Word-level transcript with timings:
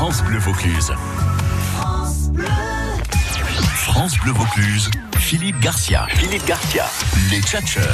France 0.00 0.22
Bleu 0.22 0.38
Vaucluse. 0.38 0.94
France 3.74 4.16
Bleu 4.20 4.32
Vaucluse. 4.32 4.90
Philippe 5.18 5.60
Garcia. 5.60 6.06
Philippe 6.14 6.46
Garcia. 6.46 6.86
Les 7.30 7.42
Tchatcheurs. 7.42 7.84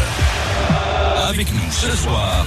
Avec 1.29 1.53
nous 1.53 1.73
ce 1.73 1.91
soir. 1.91 2.47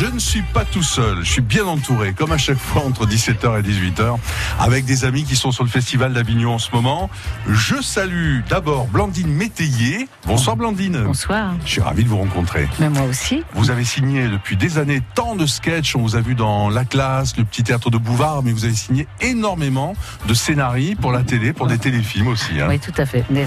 Je 0.00 0.06
ne 0.06 0.18
suis 0.18 0.40
pas 0.40 0.64
tout 0.64 0.82
seul, 0.82 1.18
je 1.22 1.30
suis 1.30 1.42
bien 1.42 1.66
entouré, 1.66 2.14
comme 2.14 2.32
à 2.32 2.38
chaque 2.38 2.56
fois 2.56 2.82
entre 2.86 3.06
17h 3.06 3.58
et 3.58 3.62
18h, 3.62 4.16
avec 4.58 4.86
des 4.86 5.04
amis 5.04 5.24
qui 5.24 5.36
sont 5.36 5.52
sur 5.52 5.62
le 5.62 5.68
Festival 5.68 6.14
d'Avignon 6.14 6.54
en 6.54 6.58
ce 6.58 6.70
moment. 6.72 7.10
Je 7.46 7.82
salue 7.82 8.38
d'abord 8.48 8.86
Blandine 8.86 9.28
Métayer. 9.30 10.08
Bonsoir 10.26 10.56
Blandine. 10.56 11.02
Bonsoir. 11.04 11.52
Je 11.66 11.72
suis 11.72 11.80
ravi 11.82 12.04
de 12.04 12.08
vous 12.08 12.16
rencontrer. 12.16 12.66
Mais 12.78 12.88
moi 12.88 13.02
aussi. 13.02 13.44
Vous 13.52 13.70
avez 13.70 13.84
signé 13.84 14.26
depuis 14.28 14.56
des 14.56 14.78
années 14.78 15.02
tant 15.14 15.36
de 15.36 15.44
sketchs, 15.44 15.94
on 15.94 16.00
vous 16.00 16.16
a 16.16 16.22
vu 16.22 16.34
dans 16.34 16.70
La 16.70 16.86
Classe, 16.86 17.36
le 17.36 17.44
petit 17.44 17.62
théâtre 17.62 17.90
de 17.90 17.98
Bouvard, 17.98 18.42
mais 18.42 18.52
vous 18.52 18.64
avez 18.64 18.72
signé 18.72 19.06
énormément 19.20 19.94
de 20.26 20.32
scénarios 20.32 20.96
pour 20.98 21.12
la 21.12 21.24
télé, 21.24 21.52
pour 21.52 21.66
des 21.66 21.76
téléfilms 21.76 22.28
aussi. 22.28 22.58
hein. 22.58 22.68
Oui, 22.70 22.78
tout 22.78 22.94
à 22.96 23.04
fait. 23.04 23.26
Des, 23.28 23.44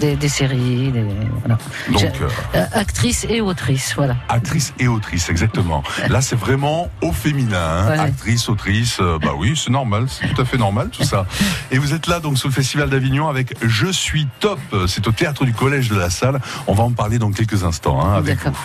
des- 0.00 0.16
des 0.16 0.28
séries, 0.28 0.90
des, 0.92 1.04
voilà. 1.40 1.58
Donc, 1.90 2.00
Je- 2.00 2.06
euh, 2.24 2.28
euh, 2.56 2.64
actrice 2.72 3.26
et 3.28 3.40
autrice, 3.40 3.94
voilà. 3.96 4.16
Actrice 4.28 4.72
et 4.78 4.88
autrice, 4.88 5.28
exactement. 5.30 5.82
Là, 6.08 6.20
c'est 6.20 6.36
vraiment 6.36 6.90
au 7.02 7.12
féminin. 7.12 7.56
hein. 7.58 7.88
Ouais. 7.90 7.98
Actrice, 7.98 8.48
autrice, 8.48 8.98
euh, 9.00 9.18
bah 9.20 9.32
oui, 9.36 9.54
c'est 9.62 9.70
normal, 9.70 10.06
c'est 10.08 10.32
tout 10.32 10.40
à 10.40 10.44
fait 10.44 10.58
normal 10.58 10.88
tout 10.90 11.04
ça. 11.04 11.26
Et 11.70 11.78
vous 11.78 11.94
êtes 11.94 12.06
là 12.06 12.20
donc 12.20 12.38
sur 12.38 12.48
le 12.48 12.54
Festival 12.54 12.88
d'Avignon 12.90 13.28
avec 13.28 13.54
Je 13.62 13.86
suis 13.88 14.26
top. 14.40 14.58
C'est 14.88 15.06
au 15.06 15.12
théâtre 15.12 15.44
du 15.44 15.52
Collège 15.52 15.88
de 15.88 15.96
la 15.96 16.10
Salle. 16.10 16.40
On 16.66 16.74
va 16.74 16.82
en 16.84 16.90
parler 16.92 17.18
dans 17.18 17.30
quelques 17.30 17.64
instants 17.64 18.00
hein, 18.04 18.14
avec 18.14 18.38
vous. 18.38 18.44
D'accord. 18.44 18.64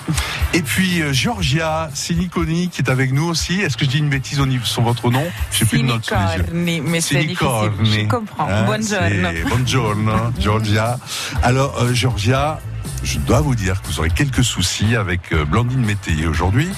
Et 0.53 0.61
puis 0.61 1.01
euh, 1.01 1.13
Georgia 1.13 1.89
Siniconi 1.93 2.69
qui 2.69 2.81
est 2.81 2.89
avec 2.89 3.11
nous 3.11 3.25
aussi. 3.27 3.61
Est-ce 3.61 3.77
que 3.77 3.85
je 3.85 3.89
dis 3.89 3.97
une 3.99 4.09
bêtise 4.09 4.39
au 4.39 4.45
niveau 4.45 4.65
sur 4.65 4.81
votre 4.81 5.09
nom? 5.09 5.23
J'ai 5.51 5.65
plus 5.65 5.79
de 5.79 5.83
notes. 5.83 6.05
Sinicorni, 6.05 6.81
mais 6.81 7.01
c'est 7.01 7.19
difficile. 7.23 7.71
Je 7.83 8.07
comprends. 8.07 8.47
Hein, 8.49 8.65
c'est- 8.81 9.43
Buongiorno, 9.45 10.11
Georgia. 10.39 10.97
Alors, 11.43 11.81
euh, 11.81 11.93
Georgia, 11.93 12.59
je 13.03 13.19
dois 13.19 13.41
vous 13.41 13.55
dire 13.55 13.81
que 13.81 13.87
vous 13.87 13.99
aurez 13.99 14.09
quelques 14.09 14.43
soucis 14.43 14.95
avec 14.95 15.31
euh, 15.31 15.45
Blandine 15.45 15.85
Métayer 15.85 16.25
aujourd'hui, 16.27 16.69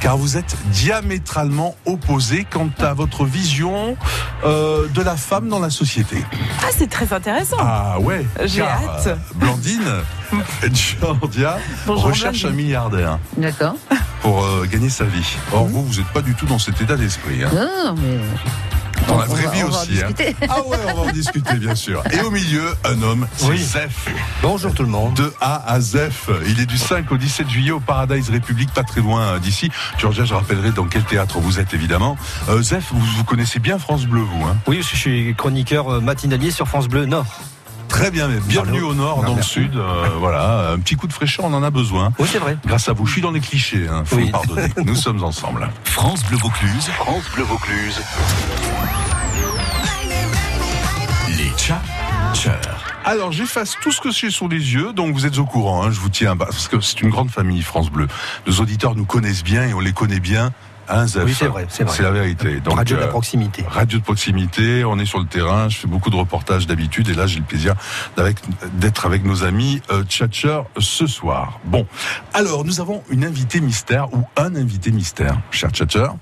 car 0.00 0.16
vous 0.16 0.36
êtes 0.36 0.56
diamétralement 0.70 1.74
opposés 1.86 2.46
quant 2.48 2.70
à 2.78 2.94
votre 2.94 3.24
vision 3.24 3.96
euh, 4.44 4.86
de 4.88 5.02
la 5.02 5.16
femme 5.16 5.48
dans 5.48 5.58
la 5.58 5.70
société. 5.70 6.24
Ah, 6.62 6.66
c'est 6.76 6.88
très 6.90 7.12
intéressant. 7.12 7.56
Ah 7.60 7.98
ouais 8.00 8.24
J'ai 8.44 8.60
car, 8.60 8.68
hâte. 8.82 9.06
euh, 9.08 9.16
Blandine, 9.34 9.82
Georgia 11.00 11.58
Bonjour, 11.86 12.04
recherche 12.04 12.44
un 12.44 12.50
milliardaire 12.50 13.18
D'accord. 13.36 13.74
pour 14.22 14.44
euh, 14.44 14.66
gagner 14.70 14.90
sa 14.90 15.04
vie. 15.04 15.36
Or, 15.52 15.66
vous, 15.66 15.84
vous 15.84 15.94
n'êtes 15.96 16.08
pas 16.12 16.22
du 16.22 16.34
tout 16.34 16.46
dans 16.46 16.58
cet 16.58 16.80
état 16.80 16.96
d'esprit. 16.96 17.42
hein. 17.44 17.50
Non, 17.54 17.94
mais. 17.96 18.18
Dans 19.08 19.18
la 19.18 19.26
vraie 19.26 19.44
va- 19.44 19.50
vie 19.50 19.62
on 19.64 19.68
va 19.68 19.78
en 19.78 19.82
aussi. 19.82 20.02
hein. 20.02 20.08
discuter. 20.08 20.36
Ah 20.48 20.60
ouais, 20.66 20.76
on 20.92 20.94
va 20.94 21.08
en 21.08 21.12
discuter 21.12 21.54
bien 21.54 21.74
sûr. 21.74 22.02
Et 22.12 22.20
au 22.20 22.30
milieu, 22.30 22.74
un 22.84 23.00
homme, 23.02 23.26
c'est 23.36 23.46
Oui. 23.48 23.58
Zef. 23.58 24.08
Bonjour 24.42 24.74
tout 24.74 24.82
le 24.82 24.88
monde. 24.88 25.14
De 25.14 25.32
A 25.40 25.62
à 25.70 25.80
Zef. 25.80 26.28
Il 26.48 26.60
est 26.60 26.66
du 26.66 26.78
5 26.78 27.10
au 27.12 27.16
17 27.16 27.48
juillet 27.48 27.70
au 27.70 27.80
Paradise 27.80 28.30
République, 28.30 28.72
pas 28.72 28.82
très 28.82 29.00
loin 29.00 29.20
euh, 29.22 29.38
d'ici. 29.38 29.70
Georgia, 29.98 30.24
je 30.24 30.34
rappellerai 30.34 30.70
dans 30.72 30.84
quel 30.86 31.02
théâtre 31.04 31.38
vous 31.38 31.60
êtes 31.60 31.72
évidemment. 31.74 32.16
Euh, 32.48 32.62
Zef, 32.62 32.86
vous, 32.92 33.00
vous 33.00 33.24
connaissez 33.24 33.58
bien 33.58 33.78
France 33.78 34.06
Bleu, 34.06 34.20
vous. 34.22 34.44
Hein 34.44 34.56
Oui, 34.66 34.78
je 34.82 34.96
suis 34.96 35.34
chroniqueur 35.36 35.88
euh, 35.94 36.00
matinalier 36.00 36.50
sur 36.50 36.66
France 36.66 36.88
Bleu 36.88 37.04
Nord. 37.06 37.26
très 37.88 38.10
bien, 38.10 38.26
mais 38.28 38.40
bienvenue 38.40 38.78
Allô. 38.78 38.90
au 38.90 38.94
nord, 38.94 39.22
dans 39.22 39.36
le 39.36 39.42
sud. 39.42 39.76
euh, 39.76 40.08
voilà, 40.18 40.70
un 40.72 40.78
petit 40.80 40.96
coup 40.96 41.06
de 41.06 41.12
fraîcheur, 41.12 41.44
on 41.44 41.52
en 41.54 41.62
a 41.62 41.70
besoin. 41.70 42.12
Oui, 42.18 42.28
c'est 42.30 42.38
vrai. 42.38 42.56
Grâce 42.66 42.88
à 42.88 42.92
vous, 42.92 43.06
je 43.06 43.12
suis 43.12 43.22
dans 43.22 43.30
les 43.30 43.40
clichés, 43.40 43.86
hein, 43.90 44.02
faut 44.04 44.16
Oui. 44.16 44.26
me 44.26 44.32
pardonner. 44.32 44.68
Nous 44.84 44.96
sommes 44.96 45.22
ensemble. 45.22 45.68
France 45.84 46.24
Bleu 46.24 46.36
Vaucluse. 46.38 46.88
France 46.98 47.24
Bleu 47.34 47.44
Vaucluse. 47.44 48.00
Alors, 53.04 53.32
j'efface 53.32 53.76
tout 53.80 53.92
ce 53.92 54.00
que 54.00 54.10
j'ai 54.10 54.30
sous 54.30 54.48
les 54.48 54.74
yeux, 54.74 54.92
donc 54.92 55.14
vous 55.14 55.26
êtes 55.26 55.38
au 55.38 55.44
courant, 55.46 55.84
hein, 55.84 55.90
je 55.90 56.00
vous 56.00 56.08
tiens, 56.08 56.36
bah, 56.36 56.46
parce 56.50 56.68
que 56.68 56.80
c'est 56.80 57.00
une 57.02 57.08
grande 57.10 57.30
famille, 57.30 57.62
France 57.62 57.90
Bleu. 57.90 58.08
Nos 58.46 58.54
auditeurs 58.60 58.94
nous 58.94 59.04
connaissent 59.06 59.44
bien 59.44 59.64
et 59.66 59.74
on 59.74 59.80
les 59.80 59.92
connaît 59.92 60.20
bien. 60.20 60.52
Hein, 60.88 61.06
Oui, 61.24 61.34
c'est 61.36 61.46
vrai, 61.46 61.66
c'est 61.68 61.82
vrai. 61.82 61.96
C'est 61.96 62.02
la 62.04 62.12
vérité. 62.12 62.60
Donc, 62.60 62.76
Radio 62.76 62.94
de 62.96 63.00
la 63.00 63.06
euh, 63.08 63.10
proximité. 63.10 63.64
Radio 63.68 63.98
de 63.98 64.04
proximité, 64.04 64.84
on 64.84 64.98
est 65.00 65.04
sur 65.06 65.18
le 65.18 65.26
terrain, 65.26 65.68
je 65.68 65.78
fais 65.78 65.88
beaucoup 65.88 66.10
de 66.10 66.16
reportages 66.16 66.68
d'habitude 66.68 67.08
et 67.08 67.14
là 67.14 67.26
j'ai 67.26 67.40
le 67.40 67.44
plaisir 67.44 67.74
d'avec- 68.16 68.36
d'être 68.74 69.04
avec 69.04 69.24
nos 69.24 69.42
amis 69.42 69.82
euh, 69.90 70.04
tchatcheurs 70.04 70.66
ce 70.78 71.08
soir. 71.08 71.58
Bon, 71.64 71.86
alors 72.34 72.64
nous 72.64 72.80
avons 72.80 73.02
une 73.10 73.24
invitée 73.24 73.60
mystère 73.60 74.12
ou 74.14 74.22
un 74.36 74.54
invité 74.54 74.92
mystère, 74.92 75.36
cher 75.50 75.70
tchatcheur. 75.70 76.14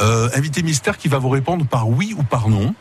Euh, 0.00 0.30
invité 0.34 0.62
mystère 0.62 0.96
qui 0.96 1.08
va 1.08 1.18
vous 1.18 1.28
répondre 1.28 1.66
par 1.66 1.88
oui 1.90 2.14
ou 2.16 2.22
par 2.22 2.48
non. 2.48 2.74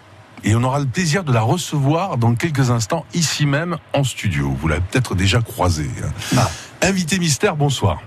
Et 0.44 0.56
on 0.56 0.64
aura 0.64 0.80
le 0.80 0.86
plaisir 0.86 1.24
de 1.24 1.34
la 1.34 1.42
recevoir 1.42 2.18
dans 2.18 2.36
quelques 2.36 2.70
instants 2.70 3.06
ici 3.14 3.46
même 3.46 3.78
en 3.94 4.04
studio. 4.04 4.56
Vous 4.60 4.68
l'avez 4.68 4.82
peut-être 4.82 5.16
déjà 5.16 5.42
croisée. 5.42 5.90
hein. 6.38 6.48
Invité 6.82 7.20
mystère, 7.20 7.56
bonsoir. 7.56 8.00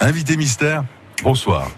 Invité 0.00 0.36
mystère, 0.36 0.84
bonsoir. 1.22 1.68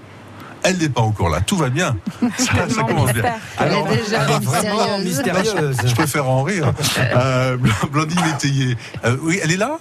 Elle 0.64 0.78
n'est 0.78 0.88
pas 0.88 1.02
encore 1.02 1.28
là, 1.28 1.40
tout 1.40 1.56
va 1.56 1.70
bien. 1.70 1.96
Ça, 2.38 2.52
commence 2.82 3.12
bien. 3.12 3.22
mystère. 3.22 3.38
Elle 3.60 3.66
Alors, 3.68 3.88
est 3.92 3.96
déjà 3.96 4.18
Vraiment 4.40 4.98
mystérieuse. 4.98 5.44
mystérieuse. 5.46 5.76
je 5.84 5.94
préfère 5.94 6.28
en 6.28 6.42
rire. 6.42 6.72
Euh, 6.98 7.56
Bl- 7.56 7.90
Blandine 7.90 8.20
Métayer. 8.24 8.76
Euh, 9.04 9.16
oui, 9.22 9.38
elle 9.42 9.52
est 9.52 9.56
là? 9.56 9.78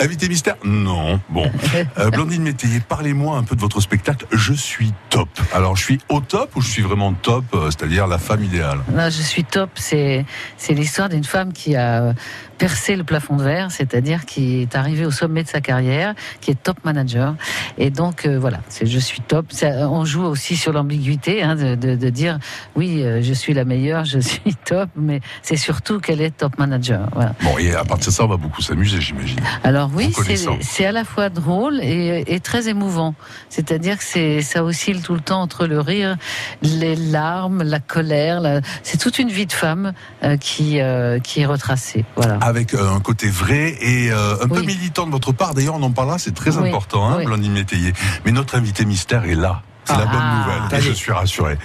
Invité 0.00 0.28
mystère 0.28 0.56
Non. 0.64 1.20
Bon. 1.28 1.50
Euh, 1.98 2.10
Blandine 2.10 2.42
Métayer, 2.42 2.80
parlez-moi 2.80 3.36
un 3.36 3.42
peu 3.42 3.54
de 3.54 3.60
votre 3.60 3.80
spectacle. 3.80 4.26
Je 4.32 4.52
suis 4.52 4.92
top. 5.10 5.28
Alors, 5.52 5.76
je 5.76 5.84
suis 5.84 6.00
au 6.08 6.20
top 6.20 6.54
ou 6.56 6.60
je 6.60 6.68
suis 6.68 6.82
vraiment 6.82 7.12
top, 7.12 7.44
euh, 7.54 7.70
c'est-à-dire 7.70 8.06
la 8.06 8.18
femme 8.18 8.42
idéale? 8.42 8.78
Non, 8.92 9.04
je 9.10 9.22
suis 9.22 9.44
top. 9.44 9.70
C'est 9.74 10.24
c'est 10.56 10.72
l'histoire 10.72 11.08
d'une 11.08 11.24
femme 11.24 11.52
qui 11.52 11.76
a 11.76 12.14
percé 12.58 12.96
le 12.96 13.04
plafond 13.04 13.36
de 13.36 13.42
verre, 13.42 13.70
c'est-à-dire 13.70 14.24
qui 14.24 14.62
est 14.62 14.76
arrivée 14.76 15.04
au 15.06 15.10
sommet 15.10 15.42
de 15.42 15.48
sa 15.48 15.60
carrière, 15.60 16.14
qui 16.40 16.50
est 16.50 16.62
top 16.62 16.76
manager. 16.84 17.34
Et 17.78 17.90
donc 17.90 18.26
euh, 18.26 18.38
voilà, 18.38 18.60
c'est 18.68 18.86
je 18.86 18.98
suis 18.98 19.20
top. 19.20 19.46
Ça, 19.52 19.88
on 19.90 20.04
joue 20.04 20.24
aussi 20.24 20.56
sur 20.56 20.72
l'ambiguïté 20.72 21.42
hein, 21.42 21.54
de, 21.56 21.74
de- 21.74 21.96
de 21.96 22.10
dire 22.10 22.38
oui, 22.76 23.02
euh, 23.02 23.20
je 23.22 23.32
suis 23.32 23.54
la 23.54 23.64
meilleure, 23.64 24.04
je 24.04 24.18
suis 24.18 24.54
top, 24.64 24.88
mais 24.96 25.20
c'est 25.42 25.56
surtout 25.56 26.00
qu'elle 26.00 26.20
est 26.20 26.36
top 26.36 26.58
manager. 26.58 27.08
Voilà. 27.12 27.34
Bon, 27.42 27.58
et 27.58 27.74
à 27.74 27.84
partir 27.84 28.08
de 28.08 28.12
ça, 28.14 28.24
on 28.24 28.28
va 28.28 28.36
beaucoup 28.36 28.62
s'amuser, 28.62 29.00
j'imagine. 29.00 29.38
Alors 29.62 29.90
oui, 29.94 30.12
c'est 30.60 30.86
à 30.86 30.92
la 30.92 31.04
fois 31.04 31.28
drôle 31.30 31.80
et, 31.82 32.24
et 32.26 32.40
très 32.40 32.68
émouvant. 32.68 33.14
C'est-à-dire 33.48 33.98
que 33.98 34.04
c'est 34.04 34.40
ça 34.42 34.64
oscille 34.64 35.02
tout 35.02 35.14
le 35.14 35.20
temps 35.20 35.40
entre 35.42 35.66
le 35.66 35.80
rire, 35.80 36.16
les 36.62 36.96
larmes, 36.96 37.62
la 37.62 37.80
colère. 37.80 38.40
la- 38.40 38.60
C'est 38.82 38.98
toute 38.98 39.18
une 39.18 39.28
vie 39.28 39.46
de 39.46 39.52
femme 39.52 39.92
euh, 40.22 40.36
qui 40.36 40.80
euh, 40.80 41.18
qui 41.18 41.40
est 41.40 41.46
retracée. 41.46 42.04
Voilà. 42.16 42.38
Avec 42.46 42.74
euh, 42.74 42.90
un 42.94 43.00
côté 43.00 43.28
vrai 43.30 43.74
et 43.80 44.12
euh, 44.12 44.34
un 44.42 44.48
peu 44.48 44.60
militant 44.60 45.06
de 45.06 45.12
votre 45.12 45.32
part. 45.32 45.54
D'ailleurs, 45.54 45.76
on 45.76 45.82
en 45.82 45.90
parlera, 45.92 46.18
c'est 46.18 46.34
très 46.34 46.54
Oui, 46.58 46.68
important, 46.68 47.08
hein, 47.08 47.14
oui. 47.18 47.24
Blandine 47.24 47.52
Métayer. 47.52 47.94
Mais 48.26 48.32
notre 48.32 48.54
invité 48.56 48.84
mystère 48.84 49.24
est 49.24 49.34
là. 49.34 49.62
C'est 49.86 49.96
la 49.96 50.04
bonne 50.04 50.20
Ah. 50.20 50.44
nouvelle. 50.46 50.62
Et 50.70 50.74
Allez. 50.74 50.86
je 50.86 50.92
suis 50.92 51.10
rassuré. 51.12 51.56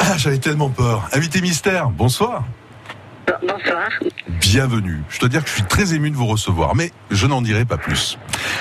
Ah, 0.00 0.18
j'avais 0.18 0.36
tellement 0.38 0.68
peur. 0.68 1.08
Invité 1.14 1.40
mystère, 1.40 1.88
bonsoir. 1.88 2.44
Bonsoir. 3.42 3.88
Bienvenue. 4.40 5.02
Je 5.08 5.18
dois 5.18 5.28
dire 5.28 5.42
que 5.42 5.48
je 5.48 5.54
suis 5.54 5.62
très 5.64 5.94
ému 5.94 6.10
de 6.10 6.16
vous 6.16 6.26
recevoir, 6.26 6.74
mais 6.74 6.92
je 7.10 7.26
n'en 7.26 7.40
dirai 7.42 7.64
pas 7.64 7.76
plus. 7.78 8.18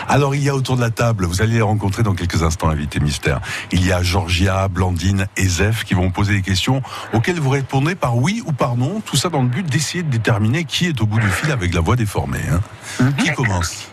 Alors, 0.07 0.35
il 0.35 0.43
y 0.43 0.49
a 0.49 0.55
autour 0.55 0.75
de 0.75 0.81
la 0.81 0.89
table, 0.89 1.25
vous 1.25 1.41
allez 1.41 1.55
les 1.55 1.61
rencontrer 1.61 2.03
dans 2.03 2.13
quelques 2.13 2.43
instants, 2.43 2.69
invité 2.69 2.99
mystère. 2.99 3.41
Il 3.71 3.85
y 3.85 3.91
a 3.91 4.01
Georgia, 4.01 4.67
Blandine 4.69 5.27
et 5.37 5.47
Zef 5.47 5.83
qui 5.83 5.93
vont 5.93 6.11
poser 6.11 6.35
des 6.35 6.41
questions 6.41 6.81
auxquelles 7.13 7.39
vous 7.39 7.49
répondrez 7.49 7.95
par 7.95 8.17
oui 8.17 8.41
ou 8.45 8.51
par 8.53 8.75
non. 8.77 9.01
Tout 9.05 9.17
ça 9.17 9.29
dans 9.29 9.41
le 9.43 9.49
but 9.49 9.65
d'essayer 9.65 10.03
de 10.03 10.09
déterminer 10.09 10.63
qui 10.63 10.87
est 10.87 11.01
au 11.01 11.05
bout 11.05 11.19
du 11.19 11.27
fil 11.29 11.51
avec 11.51 11.73
la 11.73 11.81
voix 11.81 11.95
déformée. 11.95 12.39
hein. 12.51 13.11
Qui 13.17 13.31
commence? 13.33 13.89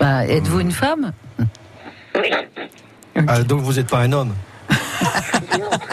Bah, 0.00 0.26
Êtes-vous 0.26 0.60
une 0.60 0.72
femme? 0.72 1.12
Oui. 1.38 2.30
Ah, 3.28 3.42
donc 3.42 3.60
vous 3.60 3.74
n'êtes 3.74 3.88
pas 3.88 4.00
un 4.00 4.12
homme. 4.12 4.34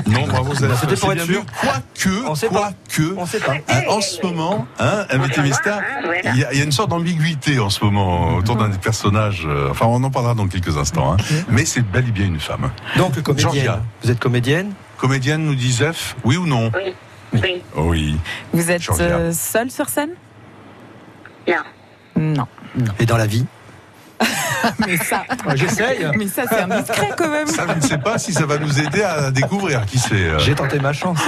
Non, 0.07 0.27
bravo 0.27 0.53
Zef. 0.55 0.79
C'était 0.79 0.95
pour 0.95 1.11
C'est 1.11 1.17
être 1.17 1.25
sûr. 1.25 1.43
Quoique, 1.59 2.25
On 2.27 2.35
sait 2.35 2.47
pas. 2.49 2.71
quoique, 2.87 3.13
On 3.17 3.25
sait 3.25 3.39
pas. 3.39 3.53
hein, 3.69 3.81
en 3.89 4.01
ce 4.01 4.21
moment, 4.25 4.67
hein, 4.79 5.05
mystère, 5.43 5.77
hein, 6.03 6.11
il 6.33 6.39
y, 6.39 6.43
a- 6.45 6.53
une 6.63 6.71
sorte 6.71 6.89
d'ambiguïté 6.89 7.59
en 7.59 7.69
ce 7.69 7.83
moment 7.83 8.35
autour 8.35 8.55
d'un 8.55 8.69
des 8.69 8.77
personnages. 8.77 9.45
euh, 9.47 9.69
enfin, 9.71 9.85
on 9.87 10.03
en 10.03 10.09
parlera 10.11 10.33
dans 10.33 10.47
quelques 10.47 10.77
instants. 10.77 11.13
hein. 11.13 11.17
Mais 11.49 11.65
c'est 11.65 11.81
bel 11.81 12.07
et 12.07 12.11
bien 12.11 12.25
une 12.25 12.39
femme. 12.39 12.69
Donc 12.97 13.21
comédienne. 13.21 13.53
Georgia. 13.53 13.81
Vous 14.03 14.11
êtes 14.11 14.19
comédienne? 14.19 14.71
Comédienne, 14.97 15.43
nous 15.45 15.55
dit 15.55 15.71
Zef, 15.71 16.15
oui 16.23 16.37
ou 16.37 16.45
non? 16.47 16.71
Oui. 16.75 16.93
Oui. 17.43 17.61
Oui. 17.75 18.17
Vous 18.53 18.71
êtes 18.71 18.81
euh, 18.99 19.31
seul 19.33 19.69
sur 19.69 19.89
scène? 19.89 20.11
Non. 22.17 22.47
Non. 22.75 22.91
Et 22.99 23.05
dans 23.05 23.17
la 23.17 23.27
vie? 23.27 23.45
Mais 24.85 24.97
ça, 24.97 25.23
J'essaye. 25.55 26.07
mais 26.17 26.27
ça 26.27 26.43
c'est 26.49 26.61
indiscret 26.61 27.09
quand 27.15 27.29
même. 27.29 27.47
Ça, 27.47 27.65
je 27.69 27.73
ne 27.75 27.81
sais 27.81 27.97
pas 27.99 28.17
si 28.17 28.33
ça 28.33 28.45
va 28.45 28.57
nous 28.57 28.79
aider 28.79 29.03
à 29.03 29.29
découvrir 29.31 29.85
qui 29.85 29.99
c'est. 29.99 30.13
euh, 30.15 30.39
J'ai 30.39 30.55
tenté 30.55 30.79
ma 30.79 30.93
chance. 30.93 31.19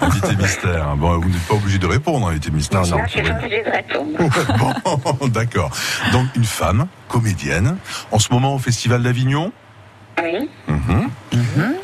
Invité 0.00 0.34
mystère. 0.36 0.96
Bon, 0.96 1.18
vous 1.20 1.28
n'êtes 1.28 1.46
pas 1.46 1.54
obligé 1.54 1.78
de 1.78 1.86
répondre, 1.86 2.26
invité 2.28 2.50
mystère. 2.50 2.82
Non, 2.82 2.96
non. 2.98 3.02
Je 3.06 3.10
suis 3.10 3.30
obligée 3.30 3.62
de 3.62 3.70
répondre. 3.70 5.14
Bon, 5.20 5.26
d'accord. 5.28 5.70
Donc, 6.12 6.26
une 6.34 6.44
femme, 6.44 6.86
comédienne, 7.08 7.76
en 8.10 8.18
ce 8.18 8.32
moment 8.32 8.54
au 8.54 8.58
Festival 8.58 9.02
d'Avignon. 9.02 9.52
Oui. 10.22 10.48
Mhm. 10.66 11.10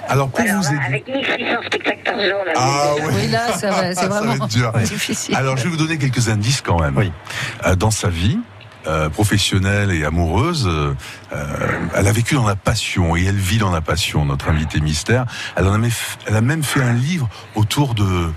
Alors 0.09 0.29
pour 0.29 0.41
Alors 0.41 0.61
vous 0.63 0.69
aider. 0.69 0.79
avec 0.87 1.07
1600 1.07 1.63
spectacles 1.67 2.03
par 2.05 2.15
jour, 2.15 2.45
là, 2.47 2.53
Ah. 2.57 2.91
Oui, 3.15 3.29
là, 3.29 3.53
ça 3.53 3.71
va- 3.71 3.83
c'est 3.89 3.95
Ça 4.01 4.09
va 4.09 4.21
vraiment 4.21 4.35
être 4.45 4.49
dur. 4.49 4.73
difficile. 4.85 5.37
Alors, 5.37 5.57
je 5.57 5.65
vais 5.65 5.71
vous 5.71 5.77
donner 5.77 5.99
quelques 5.99 6.29
indices 6.29 6.61
quand 6.61 6.81
même. 6.81 6.97
Oui. 6.97 7.13
Euh, 7.67 7.77
dans 7.77 7.91
sa 7.93 8.09
vie 8.09 8.39
euh, 8.87 9.09
professionnelle 9.09 9.91
et 9.91 10.05
amoureuse, 10.05 10.69
euh, 10.69 10.95
elle 11.95 12.07
a 12.07 12.13
vécu 12.13 12.35
dans 12.35 12.47
la 12.47 12.57
passion 12.57 13.17
et 13.17 13.25
elle 13.25 13.37
vit 13.37 13.59
dans 13.59 13.71
la 13.71 13.81
passion. 13.81 14.25
Notre 14.25 14.49
invité 14.49 14.81
mystère, 14.81 15.27
elle 15.57 15.67
en 15.67 15.75
a, 15.75 16.41
même 16.41 16.63
fait 16.63 16.83
un 16.83 16.93
livre 16.93 17.29
autour 17.55 17.95
de 17.95 18.33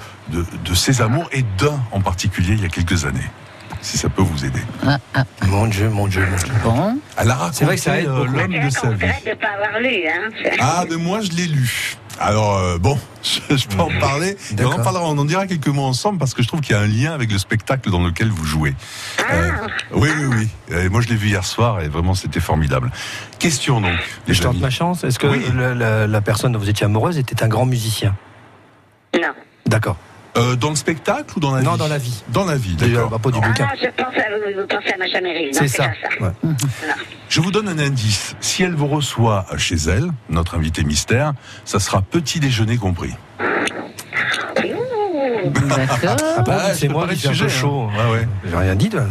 ses 0.74 1.02
amours 1.02 1.30
et 1.32 1.44
d'un 1.58 1.80
en 1.92 2.02
particulier 2.02 2.54
il 2.54 2.62
y 2.62 2.66
a 2.66 2.70
quelques 2.70 3.06
années. 3.06 3.30
Si 3.82 3.98
ça 3.98 4.10
peut 4.10 4.22
vous 4.22 4.46
aider. 4.46 4.62
Ah, 4.86 4.98
ah, 5.14 5.24
Mon 5.48 5.68
Dieu, 5.68 5.90
mon 5.90 6.08
Dieu, 6.08 6.26
mon 6.30 6.38
Dieu. 6.38 6.54
bon. 6.64 7.00
Elle 7.18 7.32
a 7.32 7.36
raconté 7.36 7.58
C'est 7.58 7.66
vrai 7.66 7.76
que 7.76 7.82
ça 7.82 8.00
aide 8.00 8.08
euh, 8.08 8.26
l'homme 8.26 8.52
de 8.52 8.70
C'est 8.70 8.80
sa 8.80 8.90
vrai 8.90 9.08
vie. 9.08 9.24
de 9.26 9.30
ne 9.30 9.36
pas 9.36 9.48
avoir 9.48 9.80
lu. 9.80 10.08
Hein. 10.08 10.52
Ah, 10.60 10.84
mais 10.90 10.96
moi 10.98 11.22
je 11.22 11.32
l'ai 11.32 11.48
lu. 11.48 11.96
Alors 12.20 12.58
euh, 12.58 12.78
bon, 12.80 12.98
je, 13.24 13.56
je 13.56 13.68
peux 13.68 13.80
en 13.82 13.92
parler. 14.00 14.36
Et 14.58 14.66
on 14.66 14.72
en 14.72 14.82
parlera, 14.84 15.04
on 15.06 15.18
en 15.18 15.26
dira 15.26 15.46
quelques 15.46 15.68
mots 15.68 15.84
ensemble 15.86 16.18
parce 16.18 16.34
que 16.34 16.42
je 16.42 16.48
trouve 16.48 16.62
qu'il 16.62 16.76
y 16.76 16.80
a 16.80 16.82
un 16.82 16.88
lien 16.88 17.14
avec 17.14 17.32
le 17.32 17.38
spectacle 17.38 17.92
dans 17.92 18.04
lequel 18.04 18.30
vous 18.30 18.44
jouez. 18.46 18.74
Euh, 19.32 19.52
oui, 19.94 20.10
oui, 20.18 20.26
oui. 20.26 20.76
Et 20.76 20.90
moi 20.90 21.02
je 21.02 21.08
l'ai 21.10 21.16
vu 21.16 21.28
hier 21.28 21.46
soir 21.46 21.82
et 21.82 21.88
vraiment 21.90 22.16
c'était 22.16 22.40
formidable. 22.40 22.92
Question 23.40 23.82
donc. 23.82 23.94
Les 24.28 24.34
je 24.34 24.42
tente 24.42 24.60
ma 24.60 24.70
chance. 24.72 25.04
Est-ce 25.04 25.20
que 25.20 25.28
Oui. 25.28 25.44
la, 25.56 25.74
la- 25.76 26.08
la 26.08 26.22
personne 26.22 26.52
dont 26.54 26.60
vous 26.60 26.70
étiez 26.70 26.86
amoureuse 26.86 27.18
était 27.20 27.44
un 27.44 27.48
grand 27.48 27.66
musicien? 27.68 28.16
Non. 29.14 29.30
D'accord. 29.68 29.98
Euh, 30.38 30.56
dans 30.56 30.70
le 30.70 30.76
spectacle 30.76 31.34
ou 31.36 31.40
dans 31.40 31.54
la 31.54 31.62
Non, 31.62 31.74
vie 31.74 31.78
dans 31.80 31.88
la 31.88 31.98
vie. 31.98 32.24
Dans 32.30 32.46
la 32.46 32.56
vie, 32.56 32.76
d'accord. 32.76 33.06
à 33.06 33.10
propos 33.20 33.32
du 33.32 33.40
Ah 33.42 33.48
bouquin. 33.48 33.64
non, 33.66 33.72
je 33.82 33.88
pense 33.90 34.14
à 34.16 34.60
vous, 34.62 34.68
pensez 34.68 34.94
à. 34.94 34.98
Non, 35.46 35.50
C'est 35.54 35.68
ça. 35.68 35.84
pas 35.88 35.94
ça. 36.20 36.24
Ouais. 36.24 36.54
Je 37.30 37.42
vous 37.42 37.52
donne 37.52 37.68
un 37.68 37.80
indice. 37.80 38.36
Si 38.40 38.64
elle 38.64 38.76
vous 38.76 38.88
reçoit 38.88 39.46
chez 39.58 39.76
elle, 39.76 40.10
notre 40.30 40.56
invité 40.56 40.84
mystère, 40.84 41.34
ça 41.66 41.80
sera 41.80 42.02
petit 42.02 42.40
déjeuner 42.40 42.78
compris. 42.78 43.14
Ah, 45.56 46.44
Ah, 46.48 46.74
je 46.74 46.78
c'est 46.78 46.88
moi 46.88 47.08
qui 47.08 47.18
suis 47.18 47.28
un 47.28 47.32
peu 47.34 47.48
chaud. 47.50 47.90
hein. 47.90 48.10
Ouais, 48.12 48.20
ouais. 48.20 48.28
J'ai 48.50 48.56
rien 48.58 48.76
dit. 48.76 48.90
là. 48.90 49.04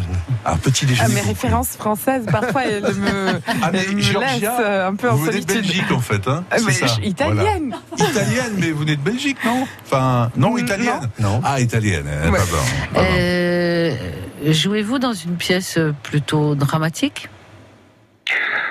Ah, 0.44 0.54
petit 0.62 0.84
Ah, 0.84 0.88
déjeuner 0.88 1.08
mes 1.14 1.20
compris. 1.20 1.28
références 1.34 1.76
françaises, 1.76 2.26
parfois, 2.30 2.64
elles 2.66 2.82
me, 2.82 3.40
Ah, 3.62 3.70
mais 3.72 3.80
elles 3.88 3.96
me 3.96 4.00
Georgia, 4.00 4.30
laissent 4.34 4.50
euh, 4.60 4.88
un 4.88 4.94
peu 4.94 5.10
en 5.10 5.14
vous 5.16 5.24
venez 5.24 5.40
de 5.40 5.50
solitude. 5.50 5.72
Belgique 5.74 5.92
en 5.92 6.00
fait, 6.00 6.28
hein 6.28 6.44
Ah, 6.50 6.58
C'est 6.58 6.66
mais 6.66 6.72
ça. 6.72 6.86
italienne. 7.02 7.74
Voilà. 7.92 8.10
Italienne, 8.12 8.52
mais 8.58 8.70
vous 8.70 8.78
venez 8.80 8.96
de 8.96 9.00
Belgique, 9.02 9.38
non? 9.44 9.66
Enfin, 9.84 10.30
non, 10.36 10.54
Mm, 10.54 10.58
italienne. 10.58 11.10
Non. 11.18 11.40
Ah, 11.44 11.60
italienne. 11.60 12.06
eh, 12.06 12.28
Ouais. 12.30 12.38
pas 12.38 12.44
bon, 12.44 12.56
pas 12.94 13.00
bon. 13.00 13.06
Euh, 13.08 13.90
Jouez-vous 14.44 14.98
dans 14.98 15.12
une 15.14 15.36
pièce 15.36 15.78
plutôt 16.04 16.54
dramatique? 16.54 17.28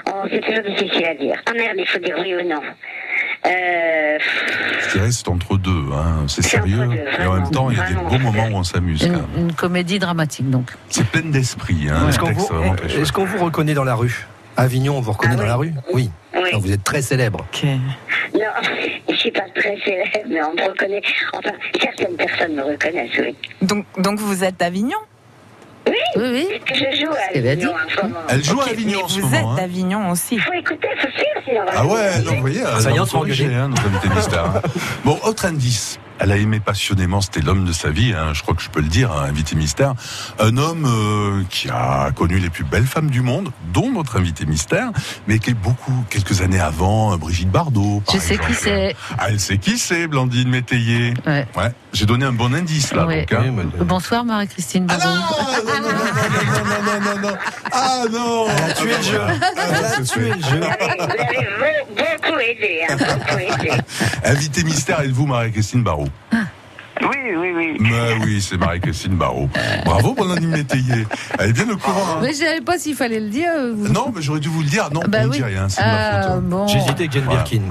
Oh, 0.07 0.23
c'est 0.29 0.39
toujours 0.41 0.63
difficile 0.63 1.06
à 1.06 1.15
dire. 1.15 1.35
Ah 1.47 1.51
merde, 1.53 1.75
il 1.77 1.88
faut 1.88 2.00
dire 2.00 2.15
oui 2.19 2.35
ou 2.35 2.47
non. 2.47 2.62
Euh, 3.45 4.18
Je 4.88 4.97
dirais 4.97 5.12
c'est 5.12 5.27
entre 5.27 5.57
deux. 5.57 5.86
Hein. 5.94 6.25
C'est 6.27 6.42
sérieux. 6.44 6.88
deux, 6.88 7.21
Et 7.24 7.25
en 7.25 7.33
même 7.36 7.51
temps, 7.51 7.69
il 7.69 7.77
y 7.77 7.80
a 7.80 7.88
des 7.88 7.95
beaux 7.95 8.18
moments 8.19 8.47
où 8.47 8.56
on 8.56 8.63
s'amuse. 8.63 9.03
une, 9.38 9.53
comédie 9.53 10.00
dramatique, 10.00 10.50
donc. 10.50 10.71
C'est 10.89 11.06
plein 11.07 11.21
d'esprit. 11.30 11.88
Hein. 11.89 12.09
Est-ce 12.09 12.19
le 12.19 12.25
qu'on 12.25 12.31
vous, 12.31 12.45
c'est 12.47 12.53
vraiment 12.53 12.75
très 12.75 12.89
chouette. 12.89 13.01
est-ce 13.01 13.12
qu'on 13.12 13.25
vous 13.25 13.44
reconnaît 13.44 13.74
dans 13.74 13.83
la 13.83 13.95
rue? 13.95 14.25
Avignon, 14.57 14.97
on 14.97 15.01
vous 15.01 15.12
reconnaît 15.12 15.33
Ah 15.33 15.38
dans 15.38 15.44
oui. 15.44 15.47
la 15.50 15.56
rue? 15.57 15.74
Oui. 15.94 16.09
oui. 16.36 16.51
Donc 16.53 16.62
vous 16.62 16.71
êtes 16.71 16.83
très 16.83 17.01
célèbre. 17.01 17.45
Non, 18.33 18.39
je 19.09 19.15
suis 19.15 19.31
pas 19.31 19.44
très 19.53 19.77
célèbre, 19.83 20.09
mais 20.30 20.41
on 20.44 20.53
me 20.53 20.69
reconnaît. 20.69 21.01
Enfin, 21.33 21.51
certaines 21.81 22.15
personnes 22.15 22.56
me 22.56 22.63
reconnaissent, 22.63 23.19
oui. 23.19 23.36
Donc, 23.62 23.86
donc 23.98 24.19
vous 24.19 24.44
êtes 24.44 24.57
d'Avignon? 24.59 24.98
Oui, 25.88 25.94
oui. 26.18 26.48
C'est 26.50 26.60
que 26.60 26.76
je 26.76 27.06
joue 27.06 27.12
à 27.12 27.32
qu'elle 27.34 27.48
a 27.48 27.52
Avignon 27.52 27.72
ce 27.96 28.02
moment. 28.02 28.20
Elle 28.30 28.44
joue 28.44 28.62
à 28.62 28.66
Avignon 28.70 29.04
en 29.04 29.08
ce 29.08 29.20
vous 29.20 29.28
moment. 29.28 29.38
êtes 29.38 29.46
hein. 29.46 29.56
d'Avignon 29.62 30.10
aussi. 30.12 30.36
Il 30.36 30.42
faut 30.42 30.54
écouter, 30.54 30.88
il 30.96 31.02
faut 31.02 31.12
suivre, 31.12 31.42
sinon 31.46 31.62
Ah 31.76 31.86
ouais, 31.86 32.20
non, 32.24 32.32
vous 32.36 32.42
voyez, 32.42 32.64
Ça 32.80 32.92
y 32.92 32.96
est, 32.96 33.00
on 33.00 33.06
se 33.06 33.16
hein, 33.56 33.68
notre 33.70 33.86
invité 33.86 34.10
mystère. 34.10 34.46
hein. 34.46 34.62
Bon, 35.06 35.20
autre 35.24 35.46
indice. 35.46 36.00
Elle 36.19 36.31
a 36.31 36.38
aimé 36.38 36.59
passionnément, 36.59 37.19
c'était 37.21 37.41
l'homme 37.41 37.65
de 37.65 37.73
sa 37.73 37.89
vie, 37.89 38.13
hein, 38.13 38.33
je 38.33 38.41
crois 38.41 38.56
que 38.56 38.62
je 38.62 38.69
peux 38.69 38.79
le 38.81 38.88
dire, 38.88 39.12
hein, 39.12 39.25
invité 39.27 39.56
mystère. 39.56 39.94
Un 40.39 40.56
homme 40.57 40.85
euh, 40.85 41.44
qui 41.50 41.69
a 41.69 42.09
connu 42.15 42.39
les 42.39 42.50
plus 42.50 42.63
belles 42.63 42.85
femmes 42.85 43.09
du 43.09 43.21
monde, 43.21 43.51
dont 43.73 43.91
notre 43.91 44.17
invité 44.17 44.45
mystère, 44.45 44.91
mais 45.27 45.39
qui 45.39 45.50
est 45.50 45.53
beaucoup, 45.53 46.06
quelques 46.09 46.41
années 46.41 46.59
avant, 46.59 47.13
euh, 47.13 47.17
Brigitte 47.17 47.50
Bardot. 47.51 48.01
par 48.06 48.15
Je 48.15 48.21
sais 48.21 48.38
qui 48.38 48.53
c'est. 48.53 48.95
Ah, 49.17 49.25
elle 49.29 49.39
sait 49.41 49.57
qui 49.57 49.77
c'est, 49.77 50.07
Blandine 50.07 50.50
Métayer. 50.50 51.13
Ouais. 51.25 51.45
Ouais, 51.57 51.71
j'ai 51.91 52.06
donné 52.06 52.25
un 52.25 52.31
bon 52.33 52.53
indice 52.53 52.94
là. 52.94 53.06
Ouais. 53.06 53.25
donc, 53.29 53.33
hein. 53.33 53.44
Oui, 53.45 53.51
mais- 53.77 53.85
Bonsoir 53.85 54.23
Marie-Christine 54.23 54.88
Ah 54.89 54.97
non, 54.97 55.15
non, 55.15 55.21
non, 55.21 55.81
non, 55.81 55.89
non, 55.89 56.65
non, 56.65 56.83
non, 56.83 57.21
non, 57.21 57.29
non. 57.29 57.35
Ah 57.71 58.03
non 58.09 58.45
Elle 58.50 58.71
a 58.71 58.73
tué 58.73 58.97
le 58.97 59.03
jeu. 59.03 59.21
Elle 59.57 59.85
a 59.85 60.01
tué 60.01 60.29
le 60.29 60.41
jeu. 60.41 60.59
Vous 60.59 61.03
avez, 61.03 62.23
beaucoup 62.23 62.39
aidé, 62.39 62.81
hein, 62.89 62.95
beaucoup 62.97 63.38
aidé. 63.38 63.71
Invité 64.23 64.63
mystère, 64.63 65.01
êtes-vous 65.01 65.25
Marie-Christine 65.25 65.83
Barrault 66.31 66.55
Oui, 67.10 67.18
oui, 67.38 67.52
oui. 67.56 67.78
Mais 67.80 68.13
oui, 68.24 68.42
c'est 68.42 68.57
Marie-Christine 68.57 69.16
Barrault. 69.16 69.50
Bravo, 69.86 70.13
Blandine 70.13 70.50
Métayer. 70.50 71.06
Elle 71.40 71.50
est 71.50 71.54
bien 71.54 71.69
au 71.69 71.78
courant. 71.78 72.02
hein. 72.16 72.19
Mais 72.22 72.30
je 72.34 72.38
savais 72.40 72.62
pas 72.62 72.78
s'il 72.78 72.96
fallait 72.96 73.19
le 73.19 73.30
dire. 73.30 73.52
vous- 73.75 73.88
Non, 73.90 74.12
mais 74.16 74.22
j'aurais 74.22 74.40
dû 74.40 74.50
vous 74.50 74.62
le 74.62 74.68
dire. 74.69 74.90
Non, 74.92 75.02
Bah 75.07 75.19
on 75.22 75.25
ne 75.25 75.30
oui. 75.30 75.38
dit 75.38 75.44
rien, 75.44 75.69
c'est 75.69 75.81
de 75.81 75.88
ma 75.88 76.24
faute. 76.36 76.44
bon. 76.44 76.68
J'ai 76.68 76.78
hésité 76.78 76.92
avec 76.94 77.12
Jane 77.12 77.24
Voilà. 77.25 77.42
Birkin. 77.44 77.62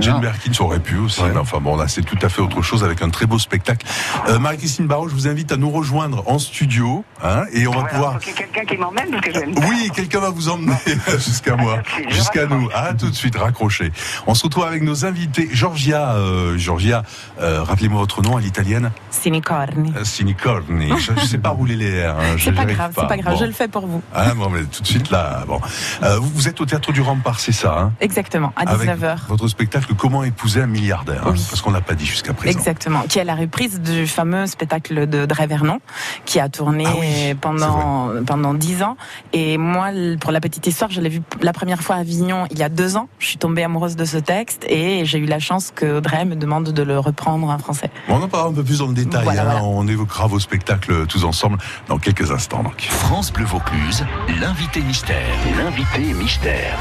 Jane. 0.00 0.20
Birkin 0.20 0.50
aurait 0.64 0.80
pu 0.80 0.96
aussi, 0.96 1.22
Ouais. 1.22 1.30
mais 1.32 1.38
enfin 1.38 1.58
bon, 1.60 1.76
là 1.76 1.86
c'est 1.86 2.02
tout 2.02 2.18
à 2.22 2.28
fait 2.28 2.40
autre 2.42 2.62
chose 2.62 2.82
avec 2.82 3.00
un 3.02 3.10
très 3.10 3.26
beau 3.26 3.38
spectacle. 3.38 3.86
Euh, 4.28 4.38
Marie-Christine 4.40 4.86
Barrault, 4.86 5.08
je 5.08 5.14
vous 5.14 5.28
invite 5.28 5.52
à 5.52 5.56
nous 5.56 5.70
rejoindre 5.70 6.24
en 6.26 6.38
studio, 6.40 7.04
hein, 7.22 7.44
et 7.52 7.66
on 7.68 7.70
va 7.70 7.78
Voilà, 7.78 7.88
pouvoir. 7.92 8.16
ait 8.16 8.32
quelqu'un 8.32 8.64
qui 8.64 8.76
m'emmène 8.76 9.10
parce 9.12 9.26
que 9.38 9.68
Oui, 9.68 9.90
quelqu'un 9.94 10.18
va 10.20 10.30
vous 10.30 10.48
emmener 10.48 10.72
jusqu'à 11.18 11.54
moi, 11.56 11.78
jusqu'à 12.08 12.46
nous. 12.46 12.68
Ah, 12.74 12.92
tout 12.98 13.08
de 13.08 13.14
suite, 13.14 13.36
raccroché. 13.36 13.92
On 14.26 14.34
se 14.34 14.42
retrouve 14.42 14.64
avec 14.64 14.82
nos 14.82 15.04
invités. 15.04 15.48
Georgia, 15.52 16.14
euh, 16.14 16.58
Georgia, 16.58 17.02
euh, 17.40 17.62
rappelez-moi 17.62 18.00
votre 18.00 18.20
nom 18.22 18.36
à 18.36 18.40
l'italienne. 18.64 18.90
Sinicorni. 19.10 19.92
Euh, 19.96 20.04
Sinicorni. 20.04 20.92
Je 20.98 21.12
ne 21.12 21.20
sais 21.20 21.38
pas 21.38 21.50
rouler 21.50 21.76
les 21.76 22.06
R. 22.06 22.16
Hein, 22.18 22.36
C'est 22.38 22.52
pas 22.52 22.64
grave, 22.64 22.92
c'est 22.96 23.06
pas 23.06 23.16
grave, 23.16 23.36
je 23.38 23.44
le 23.44 23.52
fais 23.52 23.68
pour 23.68 23.86
vous. 23.86 24.02
Ah 24.14 24.34
bon, 24.34 24.48
mais 24.50 24.62
tout 24.64 24.82
de 24.82 24.86
suite 24.86 25.10
là. 25.10 25.44
Bon, 25.46 25.60
Euh, 26.02 26.18
vous, 26.20 26.48
êtes 26.48 26.60
au 26.60 26.66
théâtre 26.66 26.92
du 26.92 27.00
Rempart, 27.00 27.40
c'est 27.40 27.52
ça 27.52 27.78
hein? 27.78 27.92
Exactement, 28.00 28.52
à 28.56 28.68
Avec 28.70 28.88
19h. 28.88 29.26
votre 29.28 29.48
spectacle 29.48 29.94
Comment 29.96 30.24
épouser 30.24 30.60
un 30.62 30.66
milliardaire 30.66 31.22
hein, 31.26 31.32
Oui. 31.32 31.46
Parce 31.48 31.60
qu'on 31.62 31.70
l'a 31.70 31.80
pas 31.80 31.94
dit 31.94 32.06
jusqu'à 32.06 32.32
présent. 32.34 32.58
Exactement, 32.58 33.02
qui 33.08 33.18
est 33.18 33.24
la 33.24 33.34
reprise 33.34 33.80
du 33.80 34.06
fameux 34.06 34.46
spectacle 34.46 35.06
de 35.08 35.26
Dre 35.26 35.46
Vernon, 35.46 35.80
qui 36.24 36.40
a 36.40 36.48
tourné 36.48 36.84
Ah 36.86 36.94
oui, 36.98 37.34
pendant 37.40 38.10
pendant 38.26 38.54
dix 38.54 38.82
ans. 38.82 38.96
Et 39.32 39.58
moi, 39.58 39.88
pour 40.20 40.32
la 40.32 40.40
petite 40.40 40.66
histoire, 40.66 40.90
je 40.90 41.00
l'ai 41.00 41.08
vu 41.08 41.22
la 41.40 41.52
première 41.52 41.82
fois 41.82 41.96
à 41.96 41.98
Avignon 42.00 42.46
il 42.50 42.58
y 42.58 42.62
a 42.62 42.68
deux 42.68 42.96
ans. 42.96 43.08
Je 43.18 43.26
suis 43.26 43.38
tombée 43.38 43.62
amoureuse 43.64 43.96
de 43.96 44.04
ce 44.04 44.16
texte 44.18 44.64
et 44.68 45.04
j'ai 45.04 45.18
eu 45.18 45.26
la 45.26 45.38
chance 45.38 45.72
que 45.74 46.00
Dre 46.00 46.24
me 46.26 46.36
demande 46.36 46.72
de 46.72 46.82
le 46.82 46.98
reprendre 46.98 47.48
en 47.48 47.58
français. 47.58 47.90
Bon, 48.08 48.16
on 48.16 48.22
en 48.22 48.28
parlera 48.28 48.43
un 48.46 48.52
peu 48.52 48.62
plus 48.62 48.78
dans 48.78 48.86
le 48.86 48.94
détail. 48.94 49.24
Voilà, 49.24 49.42
hein. 49.42 49.44
voilà. 49.44 49.64
On 49.64 49.86
évoquera 49.86 50.26
vos 50.26 50.38
spectacles 50.38 51.06
tous 51.06 51.24
ensemble 51.24 51.58
dans 51.88 51.98
quelques 51.98 52.30
instants. 52.30 52.62
Donc. 52.62 52.80
France 52.80 53.32
Bleu 53.32 53.44
Vaucluse, 53.44 54.04
l'invité 54.40 54.80
mystère. 54.80 55.26
L'invité 55.56 56.14
mystère. 56.14 56.78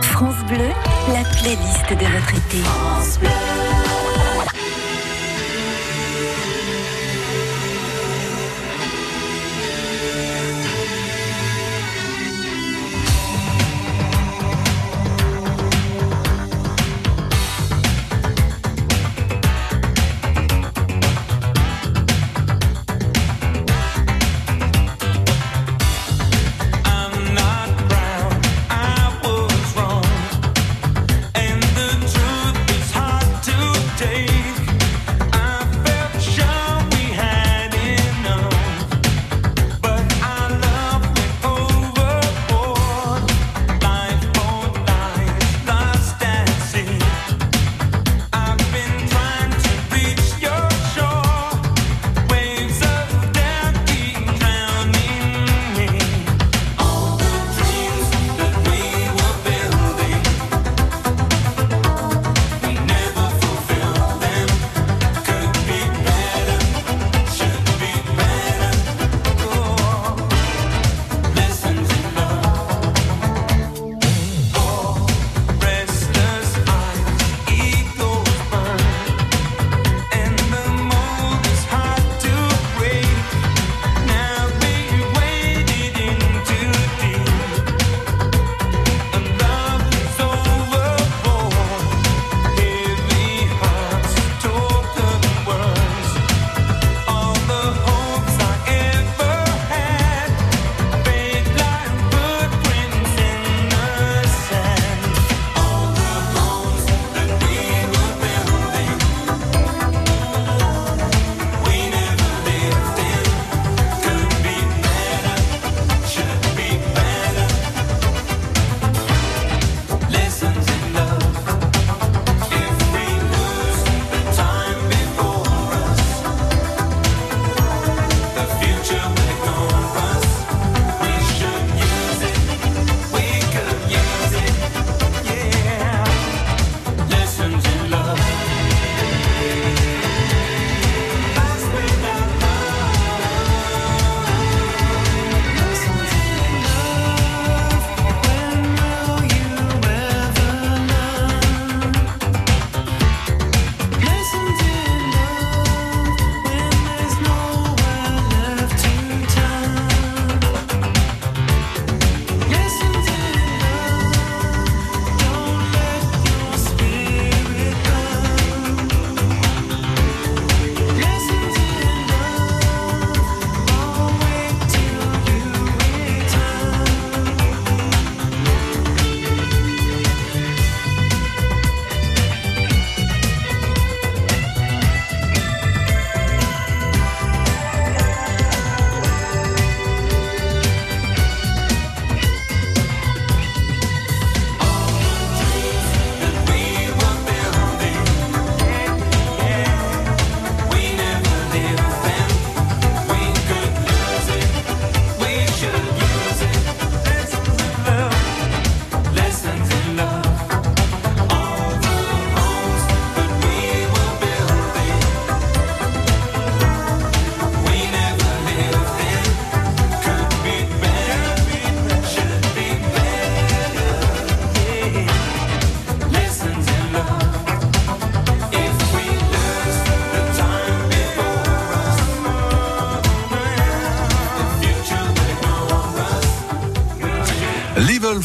France 0.00 0.44
Bleu, 0.48 0.68
la 1.12 1.24
playlist 1.38 1.88
des 1.98 2.06
retraités. 2.06 2.64
I'm 3.22 3.59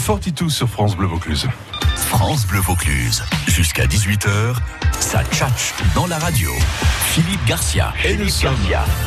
42 0.06 0.50
sur 0.50 0.70
France 0.70 0.96
Bleu 0.96 1.08
Vaucluse. 1.08 1.48
France 1.96 2.46
Bleu 2.46 2.60
Vaucluse. 2.60 3.24
Jusqu'à 3.48 3.88
18h, 3.88 4.56
ça 5.00 5.24
tchatche 5.25 5.74
dans 5.94 6.08
la 6.08 6.18
radio. 6.18 6.52
Philippe 7.12 7.46
Garcia. 7.46 7.94
Et 8.04 8.18
nous 8.18 8.28
sommes 8.30 8.56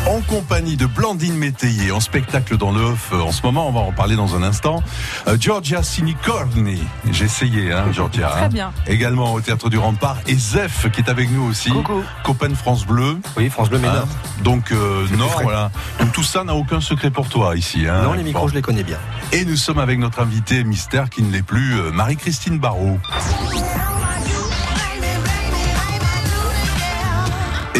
en 0.07 0.21
compagnie 0.23 0.77
de 0.77 0.87
Blandine 0.87 1.35
Métayer 1.37 1.91
en 1.93 2.01
spectacle 2.01 2.57
dans 2.57 2.73
le 2.73 2.81
off 2.81 3.11
euh, 3.13 3.21
en 3.21 3.33
ce 3.33 3.43
moment. 3.43 3.69
On 3.69 3.73
va 3.73 3.81
en 3.81 3.93
parler 3.93 4.17
dans 4.17 4.35
un 4.35 4.43
instant. 4.43 4.83
Euh, 5.27 5.37
Georgia 5.39 5.83
Sinicorni. 5.83 6.81
J'ai 7.13 7.27
essayé, 7.27 7.73
hein, 7.73 7.87
Georgia. 7.93 8.29
Très 8.29 8.41
hein. 8.45 8.49
bien. 8.49 8.73
Également 8.87 9.35
au 9.35 9.41
Théâtre 9.43 9.69
du 9.69 9.77
Rempart. 9.77 10.17
Et 10.27 10.35
Zef 10.37 10.91
qui 10.91 11.03
est 11.03 11.11
avec 11.11 11.31
nous 11.31 11.43
aussi. 11.43 11.69
Coucou. 11.71 12.03
Copain 12.25 12.55
France 12.55 12.87
Bleu. 12.87 13.19
Oui, 13.37 13.51
France 13.51 13.69
Bleu 13.69 13.79
Hein. 13.79 13.83
Ménard. 13.83 14.07
Donc, 14.43 14.73
euh, 14.73 15.07
voilà. 15.43 15.71
Donc 16.01 16.13
tout 16.13 16.23
ça 16.23 16.45
n'a 16.45 16.55
aucun 16.55 16.81
secret 16.81 17.11
pour 17.11 17.29
toi 17.29 17.57
ici. 17.57 17.87
Hein. 17.87 18.03
non, 18.05 18.13
les 18.15 18.23
micros, 18.23 18.45
Bon. 18.45 18.49
je 18.49 18.55
les 18.55 18.63
connais 18.63 18.85
bien. 18.85 18.99
Et 19.33 19.45
nous 19.45 19.57
sommes 19.57 19.79
avec 19.79 19.99
notre 19.99 20.21
invitée 20.21 20.65
mystère 20.65 21.11
qui 21.11 21.23
ne 21.23 21.31
l'est 21.31 21.43
plus, 21.43 21.79
euh, 21.79 21.91
Marie-Christine 21.93 22.59
Barrault. 22.59 22.99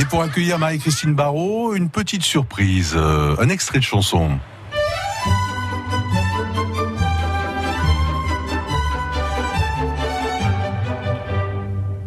Et 0.01 0.05
pour 0.05 0.23
accueillir 0.23 0.61
Marie-Christine 0.61 1.13
Barrault, 1.13 1.75
une 1.75 1.89
petite 1.89 2.23
surprise, 2.23 2.95
euh, 2.95 3.35
un 3.41 3.49
extrait 3.49 3.79
de 3.79 3.85
chanson. 3.85 4.39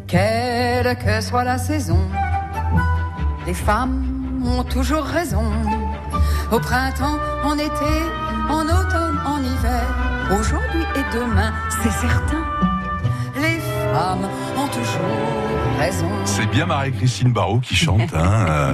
Quelle 0.07 0.97
que 0.99 1.19
soit 1.19 1.43
la 1.43 1.57
saison, 1.57 1.99
les 3.45 3.53
femmes 3.53 4.39
ont 4.45 4.63
toujours 4.63 5.03
raison. 5.03 5.43
Au 6.49 6.59
printemps, 6.59 7.17
en 7.43 7.55
été, 7.55 7.95
en 8.49 8.63
automne, 8.63 9.19
en 9.25 9.37
hiver, 9.39 9.83
aujourd'hui 10.39 10.83
et 10.95 11.13
demain, 11.13 11.51
c'est 11.83 11.91
certain. 11.91 12.45
Les 13.35 13.59
femmes 13.93 14.29
ont 14.57 14.67
toujours 14.67 15.60
raison. 15.81 16.07
C'est 16.25 16.45
bien 16.45 16.67
Marie-Christine 16.67 17.33
Barrault 17.33 17.59
qui 17.59 17.75
chante. 17.75 18.13
Hein. 18.13 18.29
Euh, 18.51 18.73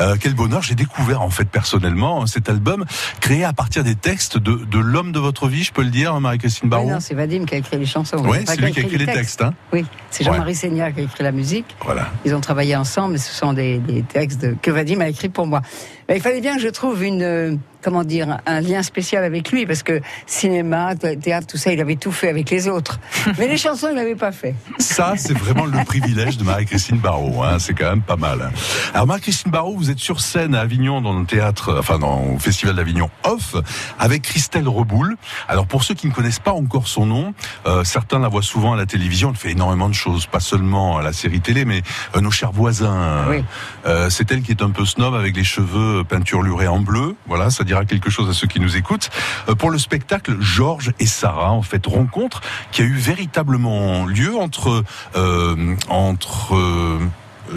euh, 0.00 0.16
quel 0.20 0.34
bonheur, 0.34 0.62
j'ai 0.62 0.74
découvert 0.74 1.22
en 1.22 1.30
fait 1.30 1.44
personnellement 1.44 2.26
cet 2.26 2.48
album 2.48 2.84
créé 3.20 3.44
à 3.44 3.52
partir 3.52 3.84
des 3.84 3.94
textes 3.94 4.38
de, 4.38 4.64
de 4.64 4.78
l'homme 4.78 5.12
de 5.12 5.18
votre 5.18 5.46
vie, 5.48 5.62
je 5.62 5.72
peux 5.72 5.82
le 5.82 5.90
dire, 5.90 6.18
Marie-Christine 6.20 6.64
Oui, 6.66 6.70
Barrault 6.70 6.90
non, 6.90 7.00
c'est 7.00 7.14
Vadim 7.14 7.44
qui 7.44 7.54
a 7.54 7.58
écrit 7.58 7.78
les 7.78 7.86
chansons. 7.86 8.16
Oui, 8.24 8.38
c'est 8.46 8.60
lui 8.60 8.72
qui 8.72 8.80
a 8.80 8.82
écrit 8.82 8.98
les 8.98 9.06
textes. 9.06 9.42
Hein. 9.42 9.54
Oui, 9.72 9.84
c'est 10.10 10.24
Jean-Marie 10.24 10.54
Seigna 10.54 10.90
qui 10.92 11.00
a 11.00 11.02
écrit 11.04 11.22
la 11.22 11.32
musique. 11.32 11.76
Voilà. 11.84 12.08
Ils 12.24 12.34
ont 12.34 12.40
travaillé 12.40 12.74
ensemble, 12.76 13.12
mais 13.12 13.18
ce 13.18 13.32
sont 13.32 13.52
des, 13.52 13.78
des 13.78 14.02
textes 14.02 14.40
de- 14.42 14.56
que 14.60 14.70
Vadim 14.70 15.00
a 15.00 15.08
écrits 15.08 15.28
pour 15.28 15.46
moi. 15.46 15.62
Mais 16.08 16.16
il 16.16 16.22
fallait 16.22 16.40
bien 16.40 16.56
que 16.56 16.60
je 16.62 16.68
trouve 16.68 17.02
une, 17.02 17.22
euh, 17.22 17.56
comment 17.82 18.04
dire, 18.04 18.38
un 18.46 18.60
lien 18.60 18.82
spécial 18.82 19.24
avec 19.24 19.50
lui, 19.52 19.66
parce 19.66 19.82
que 19.82 20.00
cinéma, 20.26 20.94
thé- 20.94 21.16
théâtre, 21.18 21.46
tout 21.46 21.56
ça, 21.56 21.72
il 21.72 21.80
avait 21.80 21.96
tout 21.96 22.12
fait 22.12 22.28
avec 22.28 22.50
les 22.50 22.68
autres. 22.68 22.98
Mais 23.38 23.46
les 23.48 23.56
chansons, 23.56 23.88
il 23.90 23.94
n'avait 23.96 24.14
pas 24.14 24.32
fait. 24.32 24.54
Ça, 24.78 25.14
c'est 25.16 25.36
vraiment 25.36 25.64
le 25.66 25.84
privilège 25.84 26.36
de 26.38 26.44
Marie-Christine 26.44 26.98
Barrault. 26.98 27.42
Hein. 27.42 27.58
C'est 27.58 27.74
quand 27.74 27.88
même 27.90 28.02
pas 28.02 28.16
mal. 28.16 28.40
hein. 28.42 28.50
Alors, 28.94 29.06
Marie-Christine 29.06 29.50
Barrault, 29.50 29.76
vous 29.76 29.90
êtes 29.90 29.98
sur 29.98 30.20
scène 30.20 30.54
à 30.54 30.60
Avignon, 30.60 31.00
dans 31.00 31.18
le 31.18 31.24
théâtre, 31.26 31.76
enfin, 31.78 31.98
dans 31.98 32.32
le 32.32 32.38
Festival 32.38 32.74
d'Avignon 32.76 33.10
Off, 33.24 33.54
avec 33.98 34.22
Christelle 34.22 34.68
Reboul. 34.68 35.16
Alors, 35.48 35.66
pour 35.66 35.84
ceux 35.84 35.94
qui 35.94 36.06
ne 36.06 36.12
connaissent 36.12 36.38
pas 36.38 36.52
encore 36.52 36.88
son 36.88 37.06
nom, 37.06 37.34
euh, 37.66 37.84
certains 37.84 38.18
la 38.18 38.28
voient 38.28 38.42
souvent 38.42 38.72
à 38.72 38.76
la 38.76 38.86
télévision. 38.86 39.30
Elle 39.30 39.36
fait 39.36 39.50
énormément 39.52 39.88
de 39.88 39.94
choses, 39.94 40.26
pas 40.26 40.40
seulement 40.40 40.98
à 40.98 41.02
la 41.02 41.12
série 41.12 41.40
télé, 41.40 41.64
mais 41.64 41.82
euh, 42.16 42.20
nos 42.20 42.30
chers 42.30 42.52
voisins. 42.52 43.24
Oui. 43.30 43.44
Euh, 43.86 44.08
c'est 44.10 44.30
elle 44.32 44.42
qui 44.42 44.50
est 44.52 44.62
un 44.62 44.70
peu 44.70 44.84
snob 44.84 45.14
avec 45.14 45.36
les 45.36 45.44
cheveux 45.44 45.93
peinturlurés 46.02 46.68
en 46.68 46.80
bleu. 46.80 47.14
Voilà, 47.26 47.50
ça 47.50 47.64
dira 47.64 47.84
quelque 47.84 48.10
chose 48.10 48.28
à 48.28 48.32
ceux 48.32 48.46
qui 48.46 48.60
nous 48.60 48.76
écoutent. 48.76 49.10
Euh, 49.48 49.54
pour 49.54 49.70
le 49.70 49.78
spectacle, 49.78 50.36
Georges 50.40 50.92
et 50.98 51.06
Sarah, 51.06 51.52
en 51.52 51.62
fait, 51.62 51.86
rencontre 51.86 52.40
qui 52.72 52.82
a 52.82 52.84
eu 52.84 52.94
véritablement 52.94 54.06
lieu 54.06 54.36
entre 54.36 54.84
euh, 55.16 55.76
entre 55.88 56.54
euh, 56.54 56.98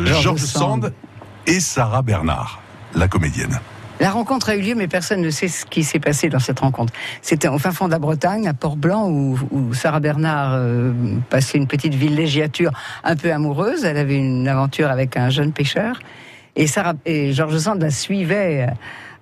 Georges 0.06 0.42
Sand. 0.42 0.84
Sand 0.84 0.94
et 1.46 1.60
Sarah 1.60 2.02
Bernard, 2.02 2.62
la 2.94 3.08
comédienne. 3.08 3.60
La 4.00 4.12
rencontre 4.12 4.50
a 4.50 4.56
eu 4.56 4.62
lieu, 4.62 4.76
mais 4.76 4.88
personne 4.88 5.22
ne 5.22 5.30
sait 5.32 5.48
ce 5.48 5.66
qui 5.66 5.84
s'est 5.84 6.00
passé 6.00 6.30
dans 6.30 6.40
cette 6.40 6.60
rencontre. 6.60 6.94
C'était 7.24 7.48
au 7.48 7.58
fin 7.58 7.72
fond 7.72 7.88
de 7.88 7.92
la 7.92 8.00
Bretagne, 8.00 8.48
à 8.48 8.54
Port-Blanc, 8.54 9.10
où, 9.10 9.40
où 9.50 9.74
Sarah 9.74 10.00
Bernard 10.00 10.54
euh, 10.54 10.94
passait 11.32 11.58
une 11.58 11.66
petite 11.66 11.96
villégiature 11.96 12.72
un 13.04 13.16
peu 13.16 13.32
amoureuse. 13.32 13.86
Elle 13.86 13.98
avait 13.98 14.18
une 14.18 14.48
aventure 14.48 14.92
avec 14.92 15.18
un 15.18 15.30
jeune 15.30 15.52
pêcheur. 15.52 16.00
Et, 16.58 16.68
Sarah, 16.68 16.94
et 17.06 17.32
Georges 17.32 17.60
Sand 17.60 17.82
la 17.82 17.90
suivait 17.92 18.68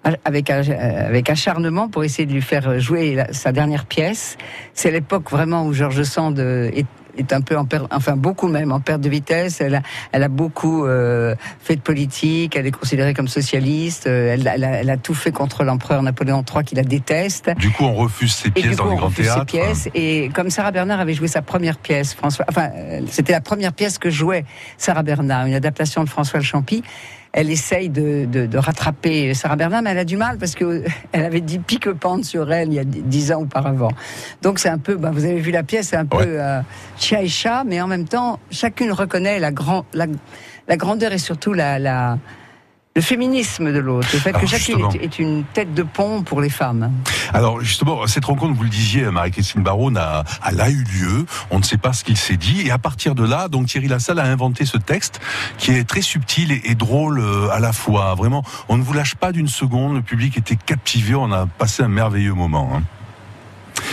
euh, 0.05 0.11
avec, 0.23 0.49
euh, 0.49 0.63
avec 1.07 1.29
acharnement 1.29 1.89
pour 1.89 2.03
essayer 2.03 2.25
de 2.25 2.33
lui 2.33 2.41
faire 2.41 2.79
jouer 2.79 3.23
sa 3.31 3.51
dernière 3.51 3.85
pièce. 3.85 4.37
C'est 4.73 4.89
l'époque 4.89 5.29
vraiment 5.29 5.65
où 5.67 5.73
Georges 5.73 6.03
Sand 6.03 6.39
est 6.39 6.85
est 7.17 7.31
un 7.31 7.39
peu 7.39 7.55
en 7.55 7.63
perte, 7.63 7.87
enfin 7.91 8.17
beaucoup 8.17 8.49
même 8.49 8.73
en 8.73 8.81
perte 8.81 8.99
de 8.99 9.07
vitesse. 9.07 9.61
Elle 9.61 9.75
a, 9.75 9.81
elle 10.11 10.21
a 10.23 10.27
beaucoup 10.27 10.85
euh, 10.85 11.33
fait 11.61 11.77
de 11.77 11.81
politique. 11.81 12.57
Elle 12.57 12.67
est 12.67 12.71
considérée 12.71 13.13
comme 13.13 13.29
socialiste. 13.29 14.07
euh, 14.07 14.33
Elle, 14.33 14.51
elle 14.53 14.63
a, 14.65 14.69
elle 14.81 14.89
a 14.89 14.97
tout 14.97 15.13
fait 15.13 15.31
contre 15.31 15.63
l'empereur 15.63 16.03
Napoléon 16.03 16.43
III 16.43 16.65
qui 16.65 16.75
la 16.75 16.83
déteste. 16.83 17.51
Du 17.57 17.69
coup, 17.71 17.85
on 17.85 17.93
refuse 17.93 18.33
ses 18.33 18.49
Et 18.49 18.51
pièces 18.51 18.71
du 18.71 18.75
dans 18.75 18.83
coup, 18.83 18.89
les 18.89 18.95
grands 18.97 19.09
théâtres. 19.09 19.45
pièces. 19.45 19.87
Et 19.95 20.29
comme 20.33 20.49
Sarah 20.49 20.71
Bernard 20.71 20.99
avait 20.99 21.13
joué 21.13 21.29
sa 21.29 21.41
première 21.41 21.77
pièce, 21.77 22.13
François, 22.13 22.43
enfin, 22.49 22.69
c'était 23.09 23.31
la 23.31 23.39
première 23.39 23.71
pièce 23.71 23.97
que 23.97 24.09
jouait 24.09 24.43
Sarah 24.77 25.03
Bernard, 25.03 25.45
une 25.45 25.53
adaptation 25.55 26.03
de 26.03 26.09
François 26.09 26.39
Le 26.39 26.45
Champy. 26.45 26.83
Elle 27.37 27.51
essaye 27.51 27.89
de, 27.89 28.23
de, 28.23 28.45
de 28.45 28.57
rattraper 28.57 29.33
Sarah 29.33 29.57
Bernard, 29.57 29.81
mais 29.81 29.89
elle 29.89 29.97
a 29.97 30.05
du 30.05 30.15
mal 30.15 30.37
parce 30.37 30.55
que 30.55 30.83
elle 31.11 31.25
avait 31.25 31.41
dit 31.41 31.59
pique-pente 31.59 32.23
sur 32.23 32.49
elle 32.51 32.69
il 32.69 32.75
y 32.75 32.79
a 32.79 32.85
dix 32.85 33.33
ans 33.33 33.41
auparavant. 33.41 33.91
Donc 34.41 34.57
c'est 34.57 34.69
un 34.69 34.77
peu, 34.77 34.95
bah, 34.95 35.11
vous 35.13 35.25
avez 35.25 35.41
vu 35.41 35.51
la 35.51 35.63
pièce, 35.63 35.89
c'est 35.89 35.97
un 35.97 36.07
Ouais. 36.13 36.23
peu 36.25 36.41
euh, 36.41 36.61
chat 36.97 37.21
et 37.23 37.27
chat, 37.27 37.65
mais 37.65 37.81
en 37.81 37.87
même 37.87 38.07
temps, 38.07 38.39
chacune 38.51 38.91
reconnaît 38.93 39.39
la, 39.39 39.51
grand, 39.51 39.85
la, 39.93 40.05
la 40.69 40.77
grandeur 40.77 41.11
et 41.11 41.17
surtout 41.17 41.51
la, 41.51 41.77
la, 41.77 42.17
le 42.97 43.01
féminisme 43.01 43.73
de 43.73 43.79
l'autre. 43.79 44.07
Le 44.13 44.19
fait 44.19 44.29
Alors, 44.29 44.41
que 44.41 44.47
chacune 44.47 44.79
est, 44.95 45.03
est 45.03 45.19
une 45.19 45.43
tête 45.43 45.73
de 45.73 45.83
pont 45.83 46.23
pour 46.23 46.39
les 46.39 46.49
femmes. 46.49 46.91
Alors 47.33 47.59
justement, 47.59 48.07
cette 48.07 48.23
rencontre, 48.23 48.53
vous 48.55 48.63
le 48.63 48.69
disiez, 48.69 49.03
Marie-Christine 49.11 49.63
Barrault, 49.63 49.91
n'a- 49.91 50.23
elle 50.47 50.61
a 50.61 50.69
eu 50.69 50.81
lieu. 50.83 51.25
On 51.51 51.59
ne 51.59 51.63
sait 51.63 51.77
pas 51.77 51.91
ce 51.91 52.05
qu'il 52.05 52.15
s'est 52.15 52.37
dit. 52.37 52.61
Et 52.65 52.71
à 52.71 52.77
partir 52.77 53.13
de 53.13 53.25
là, 53.27 53.49
donc 53.49 53.67
Thierry 53.67 53.89
Lassalle 53.89 54.19
a 54.19 54.23
inventé 54.23 54.65
ce 54.65 54.77
texte 54.77 55.19
qui 55.57 55.71
est 55.71 55.83
très 55.83 56.01
subtil 56.01 56.53
et, 56.53 56.61
et 56.71 56.75
drôle 56.75 57.19
euh, 57.19 57.49
à 57.51 57.59
la 57.59 57.73
fois. 57.73 58.15
Vraiment, 58.15 58.43
on 58.69 58.77
ne 58.77 58.83
vous 58.83 58.93
lâche 58.93 59.15
pas 59.15 59.33
d'une 59.33 59.49
seconde. 59.49 59.95
Le 59.95 60.01
public 60.01 60.37
était 60.37 60.55
captivé. 60.55 61.15
On 61.15 61.33
a 61.33 61.47
passé 61.47 61.83
un 61.83 61.89
merveilleux 61.89 62.33
moment. 62.33 62.71
hein. 62.77 62.83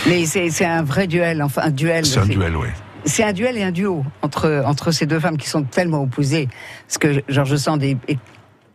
Mais 0.07 0.25
c'est 0.25 0.63
un 0.65 0.81
vrai 0.81 1.07
duel, 1.07 1.43
enfin 1.43 1.63
un 1.65 1.71
duel. 1.71 2.05
C'est 2.05 2.19
un 2.19 2.25
duel, 2.25 2.55
oui. 2.55 2.67
C'est 3.05 3.25
un 3.25 3.33
duel 3.33 3.57
et 3.57 3.63
un 3.63 3.71
duo 3.71 4.05
entre, 4.21 4.63
entre 4.65 4.91
ces 4.91 5.05
deux 5.05 5.19
femmes 5.19 5.35
qui 5.35 5.49
sont 5.49 5.63
tellement 5.63 6.01
opposées. 6.03 6.47
Parce 6.87 6.97
que 6.99 7.21
Georges 7.27 7.57
Sand 7.57 7.83
est, 7.83 7.97
est, 8.07 8.17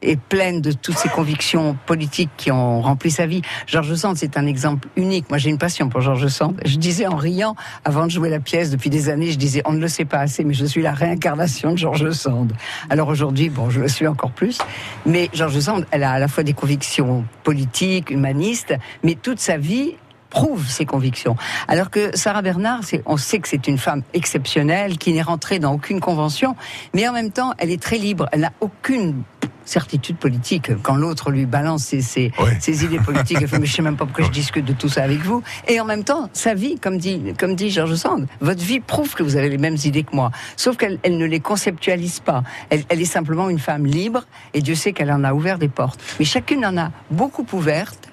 est 0.03 0.21
pleine 0.21 0.61
de 0.61 0.73
toutes 0.73 0.97
ces 0.97 1.09
convictions 1.09 1.77
politiques 1.87 2.31
qui 2.37 2.51
ont 2.51 2.81
rempli 2.81 3.11
sa 3.11 3.27
vie. 3.27 3.43
Georges 3.67 3.95
Sand, 3.95 4.17
c'est 4.17 4.37
un 4.37 4.47
exemple 4.47 4.89
unique. 4.97 5.29
Moi, 5.29 5.39
j'ai 5.39 5.51
une 5.51 5.59
passion 5.59 5.89
pour 5.89 6.01
Georges 6.01 6.29
Sand. 6.29 6.61
Je 6.65 6.77
disais 6.77 7.07
en 7.07 7.17
riant, 7.17 7.57
avant 7.85 8.07
de 8.07 8.11
jouer 8.11 8.31
la 8.31 8.41
pièce, 8.41 8.71
depuis 8.71 8.91
des 8.91 9.09
années, 9.09 9.31
je 9.31 9.39
disais, 9.39 9.63
on 9.65 9.73
ne 9.73 9.81
le 9.81 9.89
sait 9.89 10.05
pas 10.05 10.19
assez, 10.19 10.45
mais 10.45 10.55
je 10.55 10.65
suis 10.65 10.83
la 10.83 10.93
réincarnation 10.93 11.73
de 11.73 11.79
Georges 11.79 12.11
Sand. 12.11 12.53
Alors 12.91 13.09
aujourd'hui, 13.09 13.49
bon, 13.49 13.71
je 13.71 13.81
le 13.81 13.89
suis 13.89 14.07
encore 14.07 14.31
plus. 14.31 14.59
Mais 15.07 15.31
Georges 15.33 15.61
Sand, 15.61 15.87
elle 15.91 16.05
a 16.05 16.13
à 16.13 16.19
la 16.19 16.29
fois 16.29 16.45
des 16.45 16.53
convictions 16.55 17.25
politiques, 17.43 18.11
humanistes, 18.11 18.75
mais 19.03 19.15
toute 19.15 19.41
sa 19.41 19.57
vie, 19.57 19.95
prouve 20.31 20.69
ses 20.69 20.85
convictions. 20.85 21.37
Alors 21.69 21.91
que 21.91 22.17
Sarah 22.17 22.43
Bernard, 22.43 22.83
on 23.07 23.17
sait 23.17 23.39
que 23.39 23.49
c'est 23.49 23.67
une 23.67 23.79
femme 23.79 24.03
exceptionnelle, 24.15 24.99
qui 24.99 25.13
n'est 25.13 25.23
rentrée 25.23 25.59
dans 25.59 25.73
aucune 25.73 26.01
convention, 26.01 26.57
mais 26.95 27.09
en 27.09 27.13
même 27.13 27.31
temps, 27.31 27.55
elle 27.59 27.71
est 27.71 27.83
très 27.83 27.99
libre. 27.99 28.29
Elle 28.33 28.41
n'a 28.41 28.53
aucune 28.61 29.23
certitude 29.69 30.17
politique. 30.17 30.71
Quand 30.83 30.97
l'autre 30.97 31.31
lui 31.31 31.47
balance 31.47 31.85
ses, 31.85 32.01
ses, 32.01 32.33
ses 32.59 32.85
idées 32.85 32.99
politiques, 32.99 33.39
elle 33.41 33.49
fait, 33.49 33.59
mais 33.59 33.67
je 33.67 33.77
sais 33.77 33.83
même 33.83 33.97
pas 33.97 34.07
pourquoi 34.07 34.25
je 34.25 34.31
discute 34.31 34.65
de 34.65 34.73
tout 34.73 34.89
ça 34.89 35.03
avec 35.03 35.19
vous. 35.19 35.43
Et 35.69 35.79
en 35.81 35.85
même 35.85 36.05
temps, 36.05 36.31
sa 36.33 36.55
vie, 36.55 36.79
comme 36.81 36.99
dit, 36.99 37.35
comme 37.39 37.55
dit 37.55 37.71
Georges 37.71 37.95
Sand, 37.95 38.27
votre 38.41 38.63
vie 38.63 38.81
prouve 38.81 39.15
que 39.15 39.23
vous 39.23 39.37
avez 39.37 39.51
les 39.51 39.59
mêmes 39.59 39.77
idées 39.85 40.03
que 40.03 40.17
moi. 40.17 40.31
Sauf 40.57 40.77
qu'elle 40.77 40.99
elle 41.03 41.19
ne 41.19 41.27
les 41.27 41.41
conceptualise 41.41 42.21
pas. 42.21 42.43
Elle, 42.71 42.85
elle 42.89 43.01
est 43.01 43.05
simplement 43.05 43.51
une 43.51 43.59
femme 43.59 43.87
libre, 43.87 44.25
et 44.55 44.63
Dieu 44.63 44.75
sait 44.75 44.93
qu'elle 44.93 45.13
en 45.13 45.23
a 45.23 45.33
ouvert 45.35 45.59
des 45.59 45.69
portes. 45.69 46.01
Mais 46.19 46.25
chacune 46.25 46.65
en 46.65 46.77
a 46.77 46.91
beaucoup 47.11 47.47
ouvertes, 47.53 48.08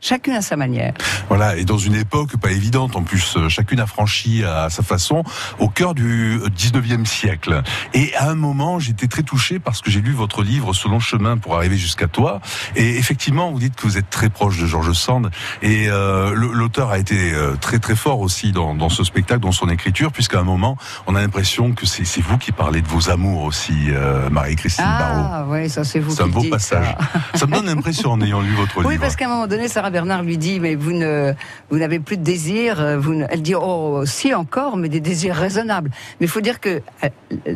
chacune 0.00 0.34
à 0.34 0.42
sa 0.42 0.56
manière. 0.56 0.94
Voilà, 1.28 1.56
et 1.56 1.64
dans 1.64 1.78
une 1.78 1.94
époque 1.94 2.36
pas 2.36 2.50
évidente, 2.50 2.96
en 2.96 3.02
plus, 3.02 3.36
euh, 3.36 3.48
chacune 3.48 3.80
a 3.80 3.86
franchi 3.86 4.44
à 4.44 4.70
sa 4.70 4.82
façon, 4.82 5.24
au 5.58 5.68
cœur 5.68 5.94
du 5.94 6.38
19e 6.56 7.04
siècle. 7.04 7.62
Et 7.94 8.14
à 8.16 8.28
un 8.30 8.34
moment, 8.34 8.78
j'étais 8.78 9.06
très 9.08 9.22
touché 9.22 9.58
parce 9.58 9.80
que 9.80 9.90
j'ai 9.90 10.00
lu 10.00 10.12
votre 10.12 10.42
livre 10.42 10.72
Selon 10.72 11.00
chemin 11.00 11.36
pour 11.38 11.56
arriver 11.56 11.76
jusqu'à 11.76 12.06
toi. 12.06 12.40
Et 12.76 12.96
effectivement, 12.96 13.50
vous 13.50 13.58
dites 13.58 13.74
que 13.74 13.82
vous 13.82 13.98
êtes 13.98 14.10
très 14.10 14.28
proche 14.28 14.58
de 14.58 14.66
Georges 14.66 14.92
Sand. 14.92 15.30
Et 15.62 15.86
euh, 15.88 16.32
l'auteur 16.34 16.90
a 16.90 16.98
été 16.98 17.32
euh, 17.34 17.56
très 17.60 17.78
très 17.78 17.96
fort 17.96 18.20
aussi 18.20 18.52
dans, 18.52 18.74
dans 18.74 18.88
ce 18.88 19.02
spectacle, 19.04 19.40
dans 19.40 19.52
son 19.52 19.68
écriture, 19.68 20.12
puisqu'à 20.12 20.38
un 20.38 20.44
moment, 20.44 20.76
on 21.06 21.14
a 21.14 21.20
l'impression 21.20 21.72
que 21.72 21.86
c'est 21.86 22.04
c'est 22.04 22.20
vous 22.20 22.38
qui 22.38 22.52
parlez 22.52 22.80
de 22.82 22.88
vos 22.88 23.10
amours 23.10 23.42
aussi, 23.42 23.74
euh, 23.90 24.30
Marie-Christine 24.30 24.84
Barrault. 24.84 25.28
Ah, 25.32 25.46
ouais, 25.48 25.68
ça 25.68 25.84
c'est 25.84 25.98
vous 26.00 26.14
C'est 26.14 26.22
un 26.22 26.28
beau 26.28 26.44
passage. 26.44 26.86
ça. 27.32 27.38
Ça 27.38 27.46
me 27.46 27.52
donne 27.52 27.66
l'impression 27.66 28.12
en 28.12 28.20
ayant 28.20 28.40
lu 28.40 28.54
votre 28.54 28.78
Oui, 28.84 28.90
livre. 28.94 29.00
parce 29.02 29.16
qu'à 29.16 29.26
un 29.26 29.28
moment 29.28 29.46
donné, 29.46 29.68
Sarah 29.68 29.87
Bernard 29.90 30.22
lui 30.22 30.38
dit 30.38 30.60
mais 30.60 30.74
vous 30.74 30.92
ne 30.92 31.32
vous 31.70 31.78
n'avez 31.78 31.98
plus 32.00 32.16
de 32.16 32.22
désir. 32.24 32.80
euh, 32.80 32.98
Vous 32.98 33.14
ne- 33.14 33.26
Elle 33.30 33.42
dit 33.42 33.54
oh 33.54 34.02
si 34.06 34.34
encore, 34.34 34.76
mais 34.76 34.88
des 34.88 35.00
désirs 35.00 35.34
raisonnables. 35.36 35.90
Mais 36.20 36.26
il 36.26 36.28
faut 36.28 36.40
dire 36.40 36.60
que 36.60 36.80
à 37.02 37.08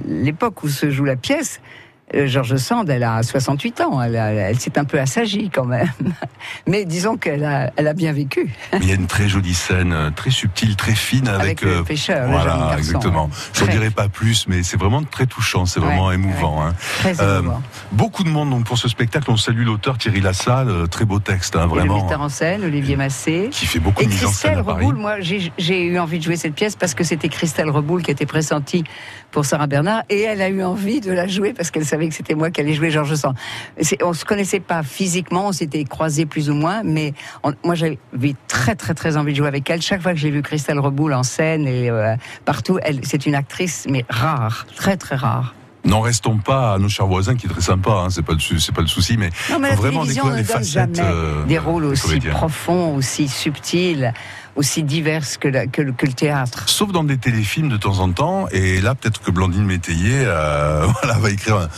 l'époque 0.07 0.62
où 0.62 0.68
se 0.68 0.90
joue 0.90 1.05
la 1.05 1.16
pièce. 1.16 1.61
Euh, 2.14 2.27
Georges 2.27 2.57
Sand, 2.57 2.88
elle 2.90 3.03
a 3.05 3.22
68 3.22 3.81
ans, 3.83 4.03
elle, 4.03 4.14
elle 4.16 4.59
s'est 4.59 4.79
un 4.79 4.85
peu 4.85 4.98
assagie 5.01 5.51
quand 5.53 5.64
même. 5.64 5.88
Mais 6.66 6.85
disons 6.85 7.16
qu'elle 7.16 7.44
a, 7.44 7.72
elle 7.77 7.88
a 7.88 7.94
bien 7.94 8.12
vécu. 8.12 8.53
Mais 8.72 8.79
il 8.83 8.88
y 8.88 8.92
a 8.92 8.94
une 8.94 9.07
très 9.07 9.29
jolie 9.29 9.55
scène, 9.55 9.92
euh, 9.92 10.11
très 10.11 10.31
subtile, 10.31 10.77
très 10.77 10.94
fine 10.94 11.29
avec, 11.29 11.40
Avec 11.42 11.62
le 11.62 11.70
euh, 11.79 11.83
pêcheur, 11.83 12.27
le 12.27 12.33
Voilà, 12.33 12.57
garçon, 12.57 12.79
exactement. 12.79 13.31
Je 13.55 13.61
ne 13.61 13.66
Très. 13.66 13.77
dirais 13.79 13.90
pas 13.90 14.09
plus, 14.09 14.46
mais 14.48 14.62
c'est 14.62 14.77
vraiment 14.79 15.03
très 15.03 15.27
touchant, 15.27 15.66
c'est 15.66 15.81
vraiment 15.81 16.07
Ouais, 16.09 16.14
émouvant. 16.14 16.64
hein. 16.64 16.75
Très 17.01 17.20
Euh, 17.20 17.38
émouvant. 17.40 17.62
beaucoup 17.92 18.25
de 18.25 18.29
monde 18.29 18.51
donc 18.51 18.64
pour 18.64 18.79
ce 18.79 18.88
spectacle. 18.88 19.31
On 19.31 19.37
salue 19.37 19.64
l'auteur 19.64 19.98
Thierry 19.98 20.20
Lassalle, 20.20 20.88
très 20.90 21.05
beau 21.05 21.18
texte, 21.18 21.57
hein, 21.57 21.61
Et 21.61 21.62
le 21.64 21.68
vraiment, 21.68 22.03
metteur 22.03 22.20
en 22.20 22.29
scène, 22.29 22.64
Olivier 22.64 22.96
Massé. 22.96 23.48
qui 23.51 23.66
fait 23.66 23.79
beaucoup 23.79 24.03
Et 24.03 24.07
de 24.07 24.11
mise 24.11 24.25
en 24.25 24.29
scène 24.29 24.53
Christelle 24.53 24.59
à 24.59 24.64
Paris. 24.64 24.85
Reboul, 24.87 24.96
moi 25.01 25.20
j'ai 25.20 25.53
j'ai 25.59 25.83
eu 25.85 25.98
envie 25.98 26.18
de 26.18 26.25
jouer 26.25 26.37
cette 26.37 26.55
pièce 26.55 26.77
parce 26.77 26.94
que 26.94 27.05
c'était 27.05 27.29
Christelle 27.29 27.70
Reboul 27.70 28.03
qui 28.03 28.11
était 28.11 28.27
pressentie 28.27 28.85
pour 29.33 29.45
Sarah 29.45 29.66
Bernard 29.66 30.03
et 30.09 30.21
elle 30.21 30.40
a 30.42 30.49
eu 30.49 30.62
envie 30.62 31.01
de 31.01 31.11
la 31.11 31.27
jouer 31.27 31.53
parce 31.53 31.71
qu'elle 31.71 31.85
savait 31.87 32.09
que 32.09 32.14
c'était 32.14 32.35
moi 32.35 32.51
qui 32.51 32.61
allais 32.61 32.75
jouer 32.75 32.90
Georges 32.90 33.14
Sand. 33.16 33.35
On 34.05 34.12
se 34.12 34.25
connaissait 34.25 34.61
pas 34.61 34.83
physiquement, 34.83 35.49
on 35.49 35.53
s'était 35.53 35.83
croisés 35.85 36.27
plus 36.27 36.51
ou 36.51 36.55
moins, 36.55 36.83
mais 36.85 37.14
on- 37.42 37.55
moi 37.64 37.75
j'avais 37.75 37.99
très 38.47 38.77
très 38.77 38.95
très 38.95 39.16
envie 39.16 39.33
de 39.33 39.38
jouer 39.38 39.49
avec 39.49 39.68
elle. 39.71 39.83
Chaque 39.83 40.03
fois 40.03 40.12
que 40.12 40.18
j'ai 40.18 40.31
vu 40.31 40.42
Christelle 40.42 40.79
Reboul 40.79 41.14
en 41.14 41.23
scène 41.25 41.66
et 41.66 41.90
euh, 41.90 42.14
partout, 42.45 42.79
elle 42.83 43.01
c'est 43.03 43.27
une 43.27 43.35
actrice 43.35 43.87
mais 43.88 44.05
rare, 44.09 44.66
très 44.77 44.97
très 44.97 45.16
rare. 45.16 45.55
N'en 45.85 46.01
restons 46.01 46.38
pas 46.38 46.75
à 46.75 46.79
nos 46.79 46.88
chers 46.88 47.09
voisins, 47.09 47.35
qui 47.35 47.47
est 47.47 47.49
très 47.49 47.61
sympa. 47.61 47.90
Hein, 47.90 48.11
c'est 48.11 48.23
pas 48.23 48.35
le 48.35 48.38
c'est 48.61 48.73
pas 48.73 48.83
le 48.83 48.87
souci, 48.87 49.16
mais 49.16 49.31
Non, 49.51 49.59
mais 49.59 49.71
faut 49.71 49.75
la 49.75 49.81
vraiment 49.90 50.05
découvrir 50.05 50.37
les 50.37 50.45
facettes 50.45 50.95
jamais 50.95 51.01
euh, 51.03 51.45
des 51.47 51.59
rôles 51.59 51.85
aussi 51.87 52.21
profonds, 52.21 52.95
aussi 52.95 53.27
subtils, 53.27 54.12
aussi 54.57 54.83
divers 54.83 55.23
que, 55.41 55.49
la- 55.49 55.67
que, 55.67 55.81
le- 55.83 55.93
que 55.93 56.07
le 56.07 56.12
théâtre. 56.12 56.65
Sauf 56.69 56.93
dans 56.93 57.05
des 57.05 57.17
téléfilms 57.19 57.69
de 57.69 57.77
temps 57.77 57.99
en 58.01 58.11
temps. 58.12 58.49
Et 58.53 58.81
là, 58.81 58.95
peut-être 58.95 59.21
que 59.23 59.31
Blandine 59.31 59.65
Métayer 59.65 60.25
euh, 60.27 60.87
voilà, 61.03 61.19
va 61.19 61.31
écrire 61.31 61.57
un, 61.57 61.69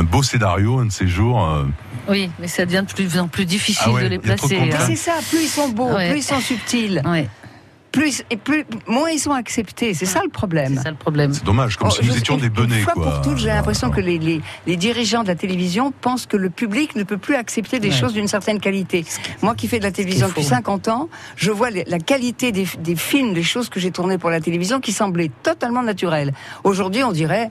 un 0.00 0.02
beau 0.02 0.22
scénario 0.22 0.78
un 0.80 0.86
de 0.86 0.92
ces 0.92 1.06
jours. 1.06 1.44
euh. 1.48 1.64
Oui, 2.08 2.30
mais 2.38 2.48
ça 2.48 2.66
devient 2.66 2.84
de 2.86 2.92
plus 2.92 3.18
en 3.18 3.28
plus 3.28 3.46
difficile 3.46 3.82
Ah 3.86 3.92
ouais, 3.92 4.02
de 4.04 4.08
les 4.08 4.18
placer. 4.18 4.58
Hein. 4.58 4.76
c'est 4.86 4.96
ça, 4.96 5.12
plus 5.30 5.44
ils 5.44 5.48
sont 5.48 5.68
beaux, 5.68 5.94
Ouais. 5.94 6.10
plus 6.10 6.18
ils 6.18 6.22
sont 6.22 6.40
subtils, 6.40 7.00
Ouais, 7.06 7.28
plus, 7.94 8.22
et 8.28 8.36
plus, 8.36 8.64
moins 8.88 9.10
ils 9.10 9.18
sont 9.20 9.30
acceptés. 9.30 9.94
C'est 9.94 10.04
ça 10.04 10.18
le 10.18 10.24
c'est 10.24 10.32
problème. 10.32 10.80
ça 10.82 10.90
le 10.90 10.96
problème. 10.96 11.32
C'est 11.32 11.44
dommage, 11.44 11.76
comme 11.76 11.88
Oh, 11.88 11.94
si 11.94 12.04
nous 12.04 12.12
je- 12.12 12.18
étions 12.18 12.36
des 12.36 12.50
benets. 12.50 12.78
Une 12.78 12.82
fois 12.84 12.92
quoi. 12.94 13.04
pour 13.04 13.20
toutes, 13.22 13.38
j'ai 13.38 13.46
l'impression 13.48 13.90
que 13.90 14.00
les, 14.00 14.18
les, 14.18 14.40
les 14.66 14.76
dirigeants 14.76 15.22
de 15.22 15.28
la 15.28 15.36
télévision 15.36 15.92
pensent 15.92 16.26
que 16.26 16.36
le 16.36 16.50
public 16.50 16.96
ne 16.96 17.04
peut 17.04 17.18
plus 17.18 17.36
accepter 17.36 17.78
des 17.78 17.90
Ouais. 17.90 17.94
choses 17.94 18.12
d'une 18.12 18.26
certaine 18.28 18.58
qualité. 18.58 19.04
Moi 19.42 19.54
qui 19.54 19.68
fais 19.68 19.78
de 19.78 19.84
la 19.84 19.92
télévision 19.92 20.26
depuis 20.28 20.42
faut. 20.42 20.48
50 20.48 20.88
ans, 20.88 21.08
je 21.36 21.52
vois 21.52 21.70
la 21.70 21.98
qualité 22.00 22.50
des, 22.50 22.66
des 22.80 22.96
films, 22.96 23.32
des 23.32 23.44
choses 23.44 23.68
que 23.68 23.78
j'ai 23.78 23.92
tournées 23.92 24.18
pour 24.18 24.30
la 24.30 24.40
télévision 24.40 24.80
qui 24.80 24.92
semblaient 24.92 25.30
totalement 25.44 25.82
naturelles. 25.82 26.32
Aujourd'hui, 26.64 27.04
on 27.04 27.12
dirait. 27.12 27.50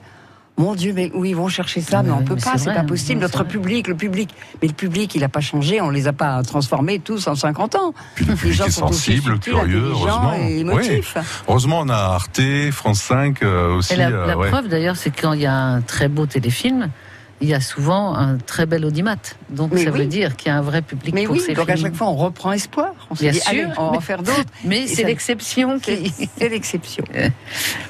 Mon 0.56 0.76
Dieu, 0.76 0.92
mais 0.94 1.10
où 1.14 1.24
ils 1.24 1.34
vont 1.34 1.48
chercher 1.48 1.80
ça 1.80 2.02
Mais 2.02 2.10
Ouais, 2.10 2.16
on 2.20 2.22
peut 2.24 2.34
mais 2.36 2.40
pas, 2.40 2.58
c'est 2.58 2.72
pas 2.72 2.80
hein, 2.80 2.84
possible. 2.84 3.20
Notre 3.20 3.38
vrai. 3.42 3.48
public, 3.48 3.88
le 3.88 3.96
public, 3.96 4.30
mais 4.62 4.68
le 4.68 4.74
public, 4.74 5.12
il 5.16 5.24
a 5.24 5.28
pas 5.28 5.40
changé. 5.40 5.80
On 5.80 5.90
les 5.90 6.06
a 6.06 6.12
pas 6.12 6.42
transformés 6.44 7.00
tous 7.00 7.26
en 7.26 7.34
50 7.34 7.74
ans. 7.74 7.92
Puis 8.14 8.24
le 8.24 8.32
Les 8.32 8.38
public 8.38 8.54
gens 8.56 8.64
est 8.66 8.70
sont 8.70 8.84
aussi 8.86 9.16
sensible, 9.16 9.32
subtils, 9.32 9.52
curieux, 9.52 9.88
heureusement. 9.90 10.34
et 10.34 10.58
émotifs. 10.60 11.16
Heureusement, 11.48 11.80
on 11.80 11.88
a 11.88 11.96
Arte, 11.96 12.40
France 12.70 13.00
5 13.00 13.42
euh, 13.42 13.74
aussi. 13.76 13.94
Et 13.94 13.96
la, 13.96 14.08
euh, 14.10 14.26
la 14.26 14.38
ouais. 14.38 14.48
preuve 14.48 14.68
d'ailleurs, 14.68 14.96
c'est 14.96 15.10
quand 15.10 15.32
il 15.32 15.40
y 15.40 15.46
a 15.46 15.54
un 15.56 15.80
très 15.80 16.06
beau 16.08 16.26
téléfilm, 16.26 16.88
il 17.44 17.50
y 17.50 17.54
a 17.54 17.60
souvent 17.60 18.14
un 18.16 18.38
très 18.38 18.66
bel 18.66 18.84
audimat. 18.84 19.16
Donc 19.50 19.70
Mais 19.72 19.84
ça 19.84 19.90
oui. 19.90 19.98
veut 20.00 20.06
dire 20.06 20.34
qu'il 20.36 20.48
y 20.48 20.50
a 20.50 20.56
un 20.56 20.62
vrai 20.62 20.80
public 20.82 21.14
Mais 21.14 21.24
pour 21.24 21.34
oui, 21.36 21.40
ces 21.44 21.52
donc 21.54 21.68
à 21.68 21.76
chaque 21.76 21.94
fois, 21.94 22.08
on 22.08 22.16
reprend 22.16 22.52
espoir. 22.52 22.90
On 23.10 23.14
se 23.14 23.20
Bien 23.22 23.32
dit, 23.32 23.38
sûr, 23.40 23.50
allez, 23.50 23.66
on 23.76 23.90
va 23.90 23.96
en 23.98 24.00
faire 24.00 24.22
d'autres. 24.22 24.44
Mais 24.64 24.86
c'est 24.86 25.04
l'exception 25.04 25.78
C'est 25.82 25.98
qui. 25.98 26.28
c'est 26.38 26.48
l'exception. 26.48 27.04
Ouais. 27.14 27.30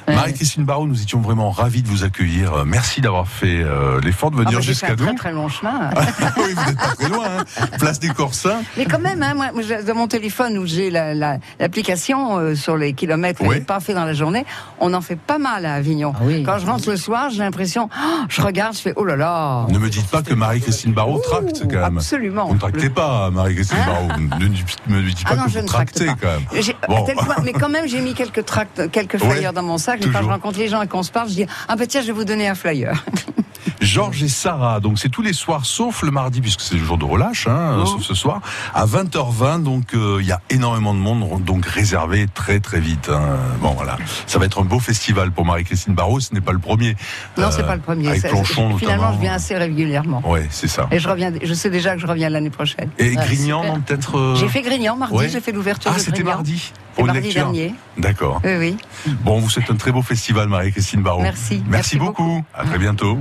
Marie-Christine 0.07 0.65
Barraud, 0.65 0.87
nous 0.87 1.01
étions 1.01 1.19
vraiment 1.21 1.49
ravis 1.51 1.81
de 1.81 1.87
vous 1.87 2.03
accueillir. 2.03 2.53
Euh, 2.53 2.63
Merci 2.65 3.01
d'avoir 3.01 3.27
fait 3.27 3.61
euh, 3.63 3.99
l'effort 4.01 4.31
de 4.31 4.37
Ah, 4.37 4.43
venir 4.43 4.59
bah, 4.59 4.61
J'ai 4.61 4.73
fait 4.73 4.87
jusqu'à 4.87 4.87
un 4.87 4.95
nous. 4.95 5.05
très 5.05 5.15
très 5.15 5.31
long 5.31 5.47
chemin. 5.49 5.89
oui, 6.37 6.53
vous 6.55 6.65
n'êtes 6.65 6.77
pas 6.77 6.95
très 6.95 7.09
loin. 7.09 7.25
hein. 7.39 7.65
Place 7.79 7.99
des 7.99 8.09
Corsins. 8.09 8.61
Mais 8.77 8.85
quand 8.85 8.99
même, 8.99 9.23
hein, 9.23 9.33
moi, 9.33 9.47
dans 9.87 9.95
mon 9.95 10.07
téléphone 10.07 10.57
où 10.57 10.65
j'ai 10.65 10.89
la- 10.89 11.13
la- 11.13 11.37
l'application 11.59 12.37
euh, 12.37 12.55
sur 12.55 12.77
les 12.77 12.93
kilomètres 12.93 13.39
que 13.41 13.47
Oui. 13.47 13.55
j'ai 13.55 13.61
pas 13.61 13.79
fait 13.79 13.93
dans 13.93 14.05
la 14.05 14.13
journée, 14.13 14.45
on 14.79 14.93
en 14.93 15.01
fait 15.01 15.15
pas 15.15 15.37
mal 15.37 15.65
à 15.65 15.73
Avignon. 15.75 16.13
Ah 16.15 16.21
oui. 16.23 16.43
Quand 16.43 16.57
je 16.59 16.65
rentre 16.65 16.89
le 16.89 16.97
soir, 16.97 17.29
j'ai 17.29 17.39
l'impression, 17.39 17.89
oh, 17.97 18.19
je 18.29 18.41
regarde, 18.41 18.75
je 18.75 18.81
fais 18.81 18.93
oh 18.95 19.05
là 19.05 19.15
là. 19.15 19.44
Ne 19.69 19.77
me 19.79 19.89
dites 19.89 20.07
pas 20.07 20.21
que 20.21 20.33
Marie-Christine 20.33 20.93
Barraud 20.93 21.19
tracte 21.19 21.61
quand 21.61 21.67
même. 21.81 21.97
Absolument. 21.97 22.47
Vous 22.47 22.53
ne 22.55 22.59
tractez 22.59 22.89
pas, 22.89 23.29
Marie-Christine 23.31 23.77
Hein 23.81 24.07
Barraud. 24.07 24.21
Ne 24.39 24.95
me 24.95 25.01
dites 25.09 25.23
pas 25.23 25.29
Ah 25.31 25.35
non, 25.35 25.43
que 25.45 25.51
je 25.51 25.59
vous 25.59 25.65
tractez 25.65 26.05
pas. 26.05 26.15
quand 26.21 26.27
même. 26.27 26.61
J'ai- 26.63 26.75
Bon. 26.87 27.03
à 27.03 27.05
tel 27.05 27.15
point- 27.15 27.35
mais 27.43 27.53
quand 27.53 27.69
même, 27.69 27.87
j'ai 27.87 28.01
mis 28.01 28.13
quelques 28.13 28.45
tracts, 28.45 28.89
quelques 28.91 29.13
Ouais, 29.21 29.31
flyers 29.35 29.53
dans 29.53 29.63
mon 29.63 29.77
sac. 29.77 30.05
Et 30.05 30.09
quand 30.09 30.21
je 30.21 30.27
rencontre 30.29 30.59
les 30.59 30.67
gens 30.67 30.81
et 30.81 30.87
qu'on 30.87 31.03
se 31.03 31.11
parle, 31.11 31.29
je 31.29 31.33
dis 31.35 31.45
ah 31.67 31.75
ben 31.75 31.87
tiens, 31.87 32.01
je 32.01 32.07
vais 32.07 32.13
vous 32.13 32.25
donner 32.25 32.47
un 32.47 32.55
flyer. 32.55 33.03
Georges 33.85 34.23
et 34.23 34.27
Sarah, 34.27 34.79
donc 34.79 34.99
c'est 34.99 35.09
tous 35.09 35.21
les 35.21 35.33
soirs 35.33 35.65
sauf 35.65 36.01
le 36.01 36.11
mardi 36.11 36.41
puisque 36.41 36.61
c'est 36.61 36.75
le 36.75 36.83
jour 36.83 36.97
de 36.97 37.05
relâche, 37.05 37.47
hein, 37.47 37.77
Oh. 37.81 37.85
sauf 37.85 38.01
ce 38.01 38.13
soir 38.13 38.41
à 38.73 38.85
20h20. 38.85 39.63
Donc 39.63 39.93
euh, 39.93 40.17
il 40.21 40.27
y 40.27 40.31
a 40.31 40.41
énormément 40.49 40.93
de 40.93 40.99
monde, 40.99 41.43
donc 41.43 41.65
réservé 41.65 42.27
très 42.33 42.59
très 42.59 42.79
vite. 42.79 43.09
hein. 43.09 43.37
Bon 43.61 43.71
voilà, 43.71 43.97
ça 44.27 44.39
va 44.39 44.45
être 44.45 44.59
un 44.61 44.65
beau 44.65 44.79
festival 44.79 45.31
pour 45.31 45.45
Marie-Christine 45.45 45.93
Barraud. 45.93 46.19
Ce 46.19 46.33
n'est 46.33 46.41
pas 46.41 46.51
le 46.53 46.59
premier. 46.59 46.95
Non, 47.37 47.45
Euh, 47.45 47.51
c'est 47.51 47.63
pas 47.65 47.75
le 47.75 47.81
premier. 47.81 48.09
Avec 48.09 48.27
Planchon 48.27 48.77
Finalement, 48.77 49.13
je 49.13 49.19
viens 49.19 49.33
assez 49.33 49.55
régulièrement. 49.55 50.21
Ouais, 50.27 50.47
c'est 50.49 50.67
ça. 50.67 50.87
Et 50.91 50.99
je 50.99 51.07
reviens, 51.07 51.31
je 51.43 51.53
sais 51.53 51.69
déjà 51.69 51.95
que 51.95 52.01
je 52.01 52.07
reviens 52.07 52.29
l'année 52.29 52.49
prochaine. 52.49 52.89
Et 52.97 53.15
Grignan, 53.15 53.79
peut-être. 53.85 54.17
euh, 54.17 54.35
J'ai 54.35 54.47
fait 54.47 54.61
Grignan 54.61 54.95
mardi, 54.95 55.15
ouais. 55.15 55.29
j'ai 55.29 55.41
fait 55.41 55.51
l'ouverture 55.51 55.91
Ah, 55.95 55.99
c'était 55.99 56.23
mardi. 56.23 56.71
Pour 56.95 57.05
une 57.05 57.13
mardi 57.13 57.21
lecture. 57.27 57.43
dernier. 57.43 57.75
D'accord. 57.97 58.41
Oui, 58.43 58.55
oui. 58.57 58.77
Bon, 59.21 59.39
vous 59.39 59.49
souhaite 59.49 59.69
un 59.69 59.75
très 59.75 59.91
beau 59.91 60.01
festival, 60.01 60.47
Marie-Christine 60.47 61.01
Barraud. 61.01 61.21
Merci. 61.21 61.55
Merci, 61.55 61.63
Merci 61.69 61.97
beaucoup. 61.97 62.23
beaucoup. 62.23 62.45
À 62.53 62.65
très 62.65 62.77
bientôt. 62.79 63.17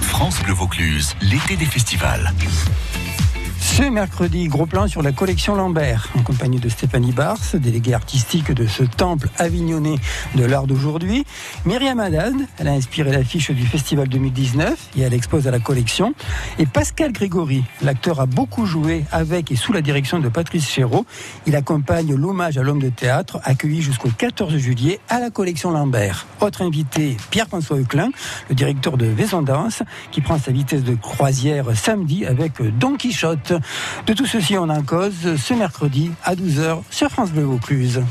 France 0.00 0.40
Bleu 0.42 0.52
Vaucluse, 0.54 1.14
l'été 1.20 1.56
des 1.56 1.66
festivals. 1.66 2.32
Ce 3.76 3.82
mercredi, 3.82 4.46
gros 4.46 4.66
plan 4.66 4.86
sur 4.86 5.02
la 5.02 5.10
collection 5.10 5.56
Lambert, 5.56 6.08
en 6.16 6.22
compagnie 6.22 6.60
de 6.60 6.68
Stéphanie 6.68 7.10
Bars, 7.10 7.40
déléguée 7.54 7.92
artistique 7.92 8.52
de 8.52 8.68
ce 8.68 8.84
temple 8.84 9.28
avignonnais 9.36 9.96
de 10.36 10.44
l'art 10.44 10.68
d'aujourd'hui. 10.68 11.24
Myriam 11.64 11.98
Haddad, 11.98 12.36
elle 12.58 12.68
a 12.68 12.70
inspiré 12.70 13.10
l'affiche 13.10 13.50
du 13.50 13.66
festival 13.66 14.08
2019 14.08 14.90
et 14.96 15.00
elle 15.00 15.12
expose 15.12 15.48
à 15.48 15.50
la 15.50 15.58
collection. 15.58 16.14
Et 16.60 16.66
Pascal 16.66 17.10
Grégory, 17.10 17.64
l'acteur 17.82 18.20
a 18.20 18.26
beaucoup 18.26 18.64
joué 18.64 19.06
avec 19.10 19.50
et 19.50 19.56
sous 19.56 19.72
la 19.72 19.80
direction 19.80 20.20
de 20.20 20.28
Patrice 20.28 20.70
Chéreau. 20.70 21.04
Il 21.46 21.56
accompagne 21.56 22.14
l'hommage 22.14 22.56
à 22.56 22.62
l'homme 22.62 22.80
de 22.80 22.90
théâtre, 22.90 23.40
accueilli 23.42 23.82
jusqu'au 23.82 24.08
14 24.08 24.56
juillet 24.56 25.00
à 25.08 25.18
la 25.18 25.30
collection 25.30 25.72
Lambert. 25.72 26.28
Autre 26.40 26.62
invité, 26.62 27.16
Pierre-François 27.30 27.78
Euclin, 27.78 28.10
le 28.48 28.54
directeur 28.54 28.96
de 28.96 29.06
Vaison 29.06 29.42
Danse, 29.42 29.82
qui 30.12 30.20
prend 30.20 30.38
sa 30.38 30.52
vitesse 30.52 30.84
de 30.84 30.94
croisière 30.94 31.76
samedi 31.76 32.24
avec 32.24 32.62
Don 32.78 32.96
Quichotte. 32.96 33.52
De 34.06 34.12
tout 34.12 34.26
ceci, 34.26 34.56
on 34.56 34.68
en 34.68 34.82
cause 34.82 35.36
ce 35.36 35.54
mercredi 35.54 36.10
à 36.24 36.34
12h 36.34 36.82
sur 36.90 37.10
France 37.10 37.30
Bleu 37.30 37.44
Vaucluse. 37.44 38.02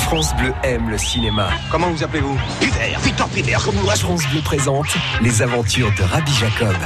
France 0.00 0.34
Bleu 0.36 0.54
aime 0.62 0.88
le 0.88 0.96
cinéma. 0.96 1.50
Comment 1.70 1.90
vous 1.90 2.02
appelez-vous? 2.02 2.38
Piver, 2.60 2.96
Victor 3.02 3.28
Piver, 3.28 3.58
comme 3.62 3.74
vous 3.74 3.90
France 3.90 4.26
Bleu 4.32 4.40
présente 4.40 4.86
les 5.20 5.42
aventures 5.42 5.92
de 5.98 6.02
Rabbi 6.02 6.32
Jacob. 6.32 6.76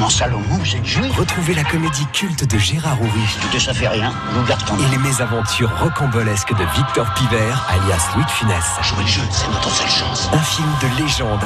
Comment 0.00 0.40
Vous 0.48 0.76
êtes 0.76 0.86
juif 0.86 1.14
Retrouvez 1.18 1.52
la 1.52 1.62
comédie 1.62 2.06
culte 2.14 2.50
de 2.50 2.56
Gérard 2.56 2.98
Houry 3.02 3.20
Écoutez, 3.36 3.60
ça 3.60 3.74
fait 3.74 3.86
rien. 3.86 4.10
Vous 4.32 4.42
garde 4.44 4.62
et 4.80 4.90
les 4.90 4.96
mésaventures 4.96 5.70
rocambolesques 5.78 6.54
de 6.54 6.64
Victor 6.74 7.12
Piver, 7.12 7.52
alias 7.68 8.08
Louis 8.14 8.24
de 8.24 8.30
Funès. 8.30 8.64
Jouer 8.80 9.02
le 9.02 9.06
jeu, 9.06 9.20
c'est 9.30 9.50
notre 9.50 9.68
seule 9.68 9.90
chance. 9.90 10.30
Un 10.32 10.38
film 10.38 10.68
de 10.80 11.02
légende 11.02 11.44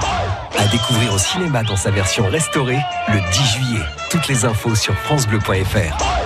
à 0.57 0.67
découvrir 0.69 1.13
au 1.13 1.19
cinéma 1.19 1.65
dans 1.65 1.77
sa 1.77 1.91
version 1.91 2.29
restaurée 2.29 2.79
le 3.09 3.21
10 3.33 3.45
juillet. 3.55 3.85
Toutes 4.09 4.29
les 4.29 4.45
infos 4.45 4.77
sur 4.77 4.95
francebleu.fr. 4.99 6.24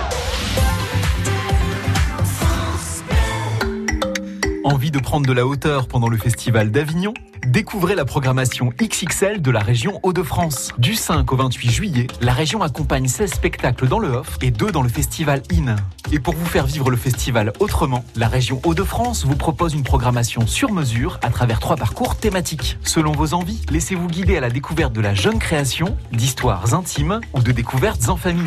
Envie 4.69 4.91
de 4.91 4.99
prendre 4.99 5.25
de 5.25 5.33
la 5.33 5.47
hauteur 5.47 5.87
pendant 5.87 6.09
le 6.09 6.17
festival 6.17 6.69
d'Avignon? 6.69 7.15
Découvrez 7.47 7.95
la 7.95 8.05
programmation 8.05 8.71
XXL 8.79 9.41
de 9.41 9.49
la 9.49 9.61
région 9.61 9.99
Hauts-de-France. 10.03 10.73
Du 10.77 10.93
5 10.93 11.33
au 11.33 11.37
28 11.37 11.71
juillet, 11.71 12.05
la 12.21 12.33
région 12.33 12.61
accompagne 12.61 13.07
16 13.07 13.31
spectacles 13.31 13.87
dans 13.87 13.97
le 13.97 14.09
off 14.09 14.37
et 14.43 14.51
2 14.51 14.69
dans 14.69 14.83
le 14.83 14.89
festival 14.89 15.41
IN. 15.51 15.75
Et 16.11 16.19
pour 16.19 16.35
vous 16.35 16.45
faire 16.45 16.67
vivre 16.67 16.91
le 16.91 16.97
festival 16.97 17.51
autrement, 17.59 18.05
la 18.15 18.27
région 18.27 18.61
Hauts-de-France 18.63 19.25
vous 19.25 19.35
propose 19.35 19.73
une 19.73 19.81
programmation 19.81 20.45
sur 20.45 20.71
mesure 20.71 21.19
à 21.23 21.31
travers 21.31 21.59
trois 21.59 21.75
parcours 21.75 22.15
thématiques. 22.15 22.77
Selon 22.83 23.13
vos 23.13 23.33
envies, 23.33 23.63
laissez-vous 23.71 24.05
guider 24.05 24.37
à 24.37 24.41
la 24.41 24.51
découverte 24.51 24.93
de 24.93 25.01
la 25.01 25.15
jeune 25.15 25.39
création, 25.39 25.97
d'histoires 26.11 26.75
intimes 26.75 27.21
ou 27.33 27.41
de 27.41 27.51
découvertes 27.51 28.07
en 28.07 28.17
famille. 28.17 28.45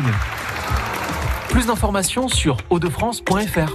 Plus 1.49 1.65
d'informations 1.65 2.29
sur 2.29 2.55
hautdefrance.fr. 2.69 3.73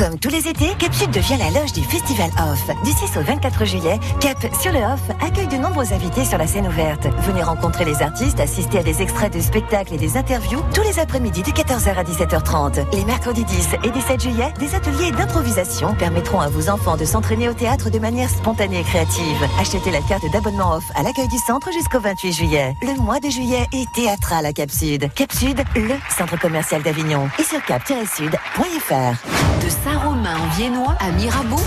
Comme 0.00 0.18
tous 0.18 0.30
les 0.30 0.48
étés, 0.48 0.74
Cap 0.78 0.94
Sud 0.94 1.10
devient 1.10 1.36
la 1.36 1.60
loge 1.60 1.74
du 1.74 1.82
Festival 1.82 2.30
Off. 2.38 2.70
Du 2.84 2.90
6 2.90 3.18
au 3.18 3.20
24 3.20 3.66
juillet, 3.66 4.00
Cap 4.18 4.38
sur 4.58 4.72
le 4.72 4.78
Off 4.78 5.02
accueille 5.20 5.46
de 5.46 5.58
nombreux 5.58 5.92
invités 5.92 6.24
sur 6.24 6.38
la 6.38 6.46
scène 6.46 6.66
ouverte. 6.66 7.06
Venez 7.26 7.42
rencontrer 7.42 7.84
les 7.84 8.00
artistes, 8.00 8.40
assister 8.40 8.78
à 8.78 8.82
des 8.82 9.02
extraits 9.02 9.30
de 9.30 9.40
spectacles 9.40 9.92
et 9.92 9.98
des 9.98 10.16
interviews 10.16 10.62
tous 10.72 10.80
les 10.84 10.98
après-midi 10.98 11.42
de 11.42 11.50
14h 11.50 11.94
à 11.94 12.02
17h30. 12.02 12.96
Les 12.96 13.04
mercredis 13.04 13.44
10 13.44 13.68
et 13.84 13.90
17 13.90 14.22
juillet, 14.22 14.54
des 14.58 14.74
ateliers 14.74 15.10
d'improvisation 15.12 15.94
permettront 15.94 16.40
à 16.40 16.48
vos 16.48 16.70
enfants 16.70 16.96
de 16.96 17.04
s'entraîner 17.04 17.50
au 17.50 17.54
théâtre 17.54 17.90
de 17.90 17.98
manière 17.98 18.30
spontanée 18.30 18.80
et 18.80 18.84
créative. 18.84 19.46
Achetez 19.60 19.90
la 19.90 20.00
carte 20.00 20.24
d'abonnement 20.32 20.76
Off 20.76 20.84
à 20.94 21.02
l'accueil 21.02 21.28
du 21.28 21.38
centre 21.46 21.70
jusqu'au 21.72 22.00
28 22.00 22.32
juillet. 22.32 22.74
Le 22.80 22.98
mois 23.02 23.20
de 23.20 23.28
juillet 23.28 23.66
est 23.74 23.92
théâtral 23.92 24.46
à 24.46 24.54
Cap 24.54 24.70
Sud. 24.70 25.12
Cap 25.14 25.30
Sud, 25.30 25.62
le 25.76 25.94
centre 26.16 26.38
commercial 26.38 26.82
d'Avignon. 26.82 27.28
Et 27.38 27.44
sur 27.44 27.62
cap-sud.fr. 27.62 29.50
Saint-Romain 29.90 30.36
en 30.36 30.48
Viennois 30.56 30.96
à 31.00 31.10
Mirabeau, 31.10 31.60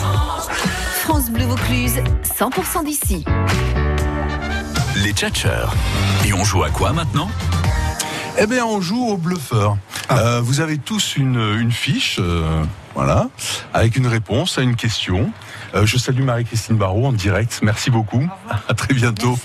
France 1.01 1.29
Bleu 1.29 1.43
Vaucluse, 1.43 1.95
100% 2.39 2.86
d'ici. 2.86 3.25
Les 5.03 5.12
tchatcheurs. 5.12 5.73
Et 6.25 6.31
on 6.31 6.45
joue 6.45 6.63
à 6.63 6.69
quoi 6.69 6.93
maintenant? 6.93 7.29
Eh 8.39 8.47
bien, 8.47 8.65
on 8.65 8.79
joue 8.79 9.09
au 9.09 9.17
bluffeur. 9.17 9.75
Euh, 10.12 10.39
vous 10.41 10.62
avez 10.62 10.77
tous 10.77 11.17
une, 11.17 11.57
une 11.59 11.73
fiche, 11.73 12.17
euh, 12.21 12.63
voilà, 12.95 13.27
avec 13.73 13.95
une 13.95 14.08
réponse 14.08 14.58
à 14.58 14.62
une 14.62 14.75
question. 14.75 15.32
Euh, 15.75 15.88
je 15.88 15.97
salue 15.97 16.21
Marie-Christine 16.21 16.75
Barrault 16.77 17.08
en 17.08 17.12
direct. 17.13 17.60
Merci 17.63 17.89
beaucoup. 17.89 18.27
À 18.69 18.73
très 18.75 18.93
bientôt. 18.93 19.39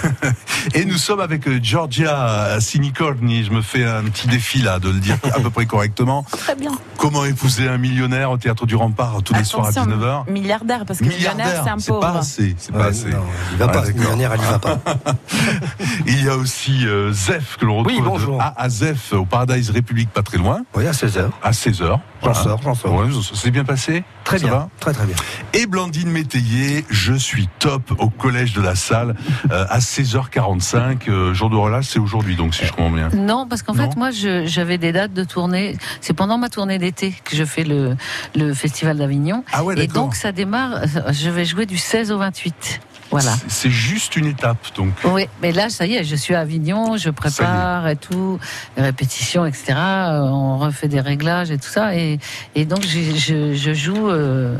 Et 0.74 0.86
nous 0.86 0.96
sommes 0.96 1.20
avec 1.20 1.46
euh, 1.46 1.60
Georgia 1.62 2.58
Sinicorni. 2.60 3.44
Je 3.44 3.50
me 3.50 3.60
fais 3.60 3.84
un 3.84 4.04
petit 4.04 4.28
défi 4.28 4.62
là 4.62 4.78
de 4.78 4.88
le 4.88 4.98
dire 4.98 5.16
à 5.24 5.40
peu 5.40 5.50
près 5.50 5.66
correctement. 5.66 6.22
Très 6.30 6.54
bien. 6.54 6.70
Comment 6.96 7.26
épouser 7.26 7.68
un 7.68 7.76
millionnaire 7.76 8.30
au 8.30 8.38
théâtre 8.38 8.64
du 8.64 8.76
Rempart 8.76 9.22
tous 9.22 9.34
les 9.34 9.44
soirs 9.44 9.66
à 9.66 9.68
Attention, 9.68 9.90
19h 9.98 10.30
milliardaire, 10.30 10.84
parce 10.86 11.00
que 11.00 11.04
millionnaire, 11.04 11.62
c'est 11.64 11.70
un 11.70 11.78
c'est 11.78 11.90
pas 11.92 12.00
pauvre. 12.00 12.16
assez. 12.16 12.54
C'est 12.58 12.72
pas 12.72 12.78
Ouais, 12.78 12.86
assez. 12.86 13.10
non, 13.10 13.22
il 13.52 13.58
va 13.58 13.68
pas, 13.68 13.82
ce 13.82 13.86
d'accord. 13.88 14.00
millionnaire, 14.00 14.32
elle 14.34 14.40
y 14.40 14.44
va 14.44 14.58
pas. 14.58 14.78
Il 16.06 16.24
y 16.24 16.28
a 16.28 16.36
aussi 16.36 16.86
euh, 16.86 17.12
Zef 17.12 17.56
que 17.60 17.66
l'on 17.66 17.78
retrouve 17.78 17.94
Oui, 17.96 18.02
bonjour. 18.02 18.38
de 18.38 18.42
A 18.42 18.54
à 18.56 18.68
Zef 18.70 19.12
au 19.12 19.24
Paradise 19.26 19.68
République 19.70 20.08
pas 20.10 20.22
très 20.22 20.38
loin. 20.38 20.62
Oui, 20.74 20.86
à 20.86 20.92
16h. 20.92 21.28
À 21.42 21.50
16h. 21.50 21.98
J'en 22.24 22.34
sors, 22.34 22.60
j'en 22.62 22.74
sors. 22.78 22.94
Ouais, 22.94 23.06
ça 23.12 23.34
s'est 23.34 23.50
bien 23.50 23.64
passé 23.64 24.04
Très 24.24 24.38
Ça 24.38 24.46
bien. 24.46 24.54
va 24.54 24.68
Très 24.80 24.92
très 24.92 25.06
bien. 25.06 25.16
Et 25.52 25.66
Blandine 25.66 26.10
Métayer, 26.10 26.84
je 26.88 27.14
suis 27.14 27.48
top 27.58 27.92
au 27.98 28.08
collège 28.10 28.52
de 28.54 28.60
la 28.62 28.74
salle 28.74 29.14
euh, 29.50 29.66
à 29.68 29.78
16h45. 29.80 31.08
euh, 31.08 31.34
jour 31.34 31.50
de 31.50 31.56
relâche, 31.56 31.86
c'est 31.88 31.98
aujourd'hui 31.98 32.36
donc 32.36 32.54
si 32.54 32.64
je 32.64 32.72
comprends 32.72 32.90
bien. 32.90 33.08
Non, 33.10 33.46
parce 33.48 33.62
qu'en 33.62 33.74
fait, 33.74 33.96
moi, 33.96 34.10
j'avais 34.10 34.78
des 34.78 34.92
dates 34.92 35.12
de 35.12 35.24
tournée. 35.24 35.76
C'est 36.00 36.12
pendant 36.14 36.38
ma 36.38 36.48
tournée 36.48 36.78
d'été 36.78 37.14
que 37.24 37.36
je 37.36 37.44
fais 37.44 37.64
le, 37.64 37.96
le 38.34 38.54
Festival 38.54 38.96
d'Avignon. 38.98 39.44
Ah 39.52 39.64
ouais, 39.64 39.78
Et 39.82 39.86
donc, 39.86 40.14
ça 40.14 40.32
démarre, 40.32 40.80
je 41.10 41.30
vais 41.30 41.44
jouer 41.44 41.66
du 41.66 41.76
16 41.76 42.12
au 42.12 42.18
28. 42.18 42.80
Voilà. 43.10 43.32
C'est- 43.48 43.70
juste 43.70 44.16
une 44.16 44.26
étape 44.26 44.58
donc. 44.76 44.92
Oui, 45.04 45.26
mais 45.42 45.52
là, 45.52 45.68
ça 45.70 45.86
y 45.86 45.94
est, 45.94 46.04
je 46.04 46.14
suis 46.16 46.34
à 46.34 46.40
Avignon, 46.40 46.96
je 46.96 47.10
prépare 47.10 47.88
et 47.88 47.96
tout, 47.96 48.38
les 48.76 48.82
répétitions, 48.82 49.46
etc. 49.46 49.74
Euh, 49.78 50.20
On 50.22 50.58
refait 50.58 50.88
des 50.88 51.00
réglages 51.00 51.50
et 51.50 51.58
tout 51.58 51.68
ça. 51.68 51.94
Et, 51.96 52.18
et 52.54 52.64
donc, 52.64 52.82
je, 52.84 53.16
je- 53.16 53.54
je 53.54 53.74
joue 53.74 54.08
euh, 54.10 54.56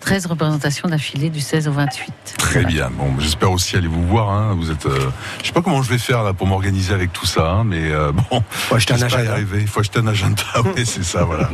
13 0.00 0.26
représentations 0.26 0.88
d'affilée 0.88 1.30
du 1.30 1.40
16 1.40 1.68
au 1.68 1.72
28. 1.72 2.12
Très 2.38 2.64
bien. 2.64 2.90
Bon, 2.90 3.06
j'espère 3.20 3.52
aussi 3.52 3.76
aller 3.76 3.86
vous 3.88 4.04
voir. 4.06 4.30
Hein. 4.30 4.56
Vous 4.58 4.70
êtes. 4.72 4.86
euh, 4.86 4.98
je 5.42 5.46
sais 5.48 5.52
pas 5.52 5.62
comment 5.62 5.82
je 5.82 5.90
vais 5.90 5.98
faire 5.98 6.22
là 6.24 6.32
pour 6.32 6.46
m'organiser 6.48 6.92
avec 6.94 7.12
tout 7.12 7.26
ça, 7.26 7.48
hein, 7.50 7.64
mais 7.64 7.90
euh, 7.92 8.10
bon. 8.30 8.42
Faut 8.50 8.74
acheter 8.74 8.94
un 8.94 9.02
agenda. 9.02 9.32
arriver. 9.32 9.58
Il 9.60 9.68
faut 9.68 9.78
acheter 9.80 10.00
un 10.00 10.06
agenda. 10.08 10.42
oui, 10.76 10.84
c'est 10.86 11.04
ça. 11.04 11.22
Voilà. 11.24 11.50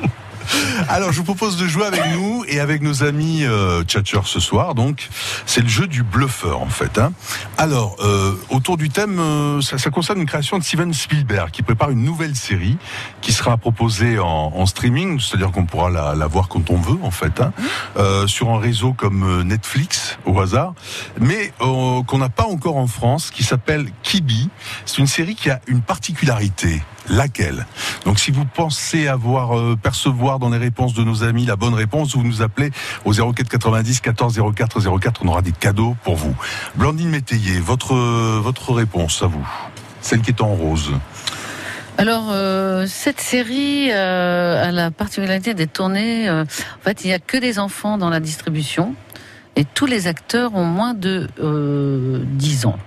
Alors, 0.88 1.12
je 1.12 1.18
vous 1.18 1.24
propose 1.24 1.56
de 1.56 1.66
jouer 1.66 1.84
avec 1.84 2.02
nous 2.12 2.44
et 2.48 2.60
avec 2.60 2.82
nos 2.82 3.02
amis 3.02 3.44
euh, 3.44 3.82
tchatcheurs 3.84 4.26
ce 4.26 4.40
soir. 4.40 4.74
Donc, 4.74 5.08
c'est 5.46 5.60
le 5.60 5.68
jeu 5.68 5.86
du 5.86 6.02
bluffeur 6.02 6.60
en 6.62 6.68
fait. 6.68 6.98
Hein. 6.98 7.12
Alors, 7.56 7.96
euh, 8.00 8.32
autour 8.50 8.76
du 8.76 8.90
thème, 8.90 9.18
euh, 9.18 9.60
ça, 9.60 9.78
ça 9.78 9.90
concerne 9.90 10.20
une 10.20 10.26
création 10.26 10.58
de 10.58 10.64
Steven 10.64 10.92
Spielberg 10.92 11.50
qui 11.50 11.62
prépare 11.62 11.90
une 11.90 12.04
nouvelle 12.04 12.36
série 12.36 12.76
qui 13.20 13.32
sera 13.32 13.56
proposée 13.56 14.18
en, 14.18 14.52
en 14.54 14.66
streaming, 14.66 15.20
c'est-à-dire 15.20 15.50
qu'on 15.50 15.66
pourra 15.66 15.90
la, 15.90 16.14
la 16.14 16.26
voir 16.26 16.48
quand 16.48 16.70
on 16.70 16.76
veut 16.76 16.98
en 17.02 17.10
fait, 17.10 17.40
hein, 17.40 17.52
euh, 17.96 18.26
sur 18.26 18.50
un 18.50 18.58
réseau 18.58 18.92
comme 18.92 19.22
euh, 19.22 19.44
Netflix 19.44 20.18
au 20.24 20.38
hasard, 20.40 20.74
mais 21.20 21.52
euh, 21.60 22.02
qu'on 22.02 22.18
n'a 22.18 22.28
pas 22.28 22.46
encore 22.46 22.76
en 22.76 22.86
France, 22.86 23.30
qui 23.30 23.44
s'appelle 23.44 23.86
Kibi. 24.02 24.48
C'est 24.86 24.98
une 24.98 25.06
série 25.06 25.34
qui 25.34 25.50
a 25.50 25.60
une 25.66 25.80
particularité. 25.80 26.82
Laquelle? 27.10 27.66
Donc 28.04 28.18
si 28.18 28.30
vous 28.30 28.44
pensez 28.44 29.08
avoir 29.08 29.58
euh, 29.58 29.76
percevoir 29.76 30.38
dans 30.38 30.50
les 30.50 30.58
réponses 30.58 30.94
de 30.94 31.02
nos 31.02 31.24
amis 31.24 31.44
la 31.46 31.56
bonne 31.56 31.74
réponse, 31.74 32.14
vous 32.14 32.22
nous 32.22 32.42
appelez 32.42 32.70
au 33.04 33.12
04 33.12 33.48
90 33.48 34.00
14 34.00 34.40
04 34.54 34.98
04. 34.98 35.20
On 35.24 35.28
aura 35.28 35.42
des 35.42 35.52
cadeaux 35.52 35.96
pour 36.04 36.16
vous. 36.16 36.34
Blandine 36.76 37.10
Métayer, 37.10 37.60
votre 37.60 37.94
euh, 37.94 38.40
votre 38.42 38.72
réponse 38.72 39.22
à 39.22 39.26
vous, 39.26 39.46
celle 40.00 40.20
qui 40.20 40.30
est 40.30 40.40
en 40.40 40.54
rose. 40.54 40.92
Alors, 42.00 42.28
euh, 42.30 42.86
cette 42.86 43.20
série 43.20 43.90
euh, 43.90 44.68
a 44.68 44.70
la 44.70 44.92
particularité 44.92 45.52
d'être 45.54 45.72
tournée. 45.72 46.28
euh, 46.28 46.44
en 46.44 46.84
fait, 46.84 47.02
il 47.04 47.08
n'y 47.08 47.12
a 47.12 47.18
que 47.18 47.36
des 47.36 47.58
enfants 47.58 47.98
dans 47.98 48.08
la 48.08 48.20
distribution 48.20 48.94
et 49.56 49.64
tous 49.64 49.86
les 49.86 50.06
acteurs 50.06 50.54
ont 50.54 50.64
moins 50.64 50.94
de 50.94 51.28
euh, 51.40 52.22
10 52.24 52.66
ans. 52.66 52.78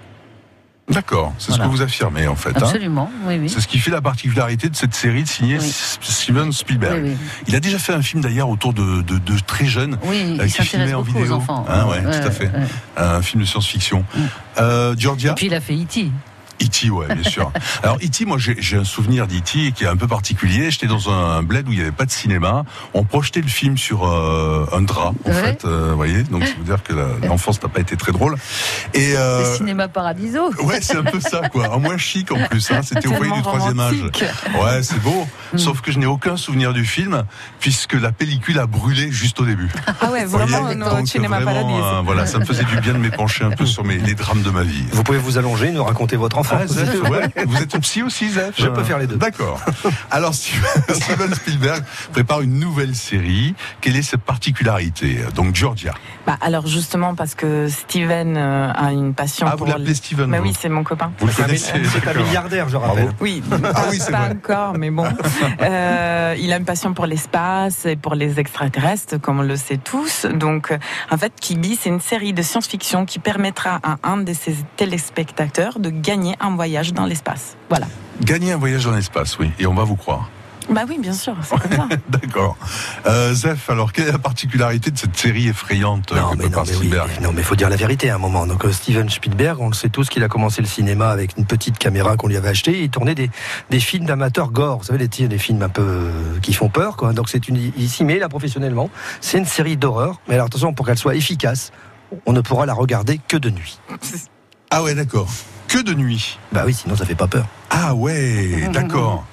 D'accord, 0.90 1.34
c'est 1.38 1.50
Voilà. 1.50 1.64
ce 1.64 1.70
que 1.70 1.76
vous 1.76 1.82
affirmez 1.82 2.28
en 2.28 2.36
fait. 2.36 2.50
hein. 2.50 2.54
Absolument, 2.64 3.10
oui, 3.26 3.38
oui. 3.40 3.50
C'est 3.50 3.62
ce 3.62 3.68
qui 3.68 3.80
fait 3.80 3.92
la 3.92 4.02
particularité 4.02 4.68
de 4.68 4.76
cette 4.76 4.94
série 4.94 5.24
de 5.24 5.28
signer 5.28 5.58
Oui. 5.58 5.66
S- 5.66 5.98
Steven 6.02 6.52
Spielberg. 6.52 7.02
Oui. 7.06 7.18
Il 7.48 7.56
a 7.56 7.60
déjà 7.62 7.80
fait 7.80 7.94
un 7.94 8.02
film 8.02 8.22
d'ailleurs 8.22 8.50
autour 8.50 8.74
de, 8.74 9.02
de, 9.02 9.18
de 9.18 9.40
très 9.46 9.66
jeunes 9.66 9.98
Oui, 10.04 10.36
euh, 10.40 10.46
il 10.46 10.52
qui 10.52 10.62
filmait 10.64 10.94
en 10.94 11.02
vidéo. 11.02 11.26
aux 11.28 11.32
enfants. 11.32 11.66
Hein, 11.70 11.86
ouais, 11.88 12.02
tout 12.02 12.28
à 12.28 12.32
fait. 12.32 12.46
ouais. 12.48 12.66
Un 12.98 13.22
film 13.22 13.42
de 13.44 13.48
science-fiction. 13.48 14.04
Euh, 14.60 14.94
Georgia 14.98 15.32
Et 15.32 15.36
puis 15.36 15.46
il 15.46 15.54
a 15.54 15.62
fait 15.62 15.76
E.T. 15.76 16.10
E.T., 16.62 16.90
ouais, 16.90 17.14
bien 17.16 17.30
sûr. 17.30 17.52
Alors 17.84 17.98
E.T., 17.98 18.26
moi 18.26 18.38
j'ai 18.38 18.56
j'ai 18.60 18.78
un 18.78 18.84
souvenir 18.84 19.28
d'E.T. 19.28 19.72
qui 19.72 19.84
est 19.84 19.88
un 19.88 19.96
peu 19.98 20.08
particulier. 20.08 20.72
J'étais 20.72 20.88
dans 20.88 21.10
un 21.10 21.42
bled 21.44 21.68
où 21.68 21.72
il 21.72 21.78
n'y 21.78 21.82
avait 21.82 21.92
pas 21.92 22.06
de 22.06 22.12
cinéma. 22.12 22.64
On 22.94 23.04
projetait 23.04 23.42
le 23.42 23.48
film 23.48 23.78
sur 23.78 24.08
euh, 24.08 24.66
un 24.74 24.82
drap, 24.82 25.14
en 25.26 25.30
Ouais. 25.30 25.34
fait. 25.34 25.66
euh, 25.66 25.88
vous 25.92 25.96
voyez, 25.96 26.24
donc 26.24 26.44
ça 26.46 26.54
veut 26.58 26.64
dire 26.64 26.84
que 26.84 26.94
l'enfance 27.28 27.62
n'a 27.64 27.70
pas 27.70 27.80
été 27.80 27.96
très 27.98 28.12
drôle. 28.12 28.36
Et 28.94 29.14
euh, 29.18 29.50
Le 29.52 29.58
cinéma 29.58 29.88
Paradiso. 29.88 30.52
Ouais, 30.64 30.80
c'est 30.82 30.98
un 30.98 31.04
peu 31.04 31.20
ça, 31.20 31.50
quoi. 31.50 31.74
Un 31.74 31.78
moins 31.78 31.98
chic 31.98 32.32
en 32.32 32.44
plus. 32.48 32.70
Hein. 32.72 32.82
C'était 32.84 33.08
au 33.08 33.14
foyer 33.14 33.32
du 33.32 33.42
troisième 33.42 33.80
âge. 33.80 33.96
Ouais, 34.62 34.84
c'est 34.84 35.00
beau. 35.02 35.28
Sauf 35.56 35.82
que 35.82 35.92
je 35.92 36.00
n'ai 36.00 36.06
aucun 36.06 36.38
souvenir 36.38 36.74
du 36.74 36.86
film, 36.86 37.24
puisque 37.60 37.94
la 37.94 38.12
pellicule 38.12 38.60
a 38.60 38.66
brûlé 38.68 39.12
juste 39.12 39.40
au 39.40 39.46
début. 39.46 39.70
Ah 40.02 40.10
ouais, 40.12 40.24
Vous 40.26 40.32
voyez 40.32 40.46
vraiment, 40.52 40.74
notre 40.76 40.96
Donc, 40.98 41.08
cinéma 41.08 41.40
vraiment, 41.40 41.62
paradis. 41.68 41.82
euh, 41.98 42.02
voilà, 42.04 42.26
ça 42.26 42.40
me 42.40 42.46
faisait 42.46 42.64
du 42.64 42.78
bien 42.80 42.94
de 42.94 42.98
m'épancher 43.00 43.44
un 43.44 43.52
peu 43.52 43.66
sur 43.74 43.84
mes, 43.84 43.98
les 43.98 44.14
drames 44.16 44.42
de 44.42 44.50
ma 44.50 44.64
vie. 44.64 44.84
Vous 44.92 45.04
pouvez 45.04 45.18
vous 45.18 45.38
allonger, 45.38 45.72
nous 45.72 45.84
raconter 45.84 46.16
votre 46.16 46.38
enfance. 46.38 46.51
Ah, 46.52 46.68
Zef, 46.68 47.02
ouais. 47.10 47.30
Vous 47.46 47.58
êtes 47.62 47.78
psy 47.80 48.04
aussi, 48.04 48.30
Zef 48.30 48.56
Je 48.58 48.68
peux 48.68 48.84
faire 48.84 48.98
les 49.00 49.08
deux. 49.08 49.16
D'accord. 49.16 49.60
Alors, 50.10 50.34
Steven 50.34 50.62
Steven 50.94 51.34
Spielberg 51.36 51.84
prépare 52.12 52.42
une 52.42 52.60
nouvelle 52.60 52.96
série. 52.96 53.56
Quelle 53.82 53.96
est 53.96 54.02
cette 54.02 54.22
particularité 54.22 55.20
Donc, 55.36 55.56
Georgia? 55.56 55.94
Bah, 56.28 56.38
alors 56.42 56.68
justement 56.68 57.16
parce 57.16 57.34
que 57.36 57.68
Steven 57.68 58.36
euh, 58.38 58.72
a 58.74 58.92
une 58.92 59.14
passion 59.14 59.48
Ah, 59.48 59.52
vous 59.52 59.58
pour 59.60 59.68
l'appelez 59.68 59.96
Steven, 59.96 60.30
Bah 60.30 60.38
vous 60.40 60.44
oui, 60.44 60.56
c'est 60.60 60.70
mon 60.70 60.84
copain. 60.84 61.12
Vous 61.20 61.26
le 61.28 61.32
C'est 61.32 61.42
un- 61.42 61.46
connaissez 61.46 61.72
c'est 61.86 62.08
un 62.08 62.14
milliardaire, 62.14 62.70
je 62.70 62.78
Bravo. 62.78 63.10
Oui, 63.20 63.42
Ah 63.52 63.84
oui, 63.90 64.00
c'est 64.00 64.12
pas 64.12 64.20
vrai. 64.28 64.32
encore, 64.32 64.74
mais 64.78 64.90
bon. 64.92 65.06
Euh, 65.62 66.36
il 66.40 66.52
a 66.54 66.58
une 66.58 66.66
passion 66.66 66.94
pour 66.94 67.06
l'espace 67.06 67.86
et 67.86 67.96
pour 67.96 68.16
les 68.16 68.40
extraterrestres, 68.40 69.20
comme 69.20 69.40
on 69.40 69.44
le 69.44 69.56
sait 69.56 69.78
tous. 69.78 70.26
Donc, 70.26 70.74
en 71.12 71.18
fait, 71.18 71.34
Kibi, 71.40 71.78
c'est 71.80 71.90
une 71.90 72.00
série 72.00 72.34
de 72.34 72.42
science-fiction 72.42 73.06
qui 73.06 73.20
permettra 73.20 73.80
à 73.84 73.98
un 74.04 74.18
de 74.18 74.34
ses 74.34 74.56
téléspectateurs 74.78 75.80
de 75.80 75.90
gagner 75.90 76.31
un 76.40 76.56
voyage 76.56 76.94
dans 76.94 77.06
l'espace. 77.06 77.56
Voilà. 77.70 77.88
Gagner 78.22 78.52
un 78.52 78.58
voyage 78.58 78.86
dans 78.86 78.92
l'espace, 78.92 79.38
oui. 79.40 79.52
Et 79.60 79.66
on 79.66 79.74
va 79.74 79.84
vous 79.84 79.96
croire. 79.96 80.30
Bah 80.70 80.84
oui, 80.88 81.00
bien 81.00 81.12
sûr, 81.12 81.36
c'est 81.42 81.58
comme 81.60 81.72
ça. 81.72 81.88
D'accord. 82.10 82.56
Euh, 83.06 83.34
Zef, 83.34 83.70
alors 83.70 83.92
quelle 83.92 84.08
est 84.08 84.12
la 84.12 84.20
particularité 84.20 84.92
de 84.92 84.98
cette 84.98 85.18
série 85.18 85.48
effrayante 85.48 86.14
Non, 86.14 86.32
que 86.32 86.38
mais 86.38 86.50
non, 86.50 86.64
mais 86.66 86.76
oui, 86.78 86.92
mais 86.92 87.26
non, 87.26 87.34
mais 87.34 87.44
faut 87.44 87.56
dire 87.56 87.70
la 87.70 87.76
vérité 87.76 88.10
à 88.10 88.16
un 88.16 88.20
moment. 88.20 88.46
Donc 88.46 88.64
euh, 88.64 88.72
Steven 88.72 89.10
Spielberg, 89.10 89.60
on 89.60 89.68
le 89.68 89.74
sait 89.74 89.90
tous 89.90 90.08
qu'il 90.08 90.24
a 90.24 90.28
commencé 90.28 90.62
le 90.62 90.68
cinéma 90.68 91.10
avec 91.10 91.36
une 91.38 91.46
petite 91.46 91.78
caméra 91.78 92.16
qu'on 92.16 92.28
lui 92.28 92.38
avait 92.38 92.50
achetée. 92.50 92.84
Il 92.84 92.90
tournait 92.90 93.16
des, 93.16 93.30
des 93.70 93.80
films 93.80 94.06
d'amateurs 94.06 94.52
gore, 94.52 94.78
vous 94.78 94.86
savez, 94.86 95.08
des, 95.08 95.28
des 95.28 95.38
films 95.38 95.64
un 95.64 95.70
peu 95.70 95.82
euh, 95.82 96.40
qui 96.42 96.54
font 96.54 96.70
peur, 96.70 96.96
quoi. 96.96 97.12
Donc 97.14 97.30
c'est 97.30 97.48
une, 97.50 97.72
il 97.76 97.90
s'y 97.90 98.06
met 98.06 98.20
là 98.20 98.30
professionnellement. 98.30 98.90
C'est 99.20 99.40
une 99.40 99.46
série 99.46 99.78
d'horreur, 99.78 100.22
mais 100.28 100.36
alors 100.36 100.46
attention 100.46 100.74
pour 100.74 100.86
qu'elle 100.86 100.98
soit 100.98 101.16
efficace, 101.16 101.72
on 102.26 102.34
ne 102.34 102.42
pourra 102.42 102.66
la 102.66 102.74
regarder 102.74 103.20
que 103.28 103.36
de 103.36 103.50
nuit. 103.50 103.80
Ah 104.70 104.84
ouais, 104.84 104.96
d'accord. 104.96 105.28
Que 105.72 105.82
de 105.82 105.94
nuit. 105.94 106.38
Bah 106.52 106.64
oui, 106.66 106.74
sinon 106.74 106.98
ça 106.98 107.06
fait 107.06 107.16
pas 107.16 107.28
peur. 107.28 107.46
Ah 107.70 107.96
ouais, 107.96 108.68
d'accord. 108.74 109.26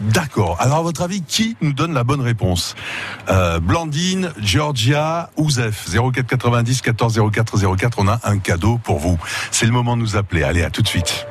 D'accord. 0.00 0.56
Alors, 0.58 0.78
à 0.78 0.82
votre 0.82 1.02
avis, 1.02 1.22
qui 1.22 1.56
nous 1.60 1.72
donne 1.72 1.94
la 1.94 2.02
bonne 2.02 2.20
réponse? 2.20 2.74
Euh, 3.28 3.60
Blandine, 3.60 4.32
Georgia 4.40 5.30
ou 5.36 5.48
Zef 5.50 5.88
04 5.88 6.26
90 6.26 6.80
14 6.80 7.20
04 7.32 7.76
04. 7.76 7.98
On 8.00 8.08
a 8.08 8.18
un 8.24 8.38
cadeau 8.38 8.80
pour 8.82 8.98
vous. 8.98 9.16
C'est 9.52 9.66
le 9.66 9.70
moment 9.70 9.96
de 9.96 10.02
nous 10.02 10.16
appeler. 10.16 10.42
Allez, 10.42 10.64
à 10.64 10.70
tout 10.70 10.82
de 10.82 10.88
suite. 10.88 11.28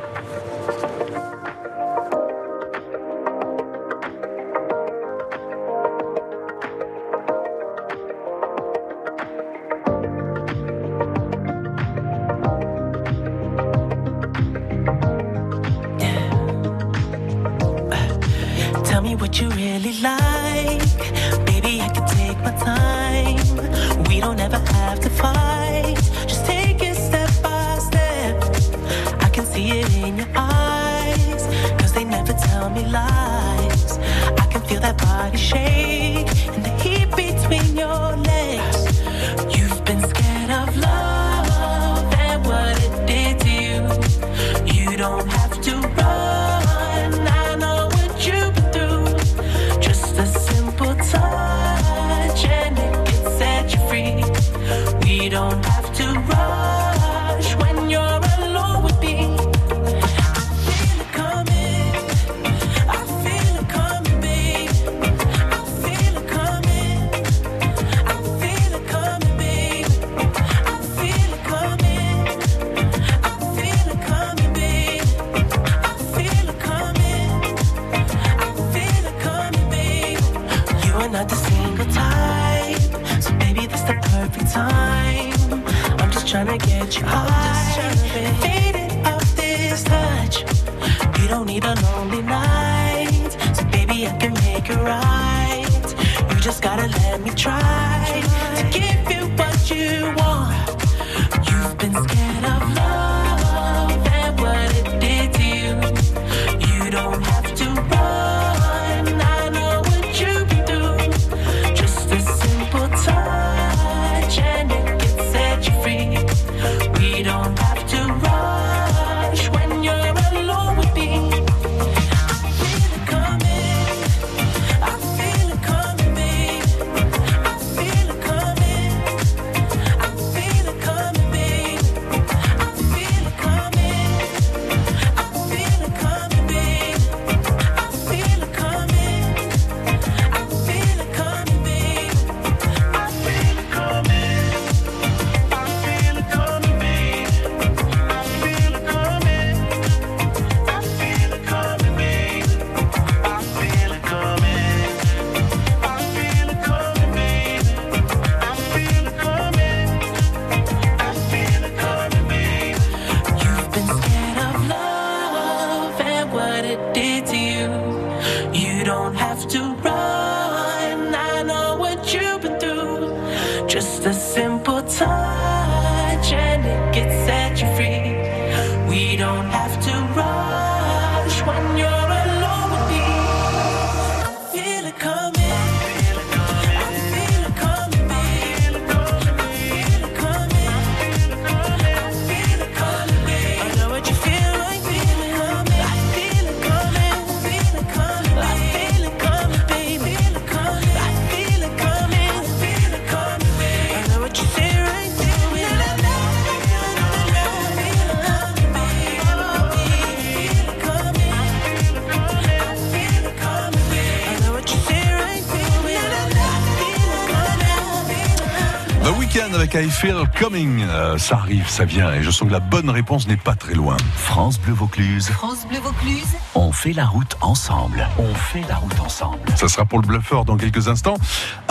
Feel 220.02 220.24
Coming. 220.40 220.82
Euh, 220.82 221.20
ça 221.20 221.36
arrive, 221.36 221.70
ça 221.70 221.86
vient, 221.86 222.12
et 222.12 222.24
je 222.24 222.32
sens 222.32 222.48
que 222.48 222.54
la 222.54 222.60
bonne 222.60 222.90
réponse 222.90 223.28
n'est 223.28 223.38
pas 223.38 223.54
très 223.54 223.76
loin. 223.76 223.98
France 224.16 224.60
Bleu 224.60 224.74
Vaucluse. 224.74 225.30
France 225.30 225.68
Bleu 225.70 225.78
Vaucluse. 225.78 226.26
On 226.56 226.72
fait 226.72 226.92
la 226.92 227.06
route 227.06 227.38
ensemble. 227.40 228.10
On 228.18 228.34
fait 228.34 228.64
la 228.68 228.78
route 228.78 229.00
ensemble. 229.00 229.38
Ça 229.56 229.68
sera 229.68 229.86
pour 229.86 230.02
le 230.02 230.08
bluffeur 230.08 230.44
dans 230.44 230.58
quelques 230.58 230.88
instants. 230.88 231.18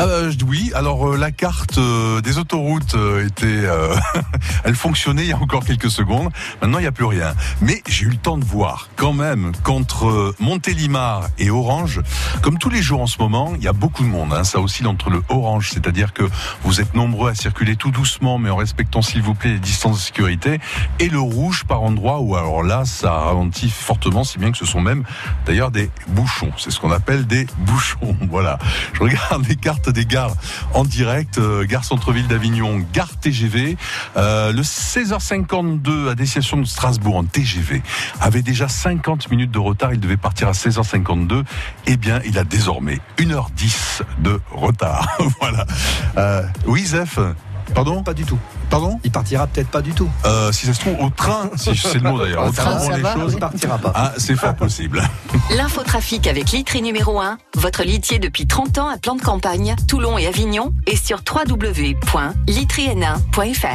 Ah, 0.02 0.06
bah, 0.06 0.20
oui, 0.48 0.72
alors 0.74 1.10
euh, 1.10 1.18
la 1.18 1.30
carte 1.30 1.76
euh, 1.76 2.22
des 2.22 2.38
autoroutes 2.38 2.94
euh, 2.94 3.26
était, 3.26 3.44
euh, 3.44 3.94
elle 4.64 4.74
fonctionnait 4.74 5.24
il 5.24 5.28
y 5.28 5.32
a 5.32 5.36
encore 5.36 5.62
quelques 5.62 5.90
secondes. 5.90 6.30
Maintenant, 6.62 6.78
il 6.78 6.82
n'y 6.82 6.86
a 6.88 6.92
plus 6.92 7.04
rien. 7.04 7.34
Mais 7.60 7.82
j'ai 7.86 8.06
eu 8.06 8.08
le 8.08 8.16
temps 8.16 8.38
de 8.38 8.44
voir 8.46 8.88
quand 8.96 9.12
même 9.12 9.52
qu'entre 9.62 10.08
euh, 10.08 10.34
Montélimar 10.40 11.28
et 11.38 11.50
Orange, 11.50 12.00
comme 12.40 12.56
tous 12.56 12.70
les 12.70 12.80
jours 12.80 13.02
en 13.02 13.06
ce 13.06 13.18
moment, 13.18 13.52
il 13.56 13.62
y 13.62 13.68
a 13.68 13.74
beaucoup 13.74 14.02
de 14.02 14.08
monde. 14.08 14.32
hein. 14.32 14.42
ça 14.42 14.58
oscille 14.58 14.86
entre 14.86 15.10
le 15.10 15.22
orange, 15.28 15.68
c'est-à-dire 15.70 16.14
que 16.14 16.22
vous 16.64 16.80
êtes 16.80 16.94
nombreux 16.94 17.28
à 17.28 17.34
circuler 17.34 17.76
tout 17.76 17.90
doucement, 17.90 18.38
mais 18.38 18.48
en 18.48 18.56
respectant 18.56 19.02
s'il 19.02 19.20
vous 19.20 19.34
plaît 19.34 19.52
les 19.52 19.58
distances 19.58 19.98
de 19.98 20.02
sécurité, 20.02 20.60
et 20.98 21.10
le 21.10 21.20
rouge 21.20 21.64
par 21.64 21.82
endroit 21.82 22.20
où 22.20 22.36
alors 22.36 22.62
là, 22.62 22.86
ça 22.86 23.12
ralentit 23.12 23.68
fortement, 23.68 24.24
si 24.24 24.38
bien 24.38 24.50
que 24.50 24.56
ce 24.56 24.64
sont 24.64 24.80
même 24.80 25.04
d'ailleurs 25.44 25.70
des 25.70 25.90
bouchons. 26.08 26.52
C'est 26.56 26.70
ce 26.70 26.80
qu'on 26.80 26.90
appelle 26.90 27.26
des 27.26 27.46
bouchons. 27.58 28.16
Voilà. 28.30 28.58
Je 28.94 29.00
regarde 29.02 29.44
les 29.46 29.56
cartes 29.56 29.89
des 29.92 30.06
gares 30.06 30.34
en 30.74 30.84
direct. 30.84 31.38
Euh, 31.38 31.64
gare 31.64 31.84
centre-ville 31.84 32.26
d'Avignon, 32.28 32.84
gare 32.92 33.16
TGV. 33.18 33.76
Euh, 34.16 34.52
le 34.52 34.62
16h52 34.62 36.10
à 36.10 36.14
destination 36.14 36.56
de 36.58 36.64
Strasbourg 36.64 37.16
en 37.16 37.24
TGV 37.24 37.82
avait 38.20 38.42
déjà 38.42 38.68
50 38.68 39.30
minutes 39.30 39.50
de 39.50 39.58
retard. 39.58 39.92
Il 39.92 40.00
devait 40.00 40.16
partir 40.16 40.48
à 40.48 40.52
16h52. 40.52 41.44
Eh 41.86 41.96
bien, 41.96 42.20
il 42.26 42.38
a 42.38 42.44
désormais 42.44 43.00
1h10 43.18 44.02
de 44.20 44.40
retard. 44.50 45.18
voilà. 45.40 45.66
Euh, 46.16 46.42
oui, 46.66 46.84
Zef 46.84 47.18
Pardon 47.74 48.02
Pas 48.02 48.14
du 48.14 48.24
tout. 48.24 48.38
Pardon 48.68 49.00
Il 49.04 49.10
partira 49.10 49.46
peut-être 49.46 49.68
pas 49.68 49.82
du 49.82 49.92
tout. 49.92 50.08
euh, 50.24 50.52
Si 50.52 50.66
ça 50.66 50.74
se 50.74 50.80
trouve, 50.80 50.96
au 51.00 51.10
train, 51.10 51.50
si 51.56 51.76
c'est 51.76 51.94
le 51.98 52.10
mot 52.10 52.18
d'ailleurs, 52.18 52.46
au 52.48 52.52
train, 52.52 52.96
les 52.96 53.02
va, 53.02 53.14
choses. 53.14 53.32
Il 53.34 53.38
partira 53.40 53.78
pas. 53.78 53.92
Ah, 53.94 54.12
c'est 54.18 54.36
fort 54.36 54.54
possible. 54.54 55.02
L'infotrafic 55.56 56.26
avec 56.26 56.50
Litry 56.50 56.82
numéro 56.82 57.20
1, 57.20 57.38
votre 57.56 57.82
litier 57.82 58.18
depuis 58.18 58.46
30 58.46 58.78
ans 58.78 58.88
à 58.88 58.98
plan 58.98 59.14
de 59.16 59.22
campagne, 59.22 59.74
Toulon 59.88 60.18
et 60.18 60.26
Avignon, 60.26 60.72
et 60.86 60.96
sur 60.96 61.20
www.litryn1.fr. 61.28 63.66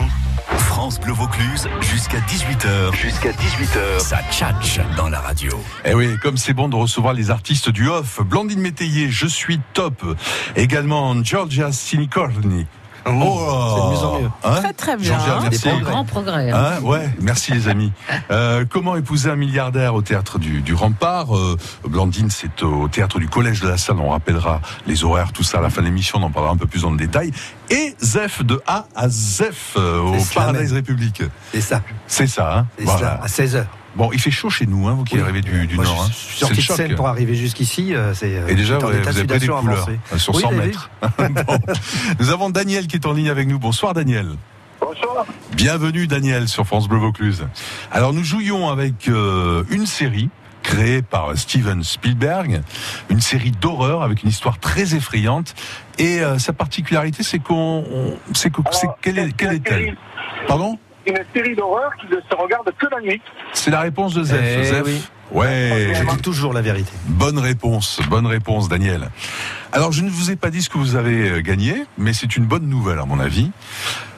France 0.57 0.99
Bleu 0.99 1.13
Vaucluse 1.13 1.67
jusqu'à 1.81 2.19
18h. 2.19 2.93
Jusqu'à 2.95 3.31
18h. 3.31 3.99
Ça 3.99 4.19
tchatche 4.31 4.79
dans 4.95 5.09
la 5.09 5.19
radio. 5.19 5.51
Eh 5.85 5.95
oui, 5.95 6.15
comme 6.21 6.37
c'est 6.37 6.53
bon 6.53 6.69
de 6.69 6.75
recevoir 6.75 7.13
les 7.13 7.31
artistes 7.31 7.69
du 7.69 7.89
off. 7.89 8.19
Blandine 8.23 8.59
Métayer, 8.59 9.09
je 9.09 9.25
suis 9.25 9.59
top. 9.73 10.03
Également 10.55 11.15
Georgia 11.23 11.71
Sinicorni. 11.71 12.67
Oh, 13.07 13.11
c'est 13.75 13.81
de 13.81 13.89
mieux 13.91 14.05
en 14.07 14.19
mieux. 14.21 14.29
Hein 14.43 14.55
Très, 14.61 14.73
très 14.73 14.97
bien. 14.97 15.17
Des 15.17 15.49
merci. 15.49 15.69
Un 15.69 15.79
grand 15.81 16.05
progrès. 16.05 16.49
hein. 16.51 16.71
Hein, 16.77 16.81
ouais, 16.83 17.09
merci 17.21 17.51
les 17.51 17.67
amis. 17.67 17.91
Euh, 18.31 18.65
comment 18.67 18.95
épouser 18.95 19.29
un 19.29 19.35
milliardaire 19.35 19.93
au 19.93 20.01
théâtre 20.01 20.39
du, 20.39 20.61
du 20.61 20.73
Rempart? 20.73 21.35
Euh, 21.37 21.57
Blandine, 21.87 22.29
c'est 22.31 22.63
au 22.63 22.87
théâtre 22.87 23.19
du 23.19 23.27
Collège 23.29 23.61
de 23.61 23.67
la 23.67 23.77
Salle. 23.77 23.97
On 23.99 24.09
rappellera 24.09 24.61
les 24.87 25.03
horaires, 25.03 25.31
tout 25.31 25.43
ça 25.43 25.59
à 25.59 25.61
la 25.61 25.69
fin 25.69 25.81
de 25.81 25.85
l'émission. 25.85 26.17
On 26.19 26.23
en 26.23 26.31
parlera 26.31 26.53
un 26.53 26.57
peu 26.57 26.65
plus 26.65 26.81
dans 26.81 26.91
le 26.91 26.97
détail. 26.97 27.31
Et 27.69 27.95
Zef 28.01 28.43
de 28.43 28.59
A 28.65 28.85
à 28.95 29.09
Zef 29.09 29.73
euh, 29.77 29.99
au 29.99 30.15
Paradise. 30.33 30.73
République. 30.73 31.21
C'est 31.53 31.61
ça. 31.61 31.81
C'est 32.07 32.27
ça. 32.27 32.57
Hein 32.57 32.67
C'est 32.79 32.85
Voilà. 32.85 33.19
ça, 33.27 33.43
à 33.43 33.45
16h. 33.45 33.65
Bon, 33.95 34.09
il 34.11 34.19
fait 34.19 34.31
chaud 34.31 34.49
chez 34.49 34.65
nous, 34.65 34.87
hein, 34.87 34.93
vous 34.93 35.03
qui 35.05 35.15
Oui. 35.15 35.21
arrivez 35.21 35.41
du, 35.41 35.67
du 35.67 35.75
Moi, 35.75 35.85
Nord. 35.85 36.03
je 36.05 36.09
hein. 36.09 36.13
suis 36.13 36.37
sorti 36.39 36.55
de 36.57 36.61
scène 36.61 36.95
pour 36.95 37.07
arriver 37.07 37.33
jusqu'ici. 37.35 37.95
euh, 37.95 38.13
c'est, 38.13 38.35
euh, 38.35 38.47
Et 38.47 38.55
déjà, 38.55 38.77
vous 38.77 38.87
vous 38.87 38.91
de 38.91 38.97
avez 39.07 39.23
pris 39.23 39.39
des 39.39 39.47
couleurs 39.47 39.87
euh, 40.13 40.17
sur 40.17 40.35
Oui, 40.35 40.41
100 40.41 40.49
vous 40.51 40.57
avez 40.57 40.67
mètres. 40.67 40.89
Bon. 41.47 41.57
Nous 42.19 42.29
avons 42.29 42.49
Daniel 42.49 42.87
qui 42.87 42.97
est 42.97 43.05
en 43.05 43.13
ligne 43.13 43.29
avec 43.29 43.47
nous. 43.47 43.57
Bonsoir 43.57 43.93
Daniel. 43.93 44.27
Bonsoir. 44.81 45.25
Bienvenue 45.55 46.07
Daniel 46.07 46.49
sur 46.49 46.65
France 46.67 46.89
Bleu 46.89 46.97
Vaucluse. 46.99 47.47
Alors 47.91 48.11
nous 48.13 48.23
jouions 48.23 48.67
avec 48.69 49.07
euh, 49.07 49.63
une 49.69 49.85
série 49.85 50.29
créée 50.61 51.01
par 51.01 51.37
Steven 51.37 51.81
Spielberg, 51.83 52.61
une 53.09 53.21
série 53.21 53.51
d'horreur 53.51 54.01
avec 54.03 54.23
une 54.23 54.29
histoire 54.29 54.59
très 54.59 54.93
effrayante. 54.95 55.53
Et 55.99 56.19
euh, 56.19 56.37
sa 56.39 56.51
particularité, 56.53 57.23
c'est 57.23 57.39
qu'on, 57.39 57.85
on- 57.89 58.17
c'est 58.33 58.51
que, 58.51 58.61
c'est 58.71 58.87
quelle 59.01 59.19
est, 59.19 59.31
quelle 59.37 59.53
est-elle 59.53 59.95
Pardon 60.47 60.77
Une 61.07 61.17
série 61.33 61.55
d'horreur 61.55 61.91
qui 61.99 62.07
ne 62.07 62.19
se 62.19 62.35
regarde 62.35 62.69
que 62.77 62.87
la 62.91 63.01
nuit. 63.01 63.21
C'est 63.53 63.71
la 63.71 63.81
réponse 63.81 64.13
de 64.13 64.23
Zef. 64.23 64.41
Eh 64.41 64.63
Zef. 64.63 64.83
oui. 64.85 65.01
Ouais. 65.31 65.93
Je 65.95 66.15
dis 66.15 66.21
toujours 66.21 66.53
la 66.53 66.61
vérité. 66.61 66.91
Bonne 67.07 67.39
réponse, 67.39 67.99
bonne 68.09 68.27
réponse, 68.27 68.69
Daniel. 68.69 69.09
Alors, 69.71 69.91
je 69.91 70.01
ne 70.01 70.09
vous 70.09 70.31
ai 70.31 70.35
pas 70.35 70.49
dit 70.51 70.61
ce 70.61 70.69
que 70.69 70.77
vous 70.77 70.95
avez 70.95 71.29
euh, 71.29 71.41
gagné, 71.41 71.85
mais 71.97 72.13
c'est 72.13 72.37
une 72.37 72.45
bonne 72.45 72.67
nouvelle, 72.67 72.99
à 72.99 73.05
mon 73.05 73.19
avis. 73.19 73.51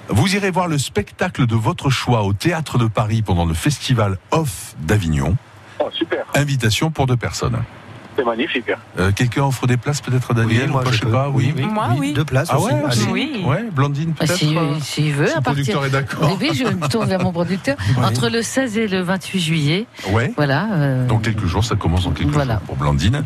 Vous 0.09 0.35
irez 0.35 0.51
voir 0.51 0.67
le 0.67 0.77
spectacle 0.77 1.45
de 1.45 1.55
votre 1.55 1.89
choix 1.89 2.23
au 2.23 2.33
Théâtre 2.33 2.77
de 2.77 2.87
Paris 2.87 3.21
pendant 3.21 3.45
le 3.45 3.53
Festival 3.53 4.17
Off 4.31 4.75
d'Avignon. 4.79 5.35
Oh, 5.79 5.89
super. 5.91 6.25
Invitation 6.35 6.91
pour 6.91 7.07
deux 7.07 7.17
personnes. 7.17 7.61
C'est 8.17 8.25
magnifique. 8.25 8.65
Euh, 8.99 9.11
Quelqu'un 9.15 9.43
offre 9.43 9.67
des 9.67 9.77
places 9.77 10.01
peut-être 10.01 10.31
à 10.31 10.33
Daniel 10.33 10.63
Oui, 10.63 10.67
moi, 10.71 10.81
ou 10.81 10.83
pas, 10.85 10.91
je 10.91 10.99
sais 10.99 11.05
pas, 11.05 11.29
oui. 11.29 11.53
Oui, 11.55 11.65
Moi, 11.71 11.89
oui. 11.99 12.13
Deux 12.13 12.25
places 12.25 12.47
Ah 12.51 12.57
aussi. 12.59 12.73
ouais, 12.73 12.81
Allez. 12.89 13.03
Oui. 13.11 13.43
Ouais, 13.45 13.63
Blandine 13.71 14.13
Ah, 14.19 14.25
peut-être 14.25 14.37
si, 14.37 14.57
euh, 14.57 14.61
veut, 14.61 14.79
si 14.81 15.01
à 15.31 15.35
le 15.35 15.41
producteur 15.41 15.85
est 15.85 15.89
d'accord. 15.91 16.37
Oui, 16.41 16.49
je 16.53 16.63
me 16.63 16.87
tourne 16.89 17.07
vers 17.07 17.21
mon 17.21 17.31
producteur. 17.31 17.77
Entre 18.03 18.29
le 18.29 18.41
16 18.41 18.77
et 18.79 18.87
le 18.87 19.01
28 19.01 19.39
juillet, 19.39 19.85
Ouais. 20.11 20.33
voilà. 20.35 20.67
euh, 20.73 21.05
Donc 21.07 21.21
quelques 21.23 21.45
jours, 21.45 21.63
ça 21.63 21.75
commence 21.75 22.05
dans 22.05 22.11
quelques 22.11 22.31
Voilà. 22.31 22.55
jours 22.55 22.61
pour 22.63 22.75
Blandine. 22.77 23.23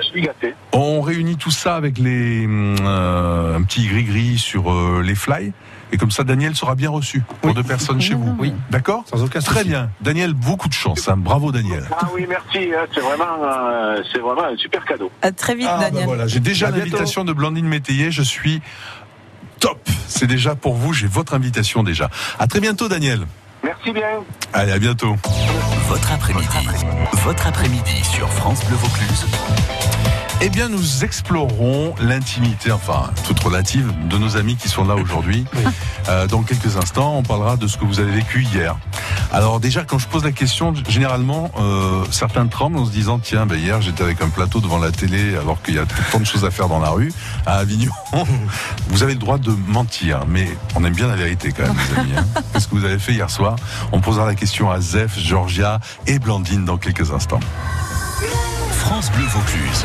Je 0.00 0.06
suis 0.06 0.22
gâté. 0.22 0.54
On 0.72 1.00
réunit 1.00 1.36
tout 1.36 1.50
ça 1.50 1.74
avec 1.76 1.98
les 1.98 2.46
hum, 2.46 2.76
euh, 2.82 3.56
un 3.58 3.62
petit 3.62 3.86
gris-gris 3.86 4.38
sur 4.38 4.72
euh, 4.72 5.02
les 5.04 5.14
fly. 5.14 5.52
Et 5.92 5.96
comme 5.96 6.10
ça, 6.10 6.22
Daniel 6.24 6.54
sera 6.54 6.74
bien 6.74 6.90
reçu 6.90 7.22
pour 7.42 7.52
deux 7.54 7.62
personnes 7.64 8.00
chez 8.00 8.14
vous. 8.14 8.34
Oui. 8.38 8.52
D'accord 8.70 9.04
Sans 9.10 9.22
aucun 9.24 9.40
Très 9.40 9.56
souci. 9.60 9.68
bien. 9.68 9.90
Daniel, 10.00 10.34
beaucoup 10.34 10.68
de 10.68 10.72
chance. 10.74 11.08
hein. 11.08 11.16
Bravo, 11.16 11.50
Daniel. 11.52 11.84
Ah 11.98 12.08
oui, 12.14 12.26
merci. 12.28 12.70
hein, 12.72 12.86
C'est 12.94 13.00
vraiment, 13.00 13.24
euh, 13.42 14.00
c'est 14.12 14.20
vraiment 14.20 14.44
un 14.44 14.56
super 14.56 14.84
cadeau. 14.84 15.10
À 15.22 15.32
très 15.32 15.54
vite, 15.54 15.66
Ah, 15.68 15.78
bah 15.78 15.84
Daniel. 15.86 16.04
voilà, 16.06 16.26
j'ai 16.26 16.40
déjà 16.40 16.70
l'invitation 16.70 17.24
de 17.24 17.32
Blandine 17.32 17.66
Métayer. 17.66 18.10
Je 18.12 18.22
suis 18.22 18.62
top. 19.58 19.80
C'est 20.06 20.26
déjà 20.28 20.54
pour 20.54 20.74
vous. 20.74 20.92
J'ai 20.92 21.06
votre 21.08 21.34
invitation 21.34 21.82
déjà. 21.82 22.08
À 22.38 22.46
très 22.46 22.60
bientôt, 22.60 22.88
Daniel. 22.88 23.20
Merci 23.62 23.92
bien. 23.92 24.20
Allez, 24.52 24.72
à 24.72 24.78
bientôt. 24.78 25.16
Votre 25.88 26.12
après-midi. 26.12 26.46
Votre 27.24 27.46
après-midi 27.48 28.02
sur 28.04 28.28
France 28.30 28.64
Bleu 28.66 28.76
Vaucluse. 28.76 29.26
Eh 30.42 30.48
bien, 30.48 30.70
nous 30.70 31.04
explorerons 31.04 31.94
l'intimité, 32.00 32.72
enfin, 32.72 33.10
toute 33.26 33.38
relative, 33.40 33.92
de 34.08 34.16
nos 34.16 34.38
amis 34.38 34.56
qui 34.56 34.68
sont 34.70 34.84
là 34.84 34.94
aujourd'hui. 34.94 35.44
Euh, 36.08 36.26
dans 36.28 36.42
quelques 36.42 36.78
instants, 36.78 37.14
on 37.16 37.22
parlera 37.22 37.58
de 37.58 37.66
ce 37.66 37.76
que 37.76 37.84
vous 37.84 38.00
avez 38.00 38.10
vécu 38.10 38.42
hier. 38.44 38.76
Alors 39.32 39.60
déjà, 39.60 39.84
quand 39.84 39.98
je 39.98 40.06
pose 40.08 40.24
la 40.24 40.32
question, 40.32 40.72
généralement, 40.88 41.50
euh, 41.58 42.04
certains 42.10 42.46
tremblent 42.46 42.78
en 42.78 42.86
se 42.86 42.90
disant, 42.90 43.18
tiens, 43.18 43.44
ben, 43.44 43.58
hier, 43.58 43.82
j'étais 43.82 44.02
avec 44.02 44.22
un 44.22 44.30
plateau 44.30 44.60
devant 44.60 44.78
la 44.78 44.90
télé, 44.90 45.36
alors 45.36 45.60
qu'il 45.62 45.74
y 45.74 45.78
a 45.78 45.84
tant 46.10 46.20
de 46.20 46.24
choses 46.24 46.46
à 46.46 46.50
faire 46.50 46.68
dans 46.68 46.80
la 46.80 46.88
rue, 46.90 47.12
à 47.44 47.56
Avignon. 47.56 47.92
vous 48.88 49.02
avez 49.02 49.12
le 49.12 49.18
droit 49.20 49.36
de 49.36 49.50
mentir, 49.66 50.20
mais 50.26 50.48
on 50.74 50.82
aime 50.84 50.94
bien 50.94 51.08
la 51.08 51.16
vérité 51.16 51.52
quand 51.52 51.64
même, 51.64 51.76
les 51.92 51.98
amis. 52.00 52.12
hein. 52.16 52.24
Qu'est-ce 52.54 52.66
que 52.66 52.76
vous 52.76 52.84
avez 52.86 52.98
fait 52.98 53.12
hier 53.12 53.28
soir? 53.28 53.56
On 53.92 54.00
posera 54.00 54.24
la 54.24 54.34
question 54.34 54.70
à 54.70 54.80
Zef, 54.80 55.18
Georgia 55.18 55.80
et 56.06 56.18
Blandine 56.18 56.64
dans 56.64 56.78
quelques 56.78 57.12
instants. 57.12 57.40
France 58.70 59.12
Bleu 59.12 59.26
Vaucluse. 59.26 59.84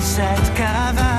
cette 0.00 0.52
caravane. 0.54 1.15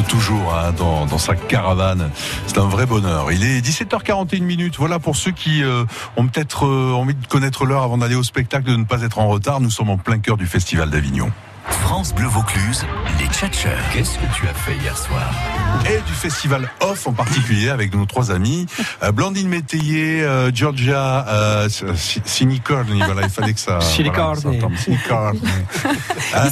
Toujours 0.00 0.54
hein, 0.54 0.72
dans, 0.72 1.06
dans 1.06 1.18
sa 1.18 1.34
caravane. 1.34 2.10
C'est 2.46 2.58
un 2.58 2.68
vrai 2.68 2.86
bonheur. 2.86 3.30
Il 3.32 3.44
est 3.44 3.60
17h41 3.60 4.42
minutes. 4.42 4.76
Voilà 4.78 4.98
pour 4.98 5.16
ceux 5.16 5.30
qui 5.32 5.62
euh, 5.62 5.84
ont 6.16 6.26
peut-être 6.26 6.66
euh, 6.66 6.92
envie 6.92 7.14
de 7.14 7.26
connaître 7.26 7.64
l'heure 7.64 7.82
avant 7.82 7.98
d'aller 7.98 8.14
au 8.14 8.22
spectacle, 8.22 8.64
de 8.64 8.76
ne 8.76 8.84
pas 8.84 9.02
être 9.02 9.18
en 9.18 9.28
retard. 9.28 9.60
Nous 9.60 9.70
sommes 9.70 9.90
en 9.90 9.98
plein 9.98 10.18
cœur 10.18 10.36
du 10.36 10.46
Festival 10.46 10.90
d'Avignon. 10.90 11.30
France 12.04 12.16
Bleu 12.16 12.26
Vaucluse, 12.28 12.84
les 13.18 13.26
tchatcheurs. 13.28 13.72
Qu'est-ce 13.90 14.18
que 14.18 14.26
tu 14.34 14.46
as 14.46 14.52
fait 14.52 14.76
hier 14.76 14.94
soir? 14.98 15.22
Et 15.88 16.02
du 16.06 16.12
festival 16.12 16.68
Off 16.80 17.06
en 17.06 17.14
particulier 17.14 17.70
avec 17.70 17.94
nos 17.94 18.04
trois 18.04 18.30
amis, 18.30 18.66
euh, 19.02 19.10
Blandine 19.10 19.48
Métayer, 19.48 20.22
euh, 20.22 20.50
Georgia 20.52 21.26
euh, 21.28 21.66
Sinicorni. 22.26 23.00
Voilà, 23.00 23.22
il 23.22 23.30
fallait 23.30 23.54
que 23.54 23.60
ça. 23.60 23.80
Sinicorni. 23.80 24.58
voilà, 24.60 25.32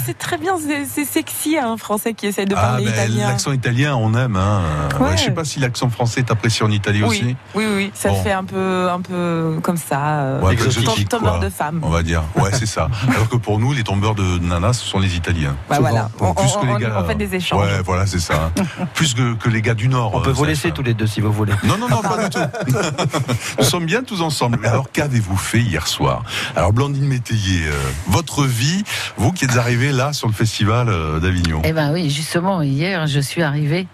c'est 0.07 0.17
très 0.17 0.39
bien, 0.39 0.55
c'est- 0.87 1.05
sexy 1.05 1.59
un 1.59 1.77
Français 1.77 2.15
qui 2.15 2.29
essaie 2.29 2.47
de 2.47 2.55
Ah, 2.57 2.61
parler 2.63 2.85
ben, 2.87 2.93
italien. 2.93 3.29
l'accent 3.29 3.53
italien, 3.53 3.95
on 3.97 4.15
aime. 4.15 4.37
Hein. 4.37 4.63
Ouais, 5.01 5.09
Ouais. 5.09 5.17
je 5.19 5.25
sais 5.25 5.31
pas 5.33 5.45
si 5.45 5.61
l'accent 5.61 5.91
français 5.91 6.21
est 6.21 6.31
apprécié 6.31 6.65
en 6.65 6.71
Italie 6.71 7.03
aussi. 7.03 7.37
Oui, 7.55 7.65
oui, 7.67 7.73
oui, 7.77 7.91
ça 7.93 8.09
Bon. 8.09 8.23
fait 8.23 8.33
un 8.33 8.45
peu, 8.45 8.89
un 8.91 9.03
peu 9.03 9.59
comme 9.63 9.77
ça. 9.77 10.21
euh, 10.21 10.41
Ouais, 10.41 10.55
exotique, 10.55 11.11
tombeur 11.11 11.39
quoi. 11.41 11.45
de 11.45 11.51
femmes. 11.51 11.81
On 11.83 11.91
va 11.91 12.03
dire. 12.03 12.23
Ouais, 12.37 12.51
c'est 12.55 12.65
ça. 12.65 12.89
Alors 13.15 13.29
que 13.29 13.37
pour 13.37 13.59
nous, 13.59 13.75
les 13.75 13.83
tombeurs 13.85 14.15
de 14.15 14.39
nana, 14.39 14.73
ce 14.73 14.87
sont 14.87 14.99
les 14.99 15.15
Italiens. 15.15 15.42
Bah 15.69 15.79
voilà. 15.81 16.09
Bon, 16.19 16.29
On- 16.31 16.35
plus 16.35 16.51
on- 16.57 16.61
que 16.61 16.67
les 16.67 16.85
gars. 16.85 16.99
on 17.03 17.09
fait 17.09 17.15
des 17.15 17.35
échanges. 17.35 17.61
Ouais, 17.65 17.83
voilà, 17.85 18.07
c'est 18.07 18.19
ça. 18.21 18.51
plus 18.95 19.15
que, 19.15 19.35
que 19.35 19.49
les 19.49 19.63
gars 19.63 19.75
du 19.75 19.89
Nord. 19.89 20.13
On 20.15 20.21
peut 20.21 20.31
euh, 20.31 20.33
vous 20.33 20.45
ça- 20.45 20.51
laisser 20.51 20.71
tous 20.73 20.83
les 20.83 20.95
deux 20.95 21.07
si 21.07 21.21
vous 21.21 21.33
voulez. 21.33 21.53
Non, 21.65 21.77
non, 21.79 21.89
non, 21.89 22.01
pas 22.03 22.23
du 22.25 22.31
tout. 22.31 22.39
Nous 23.59 23.65
sommes 23.65 23.87
bien 23.87 24.03
tous 24.03 24.21
ensemble. 24.23 24.59
Mais 24.61 24.69
alors, 24.69 24.91
qu'avez-vous 24.93 25.37
fait 25.37 25.61
hier 25.61 25.87
soir? 25.89 26.25
Alors, 26.57 26.73
Blandine 26.73 27.07
Métayer, 27.07 27.67
euh, 27.67 27.73
votre 28.09 28.45
vie, 28.45 28.85
vous 29.17 29.33
qui 29.33 29.45
êtes 29.45 29.57
arrivée 29.57 29.93
là 29.93 30.13
sur 30.13 30.29
le 30.29 30.35
festival 30.35 30.89
euh, 30.89 31.21
d'Avignon. 31.21 31.63
Eh 31.65 31.73
ben 31.73 31.93
oui, 31.93 32.11
justement, 32.11 32.63
hier, 32.63 33.07
je 33.07 33.21
suis 33.21 33.43
arrivée. 33.43 33.87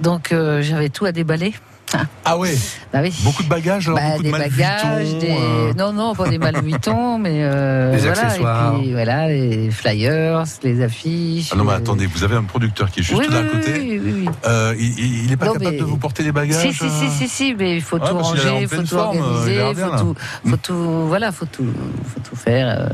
Donc, 0.00 0.32
euh, 0.32 0.62
j'avais 0.62 0.88
tout 0.88 1.04
à 1.04 1.12
déballer. 1.12 1.54
Ah 2.24 2.36
ouais 2.36 2.54
Bah 2.92 3.00
oui. 3.02 3.12
Beaucoup 3.22 3.42
de 3.42 3.48
bagages, 3.48 3.88
alors, 3.88 3.98
Bah, 3.98 4.10
beaucoup 4.10 4.22
des 4.24 4.32
de 4.32 4.36
bagages, 4.38 5.14
des... 5.18 5.30
euh, 5.30 5.72
non 5.74 5.92
non 5.92 6.14
pas 6.14 6.28
des 6.28 6.38
Malvuitons, 6.38 7.18
mais 7.20 7.38
euh, 7.42 7.92
Des 7.92 7.98
voilà, 7.98 8.22
accessoires. 8.26 8.74
Et 8.74 8.78
puis 8.80 8.92
voilà 8.92 9.28
les 9.28 9.70
flyers, 9.70 10.44
les 10.62 10.82
affiches. 10.82 11.48
Ah 11.52 11.56
non, 11.56 11.64
mais 11.64 11.72
euh, 11.72 11.76
attendez, 11.76 12.06
vous 12.06 12.24
avez 12.24 12.36
un 12.36 12.42
producteur 12.44 12.90
qui 12.90 13.00
est 13.00 13.02
juste 13.02 13.18
oui, 13.18 13.26
là 13.32 13.38
à 13.40 13.44
côté. 13.44 13.72
oui, 13.78 14.00
oui, 14.04 14.12
oui. 14.20 14.28
Euh, 14.46 14.74
il- 14.78 14.98
il 14.98 15.24
il 15.24 15.32
est 15.32 15.36
pas 15.36 15.46
Non, 15.46 15.52
capable 15.54 15.70
mais- 15.72 15.78
de 15.80 15.84
vous 15.84 15.96
porter 15.96 16.22
les 16.22 16.32
bagages 16.32 16.60
Si, 16.60 16.72
si, 16.74 16.90
si, 16.90 17.10
si, 17.10 17.28
si, 17.28 17.54
mais 17.58 17.76
il 17.76 17.82
faut 17.82 17.98
Ouais, 17.98 18.08
tout 18.08 18.18
ranger, 18.18 18.58
il 18.60 18.68
faut 18.68 18.76
tout 18.82 18.86
forme, 18.88 19.18
organiser, 19.18 19.62
il 19.70 19.76
faut 19.76 19.96
tout, 19.98 20.14
faut 20.50 20.56
tout, 20.56 21.06
voilà, 21.06 21.32
faut 21.32 21.46
tout, 21.46 21.66
faut 22.14 22.20
tout 22.28 22.36
faire. 22.36 22.68
euh. 22.68 22.88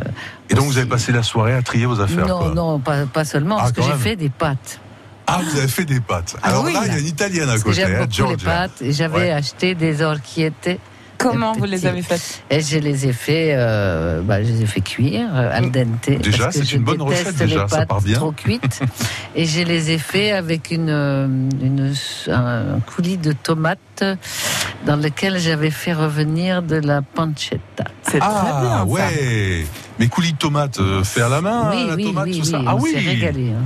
Et 0.51 0.55
donc, 0.55 0.67
vous 0.67 0.79
avez 0.79 0.89
passé 0.89 1.11
la 1.11 1.23
soirée 1.23 1.55
à 1.55 1.63
trier 1.63 1.87
vos 1.87 2.01
affaires 2.01 2.27
non, 2.29 2.39
quoi. 2.39 2.53
non, 2.55 2.79
pas, 2.79 3.07
pas 3.07 3.25
seulement, 3.25 3.57
Ah, 3.59 3.63
parce 3.63 3.73
que 3.73 3.83
j'ai 3.83 3.95
fait 3.95 4.15
des 4.17 4.29
pâtes. 4.29 4.79
Ah, 5.27 5.41
vous 5.43 5.59
avez 5.59 5.69
fait 5.69 5.85
des 5.85 6.01
pâtes. 6.01 6.37
Ah 6.43 6.49
Alors 6.49 6.65
oui, 6.65 6.73
là, 6.75 6.81
il 6.87 6.93
y 6.93 6.97
a 6.97 6.99
une 6.99 7.07
italienne 7.07 7.49
à 7.49 7.59
côté, 7.59 7.75
j'aime 7.77 7.93
hein, 7.95 7.99
beaucoup 8.07 8.11
les 8.11 8.17
Georgia. 8.39 8.51
pâtes 8.51 8.83
et 8.83 8.93
j'avais 8.93 9.19
Ouais. 9.19 9.31
acheté 9.33 9.75
des 9.75 10.03
orchiettes. 10.03 10.79
Comment 11.17 11.53
vous 11.53 11.65
les 11.65 11.87
avez 11.87 12.03
faites 12.03 12.43
Et 12.51 12.61
je 12.61 12.77
les 12.79 13.07
ai 13.07 13.13
fait, 13.13 13.55
euh, 13.57 14.21
bah, 14.21 14.43
je 14.43 14.49
les 14.49 14.63
ai 14.63 14.67
fait 14.67 14.81
cuire 14.83 15.29
euh, 15.33 15.57
al 15.57 15.71
dente. 15.71 16.11
Déjà, 16.21 16.51
c'est 16.51 16.71
une 16.73 16.83
bonne 16.83 17.01
recette, 17.01 17.37
déjà, 17.37 17.63
les 17.63 17.69
ça 17.69 17.87
part 17.87 18.03
bien. 18.03 18.17
trop 18.17 18.33
cuites. 18.33 18.81
et 19.37 19.47
je 19.47 19.63
les 19.63 19.93
ai 19.93 19.99
fait 19.99 20.33
avec 20.33 20.71
une, 20.71 20.91
euh, 20.91 21.27
une 21.27 21.95
un 22.29 22.81
coulis 22.81 23.17
de 23.17 23.33
tomates 23.33 24.05
dans 24.85 24.97
lequel 24.97 25.39
j'avais 25.39 25.71
fait 25.71 25.95
revenir 25.95 26.61
de 26.63 26.77
la 26.77 27.01
pancetta. 27.01 27.85
C'est 28.03 28.19
Ah, 28.21 28.85
ouais. 28.87 29.65
Mais 29.99 30.09
coulis 30.09 30.33
de 30.33 30.39
tomates 30.39 30.81
euh, 30.81 31.03
fait 31.05 31.23
à 31.23 31.29
la 31.31 31.41
main, 31.41 31.71
oui, 31.71 31.87
la 31.89 31.95
oui, 31.95 32.05
tomate, 32.05 32.25
oui, 32.27 32.39
tout 32.41 32.45
ça. 32.45 32.59
oui, 32.59 32.65
ah 32.69 32.75
on 32.77 32.81
oui. 32.81 32.95
régalé. 32.97 33.51
hein. 33.51 33.63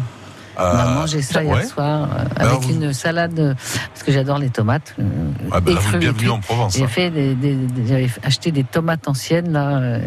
Euh, 0.59 0.73
On 0.75 0.79
a 0.79 0.85
mangé 0.87 1.23
ça 1.23 1.43
hier 1.43 1.55
ouais. 1.55 1.65
soir 1.65 2.09
euh, 2.11 2.25
Alors, 2.37 2.57
avec 2.57 2.65
vous- 2.69 2.75
une 2.75 2.93
salade, 2.93 3.57
parce 3.95 4.03
que 4.05 4.11
j'adore 4.13 4.39
les 4.39 4.51
tomates. 4.51 4.95
euh, 4.99 5.05
Ah 5.53 5.61
bah, 5.61 5.73
vous, 5.81 5.99
bienvenue 5.99 6.31
en 6.31 6.41
Provence, 6.41 6.77
J'ai 6.77 6.85
hein. 6.85 6.89
fait 6.89 7.11
des, 7.11 7.35
des- 7.35 7.55
des- 7.55 7.87
j'avais 7.87 8.09
acheté 8.25 8.51
des 8.51 8.65
tomates 8.65 9.07
anciennes 9.07 9.53
là, 9.53 9.77
euh, 9.79 10.01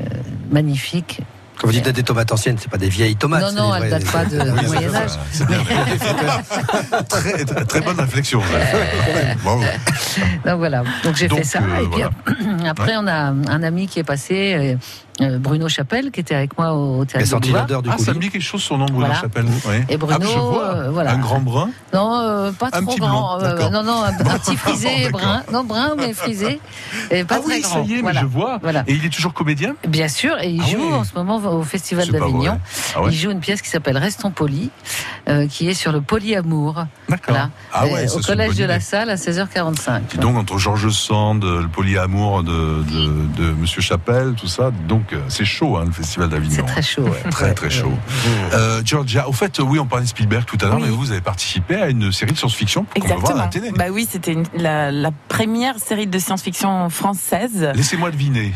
magnifiques. 0.51 1.21
Quand 1.59 1.67
vous 1.67 1.73
dites 1.73 1.87
des 1.89 2.01
tomates 2.03 2.31
anciennes, 2.31 2.57
c'est 2.59 2.71
pas 2.71 2.79
des 2.79 2.89
vieilles 2.89 3.15
tomates. 3.15 3.53
Non, 3.53 3.69
non, 3.69 3.75
elles 3.75 3.89
datent 3.91 4.11
pas 4.11 4.25
de- 4.25 4.39
Oui, 4.61 4.65
Moyen 4.65 4.95
Âge. 4.95 5.11
c'est 5.31 5.45
bien. 5.47 5.59
très, 7.07 7.45
très, 7.45 7.65
très 7.65 7.81
bonne 7.81 7.99
réflexion. 7.99 8.41
Bravo. 9.43 9.63
Donc 10.45 10.57
voilà, 10.57 10.83
donc 11.03 11.15
j'ai 11.15 11.27
Donc, 11.27 11.37
fait 11.39 11.43
ça. 11.45 11.59
euh, 11.59 11.83
et 11.83 11.87
puis 11.87 12.01
voilà. 12.01 12.69
après, 12.71 12.95
on 12.97 13.07
a 13.07 13.31
un 13.31 13.63
ami 13.63 13.87
qui 13.87 13.99
est 13.99 14.03
passé, 14.03 14.77
Bruno 15.39 15.69
Chapelle, 15.69 16.11
qui 16.11 16.19
était 16.19 16.35
avec 16.35 16.57
moi 16.57 16.73
au 16.73 17.05
théâtre 17.05 17.39
de 17.39 17.47
Boulevard. 17.47 17.67
Ah, 17.89 17.97
ça 17.97 18.13
me 18.13 18.19
dit 18.19 18.29
quelque 18.29 18.41
chose 18.41 18.61
son 18.63 18.77
nom, 18.77 18.85
Bruno 18.85 18.99
Voilà. 19.01 19.15
Chapelle. 19.21 19.45
Et 19.89 19.97
Bruno, 19.97 20.17
Ah, 20.21 20.25
je 20.25 20.39
vois. 20.39 20.63
euh, 20.75 20.89
voilà. 20.91 21.11
Un 21.13 21.19
grand 21.19 21.39
brun. 21.39 21.69
Non, 21.93 22.13
euh, 22.19 22.51
pas 22.51 22.67
Un 22.73 22.81
trop 22.81 22.91
petit 22.91 22.99
grand. 22.99 23.37
blond, 23.37 23.45
euh, 23.47 23.69
non, 23.69 23.83
non, 23.83 24.03
un, 24.03 24.09
un 24.09 24.37
petit 24.39 24.55
frisé 24.57 25.09
brun. 25.11 25.43
Non, 25.51 25.63
brun, 25.63 25.95
mais 25.97 26.13
frisé. 26.15 26.59
Et 27.11 27.23
pas 27.23 27.35
ah 27.35 27.39
très 27.39 27.55
oui, 27.55 27.61
grand. 27.61 27.73
ça 27.73 27.79
y 27.81 27.93
est, 27.95 28.01
mais 28.01 28.13
je 28.13 28.25
vois. 28.25 28.59
Voilà. 28.61 28.83
Et 28.87 28.93
il 28.93 29.05
est 29.05 29.09
toujours 29.09 29.33
comédien 29.33 29.75
Bien 29.87 30.07
sûr, 30.07 30.35
et 30.41 30.49
il 30.49 30.61
Ah 30.63 30.69
joue 30.69 30.91
en 30.93 31.03
ce 31.03 31.13
moment 31.15 31.37
au 31.37 31.63
Festival 31.63 32.07
d'Avignon. 32.09 32.59
Ah 32.95 33.01
ouais 33.03 33.09
Il 33.11 33.17
joue 33.17 33.31
une 33.31 33.39
pièce 33.39 33.61
qui 33.61 33.69
s'appelle 33.69 33.97
Restons 33.97 34.31
polis, 34.31 34.69
euh, 35.29 35.47
qui 35.47 35.69
est 35.69 35.73
sur 35.73 35.91
le 35.91 36.01
polyamour. 36.01 36.85
D'accord. 37.09 37.35
Ah 37.73 37.85
ouais, 37.85 38.05
Euh, 38.07 38.17
au 38.17 38.19
collège 38.21 38.55
de 38.55 38.65
la. 38.65 38.79
Salle 38.79 39.09
à 39.11 39.15
16h45. 39.15 40.01
Dis 40.11 40.17
donc, 40.17 40.35
entre 40.37 40.57
Georges 40.57 40.89
Sand, 40.89 41.43
le 41.43 41.67
polyamour 41.67 42.43
de, 42.43 42.51
de, 42.83 43.43
de 43.43 43.51
Monsieur 43.53 43.81
Chapelle, 43.81 44.33
tout 44.35 44.47
ça, 44.47 44.71
donc 44.87 45.10
c'est 45.27 45.45
chaud, 45.45 45.77
hein, 45.77 45.83
le 45.85 45.91
Festival 45.91 46.29
d'Avignon. 46.29 46.55
C'est 46.57 46.63
très 46.73 46.81
chaud. 46.81 47.03
ouais. 47.03 47.29
Très 47.29 47.53
très 47.53 47.69
chaud. 47.69 47.93
Euh, 48.53 48.81
Georgia, 48.85 49.27
au 49.27 49.33
fait, 49.33 49.59
oui, 49.59 49.79
on 49.79 49.85
parlait 49.85 50.05
de 50.05 50.09
Spielberg 50.09 50.45
tout 50.45 50.57
à 50.61 50.65
l'heure, 50.65 50.75
Oui. 50.77 50.83
mais 50.85 50.89
vous 50.89 51.11
avez 51.11 51.21
participé 51.21 51.75
à 51.75 51.89
une 51.89 52.11
série 52.11 52.31
de 52.33 52.37
science-fiction 52.37 52.85
qu'on 52.85 52.99
peut 52.99 53.07
voir 53.07 53.11
à 53.11 53.15
Exactement. 53.19 53.41
la 53.43 53.47
télé. 53.47 53.71
Bah 53.71 53.85
oui, 53.91 54.07
c'était 54.09 54.33
une- 54.33 54.45
la, 54.55 54.91
la 54.91 55.11
première 55.27 55.79
série 55.79 56.07
de 56.07 56.19
science-fiction 56.19 56.89
française. 56.89 57.69
Laissez-moi 57.75 58.11
deviner. 58.11 58.53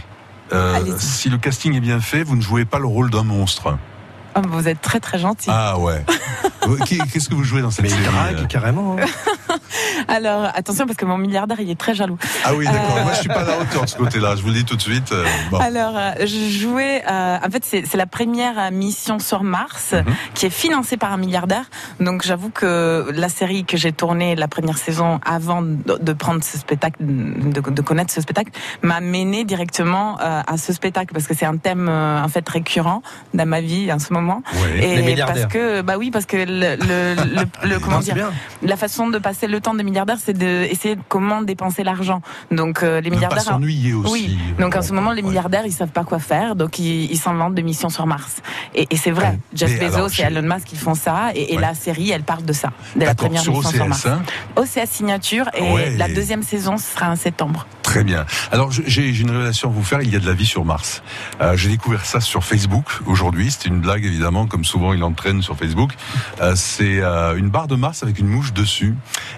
Euh, 0.54 0.80
si 1.00 1.30
le 1.30 1.38
casting 1.38 1.74
est 1.76 1.80
bien 1.80 2.00
fait, 2.00 2.24
vous 2.24 2.36
ne 2.36 2.42
jouez 2.42 2.66
pas 2.66 2.78
le 2.80 2.86
rôle 2.86 3.10
d'un 3.10 3.24
monstre. 3.24 3.78
Oh, 4.36 4.42
vous 4.50 4.68
êtes 4.68 4.82
très 4.82 5.00
très 5.00 5.18
gentil. 5.20 5.50
Ah 5.52 5.78
ouais. 5.80 6.04
Qu'est-ce 7.14 7.30
que 7.30 7.36
vous 7.36 7.44
jouez 7.44 7.62
dans 7.62 7.72
cette 7.72 7.84
Mais 7.84 7.90
série 7.90 8.04
drague 8.04 8.38
euh 8.40 8.46
carrément. 8.46 8.96
hein. 9.00 9.06
Alors 10.08 10.46
attention 10.56 10.86
parce 10.86 10.98
que 10.98 11.06
mon 11.06 11.18
milliardaire 11.18 11.60
il 11.60 11.70
est 11.70 11.80
très 11.80 11.94
jaloux. 11.94 12.18
Ah 12.44 12.54
oui, 12.56 12.66
d'accord. 12.66 12.98
Euh, 12.98 13.04
Moi, 13.04 13.14
je 13.14 13.20
suis 13.20 13.28
pas 13.28 13.42
à 13.42 13.46
la 13.46 13.60
hauteur 13.60 13.84
de 13.84 13.90
ce 13.90 13.96
côté-là. 13.96 14.36
Je 14.36 14.42
vous 14.42 14.48
le 14.50 14.56
dis 14.56 14.66
tout 14.66 14.76
de 14.76 14.82
suite. 14.82 15.12
euh, 15.12 15.26
bon. 15.52 15.58
Alors, 15.60 15.94
je 16.20 16.50
jouais. 16.50 17.04
euh, 17.10 17.38
en 17.46 17.50
fait, 17.52 17.64
c'est 17.64 17.94
la 17.96 18.08
première 18.08 18.72
mission 18.72 19.20
sur 19.20 19.44
Mars 19.44 19.94
Mhm. 19.94 20.04
qui 20.34 20.46
est 20.48 20.50
financée 20.50 20.98
par 20.98 21.14
un 21.14 21.18
milliardaire. 21.18 21.66
Donc, 22.00 22.24
j'avoue 22.24 22.50
que 22.50 23.10
la 23.14 23.30
série 23.30 23.64
que 23.66 23.78
j'ai 23.78 23.92
tournée 23.92 24.36
la 24.36 24.48
première 24.48 24.78
saison 24.78 25.20
avant 25.26 25.62
de, 25.62 26.14
prendre 26.14 26.44
ce 26.44 26.58
spectacle, 26.58 26.98
de, 27.00 27.62
de 27.62 27.82
connaître 27.82 28.12
ce 28.12 28.22
spectacle, 28.22 28.52
m'a 28.82 29.00
mené 29.02 29.44
directement 29.46 30.18
euh, 30.22 30.42
à 30.46 30.58
ce 30.58 30.74
spectacle 30.74 31.14
parce 31.14 31.28
que 31.28 31.36
c'est 31.36 31.46
un 31.46 31.58
thème 31.58 31.88
euh, 31.90 32.24
en 32.24 32.28
fait 32.28 32.48
récurrent 32.50 33.02
dans 33.34 33.46
ma 33.48 33.62
vie 33.62 33.92
en 33.94 34.00
ce 34.00 34.12
moment. 34.14 34.25
Ouais. 34.34 34.84
Et 34.84 34.96
Les 34.98 35.02
milliardaires. 35.04 35.36
parce 35.48 35.54
que 35.54 35.82
bah 35.82 35.96
oui, 35.98 36.12
parce 36.12 36.26
que 36.26 36.38
le, 36.38 36.46
le, 36.46 37.16
le- 37.16 37.70
le- 37.70 37.80
comment 37.86 37.98
Non, 37.98 38.02
dire, 38.02 38.32
la 38.62 38.76
façon 38.78 39.08
de 39.10 39.18
passer 39.20 39.48
le 39.48 39.60
temps 39.62 39.74
des 39.74 39.84
milliardaires, 39.84 40.18
c'est 40.24 40.34
d'essayer 40.38 40.96
de 40.96 41.02
comment 41.08 41.42
dépenser 41.42 41.84
l'argent. 41.84 42.22
Donc 42.52 42.84
euh, 42.84 43.02
les 43.02 43.10
milliardaires. 43.10 43.42
s'ennuyer 43.44 43.94
aussi. 43.94 44.12
Oui. 44.12 44.38
Donc 44.60 44.76
en 44.76 44.82
ce 44.82 44.94
moment, 44.94 45.12
les 45.12 45.22
milliardaires, 45.22 45.66
ils 45.66 45.72
savent 45.74 45.90
pas 45.90 46.04
quoi 46.04 46.20
faire, 46.20 46.56
donc 46.56 46.80
ils 46.80 47.18
s'inventent 47.18 47.56
des 47.56 47.64
missions 47.64 47.90
sur 47.90 48.06
Mars. 48.08 48.38
Et, 48.74 48.88
et 48.90 48.98
c'est 48.98 49.12
vrai. 49.12 49.26
Ouais. 49.30 49.40
Jeff 49.54 49.80
Bezos 49.80 49.96
alors, 49.96 50.10
et 50.20 50.22
Elon 50.24 50.54
Musk, 50.56 50.72
ils 50.74 50.80
font 50.80 50.96
ça, 50.96 51.32
et, 51.36 51.54
et 51.54 51.56
Ouais. 51.56 51.62
la 51.62 51.74
série, 51.74 52.12
elle 52.12 52.24
parle 52.24 52.44
de 52.44 52.54
ça, 52.54 52.70
de 52.96 53.06
la 53.06 53.16
première 53.16 53.42
sur 53.42 53.54
mission 53.54 53.70
sur 53.72 53.88
Mars. 53.88 54.06
OCS. 54.06 54.12
hein. 54.12 54.22
OCS 54.84 54.90
signature, 54.90 55.46
et 55.54 55.92
la 55.98 56.08
deuxième 56.08 56.44
saison 56.44 56.78
ce 56.78 56.94
sera 56.94 57.10
en 57.12 57.16
septembre. 57.16 57.66
Très 57.84 58.04
bien. 58.04 58.26
Alors 58.52 58.72
j'ai 58.72 59.10
une 59.10 59.30
révélation 59.32 59.70
à 59.70 59.72
vous 59.72 59.84
faire. 59.84 60.02
Il 60.02 60.12
y 60.12 60.16
a 60.16 60.20
de 60.20 60.26
la 60.26 60.34
vie 60.34 60.46
sur 60.46 60.66
Mars. 60.66 61.02
Euh, 61.42 61.56
j'ai 61.56 61.70
découvert 61.70 62.06
ça 62.06 62.20
sur 62.20 62.44
Facebook 62.44 62.86
aujourd'hui. 63.06 63.52
C'était 63.52 63.70
une 63.70 63.80
blague 63.80 64.06
évidemment, 64.16 64.48
comme 64.48 64.64
souvent 64.66 64.94
il 64.94 65.04
entraîne 65.04 65.42
sur 65.42 65.56
Facebook. 65.58 65.92
Euh, 66.42 66.54
c'est 66.56 67.02
euh, 67.02 67.36
une 67.38 67.50
barre 67.50 67.68
de 67.68 67.76
Mars 67.76 68.02
avec 68.04 68.18
une 68.20 68.28
mouche 68.28 68.54
dessus. 68.54 68.96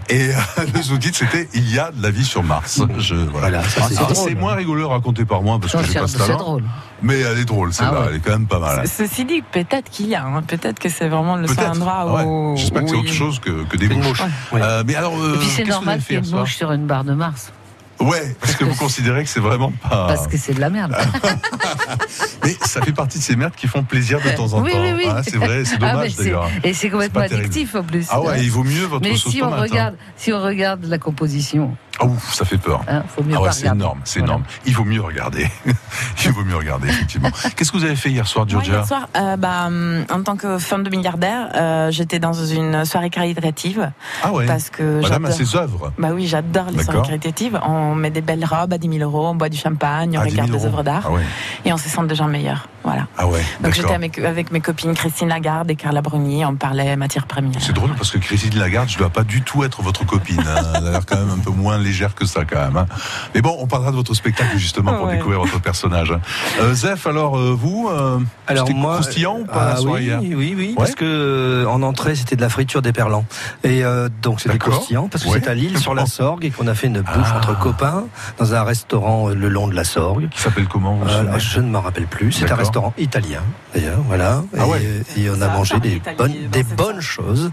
Et 0.10 0.30
euh, 0.30 0.34
le 0.74 0.82
sous-titre 0.82 1.18
c'était 1.18 1.50
Il 1.54 1.72
y 1.74 1.80
a 1.80 1.92
de 1.92 2.02
la 2.02 2.12
vie 2.12 2.24
sur 2.26 2.44
Mars. 2.44 2.82
Je, 3.00 3.16
voilà. 3.16 3.48
Voilà, 3.48 3.64
ça, 3.64 4.14
c'est 4.14 4.36
moins 4.36 4.54
rigolo 4.56 4.88
raconté 4.90 5.26
par 5.26 5.42
moi 5.42 5.60
parce 5.60 5.74
que 5.74 5.84
j'ai 5.84 6.00
pas 6.00 6.08
ce 6.08 6.18
c'est 6.18 6.26
talent. 6.28 6.38
drôle. 6.40 6.64
Mais 7.02 7.20
elle 7.20 7.40
est 7.40 7.46
drôle, 7.46 7.74
celle-là. 7.74 7.94
Ah 7.96 8.00
ouais. 8.02 8.08
Elle 8.12 8.16
est 8.18 8.20
quand 8.20 8.32
même 8.32 8.48
pas 8.48 8.60
mal. 8.60 8.88
Ce- 8.88 9.06
Ceci 9.08 9.26
dit, 9.26 9.42
peut-être 9.52 9.90
qu'il 9.90 10.08
y 10.08 10.16
a, 10.16 10.24
hein, 10.26 10.42
peut-être 10.42 10.80
que 10.80 10.90
c'est 10.90 11.08
vraiment 11.08 11.36
le 11.36 11.48
seul 11.48 11.68
endroit 11.70 12.06
Ouais. 12.14 12.24
où. 12.26 12.56
J'espère 12.58 12.84
que 12.84 12.90
c'est 12.90 12.96
autre 12.96 13.14
chose 13.14 13.40
que, 13.40 13.64
que 13.66 13.78
des 13.78 13.88
mouches. 13.88 14.22
Ouais. 14.52 14.62
Euh, 14.62 14.84
mais 14.86 14.96
alors, 14.96 15.14
euh, 15.18 15.36
Et 15.36 15.38
puis 15.40 15.48
c'est 15.48 15.64
normal 15.64 16.02
qu'il 16.02 16.16
y 16.16 16.20
ait 16.20 16.22
une 16.30 16.36
mouche 16.38 16.56
sur 16.56 16.72
une 16.72 16.86
barre 16.88 17.04
de 17.04 17.14
Mars. 17.14 17.52
Ouais, 18.00 18.36
parce 18.40 18.56
que 18.56 18.64
vous 18.66 18.76
considérez 18.76 19.24
que 19.24 19.30
c'est 19.30 19.40
vraiment 19.40 19.72
pas. 19.90 20.08
Parce 20.08 20.28
que 20.28 20.38
c'est 20.38 20.54
de 20.54 20.60
la 20.62 20.70
merde. 20.70 20.96
Mais 22.44 22.56
ça 22.66 22.82
fait 22.82 22.92
partie 22.92 23.18
de 23.18 23.24
ces 23.24 23.36
merdes 23.36 23.56
qui 23.56 23.68
font 23.68 23.84
plaisir 23.84 24.20
de 24.22 24.30
temps 24.36 24.54
en 24.54 24.62
oui, 24.62 24.72
temps. 24.72 24.82
oui, 24.82 24.94
oui. 24.98 25.04
Ah, 25.10 25.22
c'est 25.24 25.38
vrai, 25.38 25.66
c'est 25.66 25.76
Ah, 25.82 25.94
dommage 25.94 26.12
c'est- 26.12 26.24
d'ailleurs. 26.24 26.50
Et 26.64 26.74
c'est 26.74 26.90
complètement 26.90 27.22
addictif 27.22 27.76
en 27.76 27.84
plus. 27.84 28.08
Ah 28.10 28.22
ouais, 28.22 28.42
il 28.44 28.52
vaut 28.52 28.64
mieux 28.64 28.86
votre 28.86 29.04
Mais 29.08 29.16
sauce 29.18 29.32
si 29.32 29.42
on 29.42 29.52
hein. 29.52 29.58
regarde, 29.62 29.96
si 30.16 30.32
on 30.32 30.42
regarde 30.42 30.86
la 30.86 30.98
composition, 31.00 31.76
Ah 32.00 32.06
ouf, 32.06 32.34
ça 32.34 32.46
fait 32.46 32.58
peur. 32.58 32.82
Hein, 32.88 33.04
faut 33.08 33.24
mieux 33.24 33.34
ah 33.38 33.42
ouais, 33.42 33.52
c'est 33.52 33.62
regarder. 33.62 33.80
énorme, 33.82 34.00
c'est 34.04 34.20
Voilà. 34.20 34.34
énorme. 34.34 34.44
Il 34.66 34.74
vaut 34.76 34.84
mieux 34.86 35.02
regarder. 35.02 35.48
Il 36.26 36.32
vaut 36.32 36.44
mieux 36.44 36.56
regarder, 36.56 36.90
effectivement. 36.90 37.30
Qu'est-ce 37.56 37.72
que 37.72 37.78
vous 37.78 37.84
avez 37.86 37.96
fait 37.96 38.10
hier 38.10 38.28
soir, 38.28 38.46
Moi, 38.46 38.52
Georgia 38.52 38.74
hier 38.74 38.86
soir, 38.88 39.08
euh, 39.18 39.36
bah, 39.38 39.66
hum, 39.68 40.06
en 40.12 40.22
tant 40.22 40.36
que 40.36 40.58
femme 40.60 40.84
de 40.84 40.90
milliardaire, 40.90 41.50
euh, 41.56 41.92
j'étais 41.92 42.20
dans 42.20 42.34
une 42.34 42.86
soirée 42.86 43.10
caritative. 43.10 43.92
Ah 44.24 44.32
ouais. 44.32 44.46
Parce 44.46 44.70
que 44.70 45.02
Madame 45.02 45.26
a 45.26 45.32
ses 45.32 45.56
œuvres. 45.56 45.92
Bah 45.98 46.10
oui, 46.14 46.28
j'adore 46.28 46.68
les 46.72 46.84
soirées 46.84 47.02
caritatives. 47.08 47.60
On 47.66 47.96
met 47.96 48.12
des 48.12 48.22
belles 48.22 48.46
robes 48.46 48.74
à 48.74 48.78
10 48.78 48.98
000 49.00 49.10
euros, 49.10 49.28
on 49.30 49.36
boit 49.36 49.50
du 49.50 49.58
champagne, 49.58 50.18
on 50.18 50.22
À 50.22 50.26
10 50.26 50.32
000 50.36 50.44
regarde 50.46 50.60
des 50.62 50.66
œuvres 50.68 50.84
d'art 50.84 51.04
Ah 51.08 51.12
ouais. 51.12 51.22
et 51.66 51.74
on 51.74 51.78
se 51.78 51.90
sent 51.90 52.02
déjà 52.08 52.26
meilleur. 52.28 52.68
Voilà. 52.84 53.08
Ah 53.18 53.28
ouais. 53.28 53.42
Donc 53.62 53.74
j'étais 53.74 53.94
avec, 53.94 54.18
avec 54.20 54.52
mes 54.52 54.62
copines 54.62 54.94
Christine 54.94 55.28
Lagarde 55.28 55.70
et 55.72 55.76
Carla 55.76 56.02
Bruni, 56.02 56.46
on 56.46 56.56
parlait 56.56 56.96
matière 56.96 57.26
première. 57.28 57.62
C'est 57.62 57.74
drôle 57.74 57.94
parce 57.96 58.12
que 58.12 58.18
Christine 58.18 58.58
Lagarde, 58.58 58.88
je 58.90 58.98
dois 58.98 59.10
pas 59.10 59.24
du 59.24 59.42
tout 59.42 59.64
être 59.66 59.82
votre 59.82 60.06
copine. 60.06 60.40
hein. 60.40 60.64
Elle 60.78 60.88
a 60.88 60.92
l'air 60.92 61.06
quand 61.06 61.18
même 61.18 61.32
un 61.32 61.40
peu 61.40 61.52
moins 61.52 61.78
légère 61.88 62.14
que 62.16 62.26
ça, 62.26 62.46
quand 62.46 62.60
même. 62.60 62.78
hein. 62.78 62.86
Mais 63.34 63.42
bon, 63.42 63.56
on 63.60 63.68
parlera 63.68 63.92
de 63.92 63.96
votre 63.96 64.14
spectacle 64.14 64.58
justement 64.58 64.94
pour 64.94 65.08
Ouais. 65.08 65.16
découvrir 65.18 65.40
votre 65.42 65.60
personnage. 65.62 66.12
hein. 66.12 66.20
Euh, 66.62 66.74
Zef, 66.74 67.08
alors 67.08 67.38
euh, 67.38 67.56
vous, 67.58 67.90
euh, 67.90 68.20
Alors 68.48 68.68
c'était 68.68 68.78
moi, 68.80 68.94
croustillant 68.96 69.40
ou 69.40 69.46
pas 69.46 69.66
la 69.66 69.72
ah 69.74 69.78
soirée 69.78 70.00
oui, 70.02 70.06
hier 70.06 70.20
oui, 70.38 70.54
oui, 70.58 70.68
Ouais. 70.70 70.74
parce 70.78 70.96
que 70.96 71.06
euh, 71.06 71.66
en 71.68 71.82
entrée 71.82 72.16
c'était 72.16 72.36
de 72.36 72.42
la 72.42 72.50
friture 72.50 72.82
d'éperlan 72.82 73.26
et 73.64 73.84
euh, 73.84 74.10
donc 74.22 74.40
c'était 74.42 74.58
croustillant 74.58 75.08
parce 75.08 75.24
que 75.24 75.30
Ouais. 75.30 75.40
c'est 75.44 75.50
à 75.50 75.54
Lille 75.54 75.78
sur 75.78 75.94
la 75.96 76.06
Sorgue 76.18 76.46
et 76.46 76.50
qu'on 76.52 76.68
a 76.68 76.74
fait 76.76 76.88
une 76.88 77.02
bouffe 77.02 77.32
Ah. 77.34 77.38
entre 77.38 77.58
copains 77.60 78.06
dans 78.40 78.54
un 78.54 78.64
restaurant 78.64 79.30
euh, 79.30 79.34
le 79.36 79.50
long 79.50 79.68
de 79.68 79.76
la 79.76 79.84
Sorgue. 79.84 80.30
Qui 80.30 80.40
s'appelle 80.42 80.68
comment 80.68 81.00
Euh, 81.08 81.38
Je 81.40 81.60
ne 81.60 81.70
m'en 81.70 81.82
rappelle 81.82 82.08
plus. 82.08 82.32
C'est 82.32 82.52
un 82.52 82.56
restaurant 82.56 82.94
italien 82.98 83.42
d'ailleurs, 83.74 84.00
voilà. 84.08 84.44
Ah 84.58 84.66
et, 84.66 84.70
ouais. 84.70 84.82
et 85.18 85.30
on 85.30 85.36
a 85.42 85.48
Ça 85.48 85.54
mangé 85.54 85.80
des 85.80 86.02
bonnes, 86.18 86.34
des 86.52 86.64
choses 87.02 87.52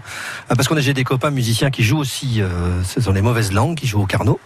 Ah, 0.49 0.55
parce 0.55 0.67
qu'on 0.67 0.77
a 0.77 0.81
j'ai 0.81 0.93
des 0.93 1.03
copains 1.03 1.29
musiciens 1.31 1.69
qui 1.69 1.83
jouent 1.83 1.99
aussi. 1.99 2.41
euh, 2.41 2.47
ce 2.83 2.99
sont 3.01 3.11
les 3.11 3.21
mauvaises 3.21 3.51
langues 3.51 3.75
qui 3.75 3.85
jouent 3.87 4.01
au 4.01 4.05
carnot. 4.05 4.24
Et, 4.25 4.39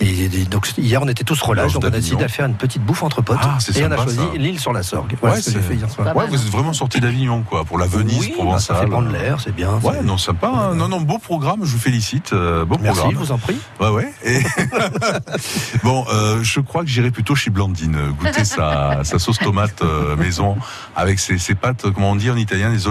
et 0.00 0.44
donc 0.44 0.68
hier 0.78 1.00
on 1.02 1.08
était 1.08 1.24
tous 1.24 1.40
relâches, 1.40 1.72
donc 1.72 1.84
on 1.84 1.86
a 1.86 1.90
décidé 1.90 2.22
de 2.24 2.28
faire 2.28 2.46
une 2.46 2.54
petite 2.54 2.82
bouffe 2.82 3.02
entre 3.02 3.22
potes. 3.22 3.38
Ah, 3.40 3.58
et 3.74 3.84
on 3.84 3.90
a 3.90 3.96
choisi 3.96 4.18
l'île 4.36 4.60
sur 4.60 4.72
la 4.72 4.82
Sorgue. 4.82 5.16
Voilà 5.20 5.36
Ouais, 5.36 5.40
ce 5.40 5.46
que 5.46 5.52
j'ai 5.52 5.62
c'est- 5.62 5.68
fait 5.68 5.74
hier 5.76 5.90
soir. 5.90 6.14
Ouais, 6.16 6.26
vous 6.26 6.34
êtes 6.34 6.50
vraiment 6.50 6.72
sorti 6.72 7.00
d'Avignon, 7.00 7.42
quoi, 7.48 7.64
pour 7.64 7.78
la 7.78 7.86
Venise 7.86 8.18
Oui, 8.20 8.28
bah, 8.30 8.34
provençale. 8.44 8.76
ça 8.76 8.82
fait 8.82 8.88
prendre 8.88 9.10
l'air, 9.10 9.40
c'est 9.40 9.54
bien. 9.54 9.78
Ouais, 9.82 10.02
non, 10.02 10.18
sympa. 10.18 10.48
hein. 10.48 10.74
Non, 10.74 10.88
non, 10.88 11.00
beau 11.00 11.18
programme, 11.18 11.60
je 11.64 11.70
vous 11.72 11.78
félicite. 11.78 12.32
euh, 12.32 12.64
beau 12.64 12.76
Merci, 12.80 12.96
je 12.98 13.02
programme. 13.02 13.22
vous 13.24 13.32
en 13.32 13.38
prie. 13.38 13.56
Ouais, 13.80 13.88
ouais. 13.88 14.12
Et- 14.24 14.42
bon, 15.82 16.04
euh, 16.12 16.42
je 16.42 16.60
crois 16.60 16.82
que 16.82 16.88
j'irai 16.88 17.10
plutôt 17.10 17.34
chez 17.34 17.50
Blandine 17.50 17.96
euh, 17.96 18.10
goûter 18.12 18.44
sa, 18.44 19.00
sa 19.04 19.18
sauce 19.18 19.38
tomate 19.38 19.82
euh, 19.82 20.16
maison 20.16 20.56
avec 20.94 21.18
ses, 21.18 21.38
ses 21.38 21.54
pâtes, 21.54 21.90
comment 21.94 22.10
on 22.12 22.16
dit 22.16 22.30
en 22.30 22.36
italien, 22.36 22.70
les 22.70 22.86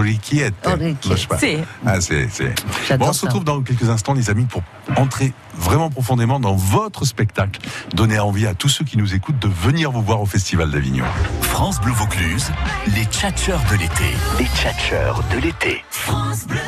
pas. 1.28 1.38
C'est- 1.38 1.58
Ah, 1.84 2.00
c'est, 2.00 2.28
c'est. 2.30 2.54
J'adore 2.88 3.06
Bon, 3.06 3.10
on 3.10 3.14
se 3.14 3.24
retrouve 3.26 3.44
dans 3.44 3.60
quelques 3.62 3.88
instants, 3.88 4.14
les 4.14 4.30
amis, 4.30 4.44
pour 4.46 4.62
entrer 4.96 5.32
vraiment 5.58 5.90
profondément 5.90 6.38
dans 6.40 6.54
votre 6.54 6.95
spectacle. 7.04 7.60
Donner 7.94 8.18
envie 8.18 8.46
à 8.46 8.54
tous 8.54 8.68
ceux 8.68 8.84
qui 8.84 8.96
nous 8.96 9.14
écoutent 9.14 9.38
de 9.38 9.48
venir 9.48 9.90
vous 9.90 10.02
voir 10.02 10.20
au 10.20 10.26
Festival 10.26 10.70
d'Avignon. 10.70 11.04
France 11.42 11.80
Bleu 11.80 11.92
Vaucluse, 11.92 12.50
les 12.94 13.04
tchatcheurs 13.04 13.62
de 13.70 13.76
l'été. 13.76 14.04
Les 14.38 14.46
tchatcheurs 14.46 15.22
de 15.32 15.38
l'été. 15.38 15.84
France 15.90 16.46
Bleu. 16.46 16.58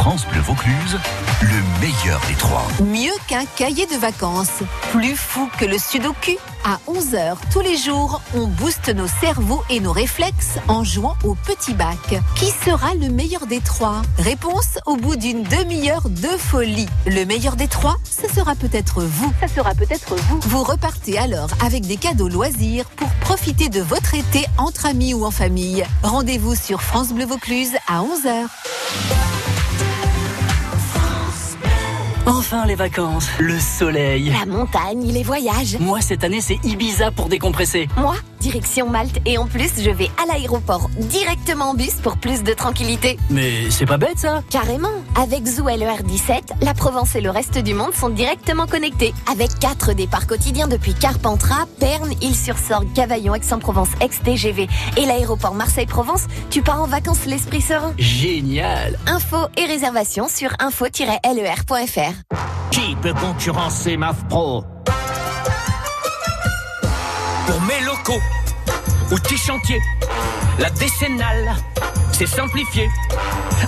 France 0.00 0.26
Bleu 0.32 0.40
Vaucluse, 0.40 0.98
le 1.42 1.78
meilleur 1.78 2.22
des 2.26 2.34
trois. 2.34 2.66
Mieux 2.82 3.12
qu'un 3.28 3.44
cahier 3.44 3.84
de 3.84 3.96
vacances. 3.96 4.62
Plus 4.92 5.14
fou 5.14 5.46
que 5.58 5.66
le 5.66 5.76
sudoku. 5.76 6.38
À 6.64 6.78
11h 6.90 7.36
tous 7.52 7.60
les 7.60 7.76
jours, 7.76 8.22
on 8.34 8.46
booste 8.46 8.88
nos 8.88 9.06
cerveaux 9.06 9.62
et 9.68 9.78
nos 9.78 9.92
réflexes 9.92 10.58
en 10.68 10.84
jouant 10.84 11.16
au 11.22 11.34
petit 11.34 11.74
bac. 11.74 12.18
Qui 12.34 12.46
sera 12.46 12.94
le 12.94 13.10
meilleur 13.10 13.46
des 13.46 13.60
trois? 13.60 14.00
Réponse 14.16 14.78
au 14.86 14.96
bout 14.96 15.16
d'une 15.16 15.42
demi-heure 15.42 16.08
de 16.08 16.28
folie. 16.28 16.88
Le 17.04 17.26
meilleur 17.26 17.56
des 17.56 17.68
trois, 17.68 17.96
ce 18.04 18.26
sera 18.34 18.54
peut-être 18.54 19.02
vous. 19.02 19.30
Ça 19.38 19.48
sera 19.48 19.74
peut-être 19.74 20.16
vous. 20.16 20.40
Vous 20.44 20.62
repartez 20.62 21.18
alors 21.18 21.50
avec 21.62 21.86
des 21.86 21.98
cadeaux 21.98 22.30
loisirs 22.30 22.86
pour 22.96 23.10
profiter 23.20 23.68
de 23.68 23.82
votre 23.82 24.14
été 24.14 24.46
entre 24.56 24.86
amis 24.86 25.12
ou 25.12 25.26
en 25.26 25.30
famille. 25.30 25.84
Rendez-vous 26.02 26.54
sur 26.54 26.80
France 26.80 27.12
Bleu 27.12 27.26
Vaucluse 27.26 27.74
à 27.86 28.00
11h. 28.00 29.39
Enfin 32.30 32.64
les 32.64 32.76
vacances, 32.76 33.28
le 33.40 33.58
soleil. 33.58 34.30
La 34.30 34.46
montagne, 34.46 35.04
les 35.04 35.24
voyages. 35.24 35.76
Moi 35.80 36.00
cette 36.00 36.22
année 36.22 36.40
c'est 36.40 36.60
Ibiza 36.62 37.10
pour 37.10 37.28
décompresser. 37.28 37.88
Moi, 37.96 38.14
direction 38.40 38.88
Malte. 38.88 39.18
Et 39.26 39.36
en 39.36 39.46
plus, 39.46 39.70
je 39.78 39.90
vais 39.90 40.08
à 40.22 40.26
l'aéroport 40.26 40.88
directement 40.96 41.70
en 41.70 41.74
bus 41.74 41.94
pour 42.02 42.18
plus 42.18 42.44
de 42.44 42.52
tranquillité. 42.54 43.18
Mais 43.30 43.68
c'est 43.70 43.84
pas 43.84 43.98
bête 43.98 44.20
ça? 44.20 44.42
Carrément. 44.48 44.88
Avec 45.20 45.44
Zoo 45.44 45.68
et 45.68 45.76
le 45.76 45.86
R17, 45.86 46.62
la 46.62 46.72
Provence 46.72 47.16
et 47.16 47.20
le 47.20 47.30
reste 47.30 47.58
du 47.58 47.74
monde 47.74 47.94
sont 47.94 48.08
directement 48.08 48.66
connectés. 48.66 49.12
Avec 49.30 49.58
quatre 49.58 49.92
départs 49.92 50.28
quotidiens 50.28 50.68
depuis 50.68 50.94
Carpentras, 50.94 51.66
Berne, 51.80 52.12
Île-sur-Sorgue, 52.22 52.92
Cavaillon, 52.94 53.34
Aix-en-Provence, 53.34 53.90
Ex-TGV 54.00 54.68
et 54.96 55.04
l'aéroport 55.04 55.54
Marseille-Provence, 55.54 56.26
tu 56.48 56.62
pars 56.62 56.80
en 56.80 56.86
vacances 56.86 57.26
l'esprit 57.26 57.60
serein. 57.60 57.92
Génial 57.98 58.98
Info 59.06 59.36
et 59.56 59.66
réservation 59.66 60.28
sur 60.28 60.50
info-ler.fr. 60.60 62.19
Qui 62.70 62.96
peut 63.02 63.14
concurrencer 63.14 63.96
MAF 63.96 64.24
Pro 64.28 64.64
Pour 67.46 67.60
mes 67.62 67.80
locaux, 67.84 68.20
outils 69.12 69.36
chantier, 69.36 69.80
la 70.58 70.70
décennale, 70.70 71.54
c'est 72.12 72.26
simplifié. 72.26 72.88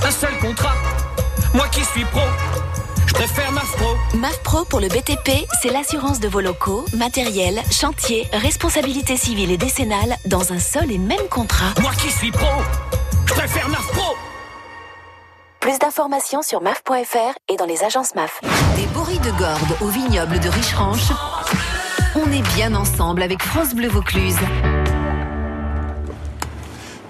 Un 0.04 0.10
seul 0.10 0.36
contrat, 0.40 0.74
moi 1.54 1.66
qui 1.68 1.84
suis 1.84 2.04
pro, 2.04 2.20
je 3.06 3.14
préfère 3.14 3.52
MAF 3.52 3.70
Pro. 3.76 3.96
MAF 4.18 4.42
Pro 4.42 4.64
pour 4.64 4.80
le 4.80 4.88
BTP, 4.88 5.46
c'est 5.60 5.70
l'assurance 5.70 6.20
de 6.20 6.28
vos 6.28 6.40
locaux, 6.40 6.84
matériel, 6.96 7.60
chantier, 7.70 8.28
responsabilité 8.32 9.16
civile 9.16 9.50
et 9.50 9.58
décennale 9.58 10.16
dans 10.26 10.52
un 10.52 10.58
seul 10.58 10.90
et 10.90 10.98
même 10.98 11.28
contrat. 11.30 11.74
Moi 11.80 11.92
qui 12.00 12.10
suis 12.10 12.30
pro, 12.30 12.62
je 13.26 13.34
préfère 13.34 13.68
MAF 13.68 13.86
Pro. 13.92 14.16
Plus 15.62 15.78
d'informations 15.78 16.42
sur 16.42 16.60
MAF.fr 16.60 17.34
et 17.48 17.56
dans 17.56 17.66
les 17.66 17.84
agences 17.84 18.16
MAF. 18.16 18.40
Des 18.74 18.84
bourris 18.86 19.20
de 19.20 19.30
Gordes 19.38 19.76
au 19.80 19.86
vignoble 19.86 20.40
de 20.40 20.48
Richeranche. 20.48 21.12
On 22.16 22.28
est 22.32 22.42
bien 22.56 22.74
ensemble 22.74 23.22
avec 23.22 23.40
France 23.44 23.72
Bleu 23.72 23.86
Vaucluse. 23.86 24.34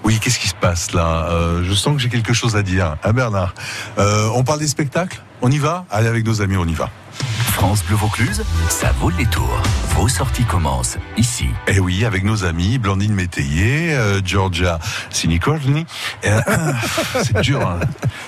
Oui, 0.03 0.19
qu'est-ce 0.19 0.37
qui 0.37 0.47
se 0.49 0.53
passe 0.55 0.93
là? 0.93 1.29
Euh, 1.31 1.63
Je 1.63 1.73
sens 1.73 1.95
que 1.95 1.99
j'ai 1.99 2.09
quelque 2.09 2.33
chose 2.33 2.55
à 2.55 2.61
dire. 2.61 2.95
Hein, 3.03 3.11
Bernard 3.13 3.55
Euh, 3.97 4.29
On 4.35 4.43
parle 4.43 4.59
des 4.59 4.67
spectacles? 4.67 5.19
On 5.41 5.49
y 5.49 5.57
va? 5.57 5.85
Allez, 5.89 6.07
avec 6.07 6.23
nos 6.23 6.39
amis, 6.43 6.55
on 6.55 6.65
y 6.67 6.75
va. 6.75 6.91
France 7.53 7.83
Bleu 7.85 7.95
Vaucluse, 7.95 8.43
ça 8.67 8.91
vaut 8.99 9.09
le 9.09 9.15
détour. 9.15 9.47
Vos 9.95 10.07
sorties 10.07 10.43
commencent 10.43 10.97
ici. 11.17 11.45
Eh 11.67 11.79
oui, 11.79 12.03
avec 12.03 12.23
nos 12.23 12.43
amis 12.45 12.77
Blandine 12.79 13.13
Métayer, 13.13 13.93
euh, 13.93 14.19
Georgia 14.25 14.79
Sinicorni. 15.11 15.85
Euh, 16.25 16.41
c'est 17.23 17.39
dur. 17.41 17.61
Hein. 17.61 17.79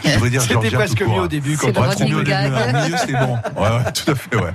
Je 0.03 0.11
devrais 0.13 0.29
dire 0.29 0.41
C'était 0.41 0.53
Georgia 0.53 0.77
presque 0.77 1.01
mieux 1.01 1.07
au 1.19 1.23
hein. 1.23 1.27
début, 1.27 1.57
quand 1.57 1.67
même. 1.67 1.91
c'est 1.97 2.05
mieux 2.07 2.17
au 2.17 2.23
début. 2.23 2.31
Hein. 2.33 2.83
Milieu, 2.83 2.95
c'est 2.97 3.13
bon. 3.13 3.37
Ouais, 3.57 3.69
ouais, 3.69 3.91
tout 3.93 4.11
à 4.11 4.15
fait, 4.15 4.35
ouais. 4.35 4.53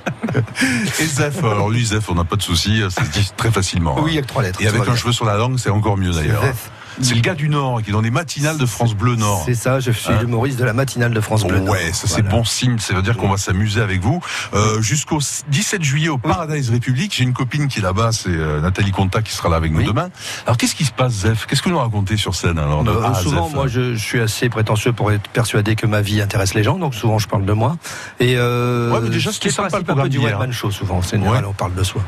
Et 1.01 1.07
Zef, 1.07 1.39
alors 1.45 1.68
lui, 1.68 1.85
Zef, 1.85 2.09
on 2.09 2.14
n'a 2.14 2.25
pas 2.25 2.37
de 2.37 2.43
souci, 2.43 2.81
ça 2.91 3.05
se 3.05 3.11
dit 3.11 3.31
très 3.37 3.51
facilement. 3.51 3.97
hein. 3.99 4.03
Oui, 4.05 4.12
avec 4.12 4.29
trois 4.29 4.43
lettres, 4.43 4.62
Et 4.62 4.68
avec 4.68 4.83
un 4.83 4.85
bien. 4.85 4.97
cheveu 4.97 5.12
sur 5.12 5.25
la 5.25 5.37
langue, 5.37 5.59
c'est 5.59 5.71
encore 5.71 5.97
mieux 5.97 6.12
d'ailleurs. 6.12 6.43
Zef. 6.43 6.71
C'est 7.03 7.14
le 7.14 7.20
gars 7.20 7.34
du 7.34 7.48
Nord 7.48 7.82
qui 7.82 7.90
est 7.90 7.92
dans 7.92 8.01
les 8.01 8.11
matinales 8.11 8.59
de 8.59 8.66
France 8.66 8.94
Bleu 8.94 9.16
Nord. 9.16 9.42
C'est 9.46 9.55
ça, 9.55 9.80
je 9.80 9.90
suis 9.90 10.12
Hein 10.12 10.18
l'humoriste 10.20 10.59
de 10.59 10.64
la 10.64 10.72
matinale 10.72 11.12
de 11.12 11.20
France 11.20 11.44
Bleu. 11.44 11.61
Nord. 11.61 11.70
Ouais, 11.72 11.92
ça 11.92 12.07
c'est 12.09 12.22
bon 12.22 12.44
signe. 12.44 12.78
Ça 12.78 12.94
veut 12.94 13.03
dire 13.03 13.16
qu'on 13.16 13.28
va 13.28 13.36
s'amuser 13.36 13.80
avec 13.80 14.01
vous 14.01 14.20
euh, 14.55 14.80
jusqu'au 14.82 15.18
17 15.48 15.82
juillet 15.82 16.09
au 16.09 16.18
Paradise 16.18 16.70
République. 16.70 17.14
J'ai 17.16 17.24
une 17.24 17.32
copine 17.32 17.68
qui 17.68 17.78
est 17.78 17.82
là-bas, 17.82 18.11
c'est 18.12 18.28
euh, 18.28 18.61
Nathalie 18.61 18.90
Conta 18.92 19.22
qui 19.22 19.32
sera 19.32 19.48
là 19.48 19.57
avec 19.57 19.72
nous 19.72 19.82
demain. 19.82 20.11
Alors 20.46 20.57
qu'est-ce 20.57 20.74
qui 20.74 20.84
se 20.84 20.92
passe, 20.92 21.12
Zef 21.12 21.46
Qu'est-ce 21.46 21.62
que 21.62 21.68
vous 21.68 21.74
nous 21.74 21.80
racontez 21.80 22.16
sur 22.16 22.34
scène 22.34 22.59
alors 22.59 22.84
de 22.84 22.90
Euh, 22.90 23.14
souvent, 23.14 23.46
Zef 23.46 23.55
moi, 23.55 23.66
je, 23.68 23.94
je 23.94 24.05
suis 24.05 24.20
assez 24.20 24.48
prétentieux 24.48 24.92
pour 24.92 25.12
être 25.12 25.28
persuadé 25.28 25.76
que 25.76 25.86
ma 25.86 26.01
vie 26.01 26.20
intéresse 26.20 26.55
les 26.55 26.62
gens, 26.62 26.76
donc 26.78 26.94
souvent 26.94 27.18
je 27.18 27.28
parle 27.28 27.44
de 27.44 27.53
moi. 27.53 27.76
Et 28.18 28.34
euh, 28.36 28.90
Ouais, 28.92 29.01
mais 29.03 29.11
déjà, 29.11 29.30
ce 29.30 29.34
c'était 29.34 29.48
qui 29.48 29.48
est 29.48 29.57
sympa, 29.57 29.68
principe 29.68 29.88
le 29.88 29.94
programme 29.94 30.09
du 30.09 30.18
one 30.18 30.38
man 30.38 30.53
show. 30.53 30.70
Souvent, 30.70 31.01
c'est 31.03 31.16
général, 31.16 31.44
on 31.46 31.53
parle 31.53 31.74
de 31.74 31.82
soi. 31.82 32.03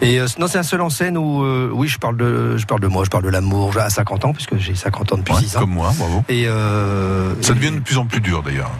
Et 0.00 0.20
euh, 0.20 0.26
non, 0.38 0.46
c'est 0.46 0.58
un 0.58 0.62
seul 0.62 0.80
en 0.80 0.90
scène 0.90 1.16
où, 1.18 1.42
euh, 1.44 1.70
oui, 1.72 1.88
je 1.88 1.98
parle 1.98 2.16
de, 2.16 2.56
je 2.56 2.66
parle 2.66 2.80
de 2.80 2.86
moi, 2.88 3.04
je 3.04 3.10
parle 3.10 3.24
de 3.24 3.28
l'amour 3.28 3.76
à 3.78 3.90
50 3.90 4.24
ans, 4.24 4.32
puisque 4.36 4.56
j'ai 4.58 4.74
50 4.74 5.12
ans 5.12 5.16
depuis 5.18 5.34
Ouais, 5.34 5.40
6 5.40 5.56
ans. 5.56 5.60
comme 5.60 5.70
moi, 5.70 5.92
bravo. 5.98 6.22
Et 6.28 6.46
euh, 6.46 7.34
Ça 7.42 7.54
devient 7.54 7.72
de 7.72 7.80
plus 7.80 7.98
en 7.98 8.04
plus 8.06 8.20
dur 8.20 8.42
d'ailleurs. 8.44 8.70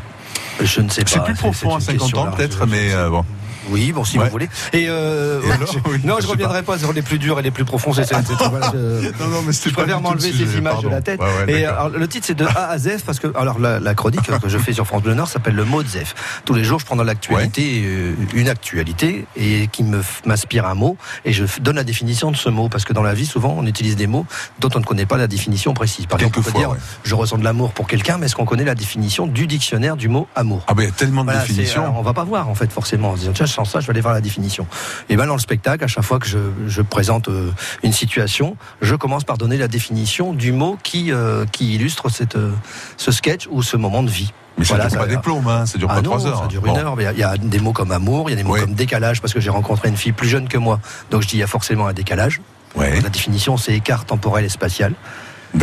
je 0.61 0.81
ne 0.81 0.89
sais 0.89 1.03
pas. 1.05 1.11
C'est 1.11 1.25
plus 1.25 1.35
profond 1.35 1.71
à 1.73 1.75
une 1.75 1.81
50 1.81 1.99
question 2.01 2.19
ans 2.21 2.31
peut-être, 2.31 2.67
mais 2.67 2.93
euh, 2.93 3.11
bon. 3.11 3.25
Oui, 3.71 3.93
bon, 3.93 4.05
si 4.05 4.19
Ouais. 4.19 4.25
vous 4.27 4.31
voulez. 4.31 4.49
Et, 4.73 4.87
euh, 4.89 5.41
Et 5.43 5.51
alors, 5.53 5.75
oui, 5.91 5.99
non, 6.05 6.17
je 6.19 6.23
je 6.23 6.29
reviendrai 6.29 6.63
pas. 6.63 6.79
sur 6.79 6.93
les 6.93 7.03
plus 7.03 7.19
durs 7.19 7.39
et 7.39 7.43
les 7.43 7.51
plus 7.51 7.65
profonds. 7.65 7.93
C'est, 7.93 8.09
voilà, 8.11 8.73
je, 8.73 9.07
Non, 9.23 9.29
non, 9.31 9.43
mais 9.47 9.53
je 9.53 9.71
préfère 9.71 10.01
m'enlever 10.01 10.33
ces 10.33 10.59
images 10.59 10.75
pardon. 10.75 10.89
de 10.89 10.93
la 10.95 11.01
tête. 11.03 11.21
Ouais, 11.21 11.27
ouais, 11.47 11.61
et 11.61 11.65
alors, 11.67 11.89
le 11.91 12.09
titre, 12.09 12.27
c'est 12.27 12.35
de 12.35 12.45
A 12.47 12.71
à 12.71 12.79
Z, 12.79 13.03
parce 13.05 13.19
que 13.19 13.29
alors 13.37 13.59
la, 13.59 13.81
la 13.81 13.95
chronique 13.95 14.23
que 14.41 14.49
je 14.49 14.59
fais 14.59 14.73
sur 14.73 14.87
France 14.87 15.03
Bleu 15.03 15.15
Nord 15.15 15.29
s'appelle 15.29 15.55
le 15.55 15.65
mot 15.65 15.83
de 15.83 15.89
Zef. 15.89 16.15
Tous 16.45 16.55
les 16.55 16.65
jours, 16.65 16.79
je 16.81 16.85
prends 16.87 16.97
dans 16.97 17.05
l'actualité 17.05 17.83
euh, 17.87 18.15
une 18.35 18.49
actualité 18.49 19.27
et 19.37 19.69
qui 19.69 19.83
me 19.85 20.01
m'inspire 20.25 20.67
un 20.67 20.75
mot 20.75 20.97
et 21.25 21.33
je 21.33 21.45
donne 21.61 21.77
la 21.77 21.85
définition 21.85 22.31
de 22.31 22.37
ce 22.37 22.49
mot 22.49 22.69
parce 22.69 22.85
que 22.85 22.93
dans 22.93 23.03
la 23.03 23.15
vie, 23.15 23.27
souvent, 23.27 23.55
on 23.59 23.67
utilise 23.67 23.97
des 23.97 24.07
mots 24.07 24.27
dont 24.61 24.69
on 24.75 24.81
ne 24.81 24.85
connaît 24.85 25.07
pas 25.07 25.17
la 25.17 25.27
définition 25.27 25.75
précise. 25.75 26.07
Par 26.07 26.19
exemple, 26.21 26.39
on 26.41 26.43
peut 26.43 26.53
dire 26.59 26.75
je 27.05 27.15
ressens 27.15 27.39
de 27.39 27.45
l'amour 27.45 27.73
pour 27.73 27.87
quelqu'un, 27.87 28.19
mais 28.19 28.27
est-ce 28.27 28.37
qu'on 28.37 28.45
connaît 28.45 28.65
la 28.65 28.75
définition 28.75 29.27
du 29.27 29.47
dictionnaire 29.47 29.97
du 29.97 30.09
mot 30.09 30.29
amour? 30.35 30.63
Ah 30.67 30.75
ben 30.75 30.83
il 30.83 30.87
y 30.87 30.89
a 30.89 30.93
tellement 30.93 31.23
de 31.25 31.31
Voilà, 31.31 31.41
définitions. 31.47 31.83
alors, 31.83 31.99
on 31.99 32.03
va 32.03 32.13
pas 32.13 32.25
voir 32.25 32.49
en 32.49 32.55
fait 32.55 32.71
forcément. 32.73 33.11
En 33.11 33.15
se 33.15 33.21
disant 33.21 33.33
tiens, 33.35 33.47
je 33.57 33.63
sens 33.63 33.71
ça, 33.73 33.81
je 33.81 33.87
vais 33.87 33.93
aller 33.93 34.01
voir 34.03 34.13
la 34.15 34.21
définition. 34.21 34.67
Et 35.09 35.17
ben 35.17 35.27
dans 35.27 35.35
le 35.35 35.41
spectacle, 35.41 35.83
à 35.83 35.87
chaque 35.87 36.05
fois 36.05 36.19
que 36.19 36.27
je, 36.27 36.39
je 36.67 36.83
présente 36.83 37.29
euh, 37.29 37.51
une 37.83 37.93
situation, 37.93 38.57
je 38.83 38.95
commence 38.95 39.25
par 39.25 39.39
donner 39.39 39.57
la 39.57 39.69
définition 39.69 40.35
du 40.35 40.53
mot 40.53 40.77
qui 40.83 41.11
euh, 41.11 41.47
qui 41.51 41.75
illustre 41.75 42.11
cette 42.11 42.37
euh, 42.37 42.53
ce 42.99 43.11
sketch 43.13 43.49
ou 43.51 43.63
ce 43.63 43.77
moment 43.79 44.03
de 44.03 44.11
vie. 44.11 44.33
Mais 44.59 44.65
ça 44.65 44.75
Voilà, 44.75 44.91
dure 44.91 44.99
pas 45.01 45.07
des 45.07 45.19
plombes, 45.19 45.49
hein, 45.49 45.65
ça 45.67 45.79
dure 45.79 45.89
Ah 45.91 45.97
pas 45.97 46.03
non, 46.03 46.11
trois 46.11 46.27
heures. 46.27 46.41
Ça 46.43 46.47
dure 46.49 46.61
Bon. 46.63 46.73
une 46.75 46.79
heure. 46.79 46.97
Il 47.13 47.19
y 47.19 47.23
a 47.23 47.37
des 47.39 47.61
mots 47.61 47.73
comme 47.73 47.93
amour, 47.93 48.29
il 48.29 48.33
y 48.33 48.35
a 48.35 48.37
des 48.37 48.45
mots 48.45 48.55
Oui. 48.55 48.61
comme 48.61 48.75
décalage 48.75 49.21
parce 49.23 49.33
que 49.33 49.41
j'ai 49.41 49.51
rencontré 49.51 49.89
une 49.89 49.97
fille 49.97 50.13
plus 50.13 50.29
jeune 50.29 50.49
que 50.49 50.59
moi. 50.59 50.81
Donc 51.11 51.23
je 51.23 51.29
dis 51.29 51.37
il 51.37 51.41
y 51.41 51.43
a 51.43 51.47
forcément 51.47 51.87
un 51.87 51.93
décalage. 51.95 52.41
Ouais. 52.75 53.01
La 53.01 53.09
définition 53.09 53.57
c'est 53.57 53.73
écart 53.75 54.05
temporel 54.05 54.45
et 54.45 54.51
spatial. 54.51 54.93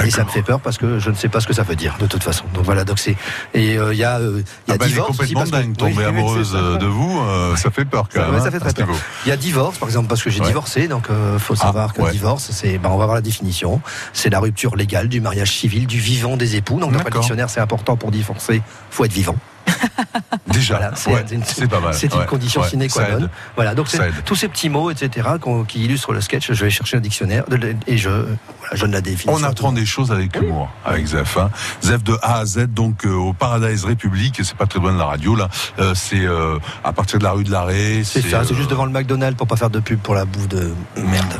Et 0.06 0.10
ça 0.12 0.24
me 0.24 0.30
fait 0.30 0.42
peur 0.42 0.60
parce 0.60 0.78
que 0.78 0.98
je 1.00 1.10
ne 1.10 1.16
sais 1.16 1.30
pas 1.30 1.40
ce 1.40 1.48
que 1.48 1.54
ça 1.54 1.64
veut 1.64 1.76
dire 1.76 1.96
de 2.00 2.08
toute 2.08 2.24
façon. 2.24 2.46
Donc 2.54 2.64
voilà, 2.64 2.84
donc 2.84 3.00
c'est 3.00 3.16
et 3.54 3.78
euh, 3.78 3.94
il 3.94 4.00
y 4.00 4.04
a 4.04 4.18
euh, 4.20 4.42
il 4.68 4.70
y 4.70 4.72
a 4.72 4.76
Ah 4.76 4.78
bah, 4.78 4.86
divorce 4.88 5.10
aussi, 5.12 5.34
complètement 5.34 5.40
parce 5.42 5.52
que- 5.52 5.56
dingue, 5.56 5.70
Oui, 5.70 5.76
tomber 5.78 5.94
oui, 5.98 6.04
amoureuse 6.06 6.54
euh, 6.56 6.78
de 6.78 6.86
vous, 6.86 7.20
euh, 7.22 7.56
ça 7.56 7.70
fait 7.72 7.86
peur 7.86 8.08
quand 8.12 8.20
Ça, 8.20 8.26
même. 8.26 8.36
ouais, 8.36 8.42
hein, 8.42 8.44
ça 8.44 8.52
fait 8.52 8.60
très 8.60 8.74
peur. 8.74 8.96
Il 9.26 9.30
y 9.30 9.32
a 9.32 9.38
divorce, 9.38 9.78
par 9.78 9.88
exemple, 9.90 10.08
parce 10.08 10.24
que 10.24 10.30
j'ai 10.30 10.40
Ouais. 10.42 10.48
divorcé, 10.48 10.88
donc 10.88 11.10
euh, 11.10 11.38
faut 11.40 11.56
savoir 11.56 11.94
que 11.94 12.02
ouais. 12.02 12.12
divorce, 12.12 12.50
c'est, 12.52 12.78
ben, 12.78 12.90
on 12.90 12.98
va 12.98 13.06
voir 13.06 13.16
la 13.16 13.22
définition. 13.22 13.82
C'est 14.14 14.30
la 14.30 14.40
rupture 14.40 14.76
légale 14.76 15.08
du 15.10 15.22
mariage 15.22 15.52
civil, 15.52 15.86
du 15.88 16.00
vivant 16.00 16.38
des 16.38 16.56
époux. 16.56 16.80
Donc, 16.80 16.92
d'après 16.94 17.10
le 17.12 17.18
dictionnaire, 17.20 17.50
c'est 17.50 17.60
important 17.62 17.96
pour 17.96 18.12
divorcer, 18.12 18.62
faut 18.90 19.06
être 19.06 19.14
vivant. 19.14 19.36
Déjà, 20.54 20.78
Voilà, 20.78 20.95
c'est, 20.95 21.12
ouais, 21.12 21.26
une- 21.32 21.68
pas 21.68 21.80
mal. 21.80 21.93
C'est 21.93 22.14
une 22.14 22.20
ouais, 22.20 22.26
condition 22.26 22.62
ouais, 22.62 22.70
sine 22.70 22.88
qua 22.89 23.10
non. 23.20 23.30
Voilà, 23.56 23.76
donc 23.76 23.88
tous 24.26 24.36
ces 24.36 24.47
petits 24.47 24.70
mots, 24.70 24.91
etc., 24.91 25.28
qui 25.68 25.84
illustrent 25.86 26.14
le 26.14 26.22
sketch. 26.22 26.51
Je 26.51 26.64
vais 26.66 26.70
chercher 26.70 26.97
un 26.97 27.01
dictionnaire 27.01 27.43
et 27.88 27.97
je, 27.97 28.10
voilà, 28.10 28.74
je 28.74 28.82
donne 28.82 28.91
la 28.91 29.01
définition. 29.01 29.34
On 29.34 29.43
apprend 29.43 29.72
des 29.72 29.86
choses 29.86 30.12
avec 30.12 30.36
humour, 30.36 30.70
avec 30.86 31.06
Zef. 31.06 31.38
Hein. 31.38 31.49
Zef 31.82 32.04
de 32.04 32.18
A 32.22 32.39
à 32.39 32.45
Z, 32.45 32.68
donc 32.68 33.06
euh, 33.06 33.14
au 33.14 33.34
Paradise 33.34 33.86
République, 33.86 34.39
c'est 34.43 34.56
pas 34.56 34.66
très 34.66 34.80
loin 34.80 34.93
de 34.93 34.97
la 34.99 35.06
radio 35.06 35.36
là. 35.36 35.49
Euh, 35.80 35.93
c'est 35.95 36.26
euh, 36.26 36.58
à 36.84 36.93
partir 36.93 37.20
de 37.20 37.24
la 37.24 37.32
rue 37.32 37.43
de 37.43 37.51
l'Arrêt. 37.51 38.04
C'est 38.04 38.22
ça, 38.22 38.43
c'est 38.47 38.56
juste 38.56 38.70
devant 38.70 38.86
le 38.86 38.91
McDonald's 38.91 39.38
pour 39.38 39.47
pas 39.47 39.56
faire 39.56 39.70
de 39.70 39.80
pub 39.80 39.99
pour 39.99 40.16
la 40.16 40.26
bouffe 40.26 40.47
de 40.47 40.74
merde. 40.97 41.34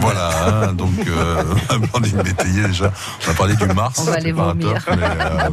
Voilà, 0.00 0.30
hein, 0.68 0.72
donc 0.72 0.94
euh, 1.06 1.42
Blandine 1.92 2.22
Métayer 2.22 2.68
déjà. 2.68 2.92
On 3.26 3.30
a 3.30 3.34
parlé 3.34 3.56
du 3.56 3.66
Mars. 3.66 3.98
On 3.98 4.04
va 4.04 4.18
les 4.18 4.32
vomir. 4.32 4.74
mais, 4.88 4.96
euh, 5.02 5.48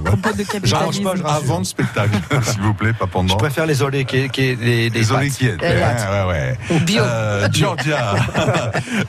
J'arrange 0.63 1.01
pas, 1.03 1.13
avant 1.33 1.59
le 1.59 1.63
spectacle, 1.63 2.17
s'il 2.43 2.61
vous 2.61 2.73
plaît, 2.73 2.93
pas 2.93 3.04
pendant. 3.07 3.33
Je 3.33 3.37
préfère 3.37 3.65
les 3.65 3.81
olés 3.81 4.05
qui, 4.05 4.29
qui 4.29 4.55
les, 4.55 4.89
Les 4.89 5.11
oreilles 5.11 5.31
qui 5.31 5.47
aident. 5.47 5.61
Les 5.61 5.67
Ouais, 5.67 5.75
ouais, 5.75 6.27
ouais. 6.29 6.57
Ou 6.71 6.79
bio. 6.79 7.01
Euh, 7.03 7.47
Georgia, 7.51 8.15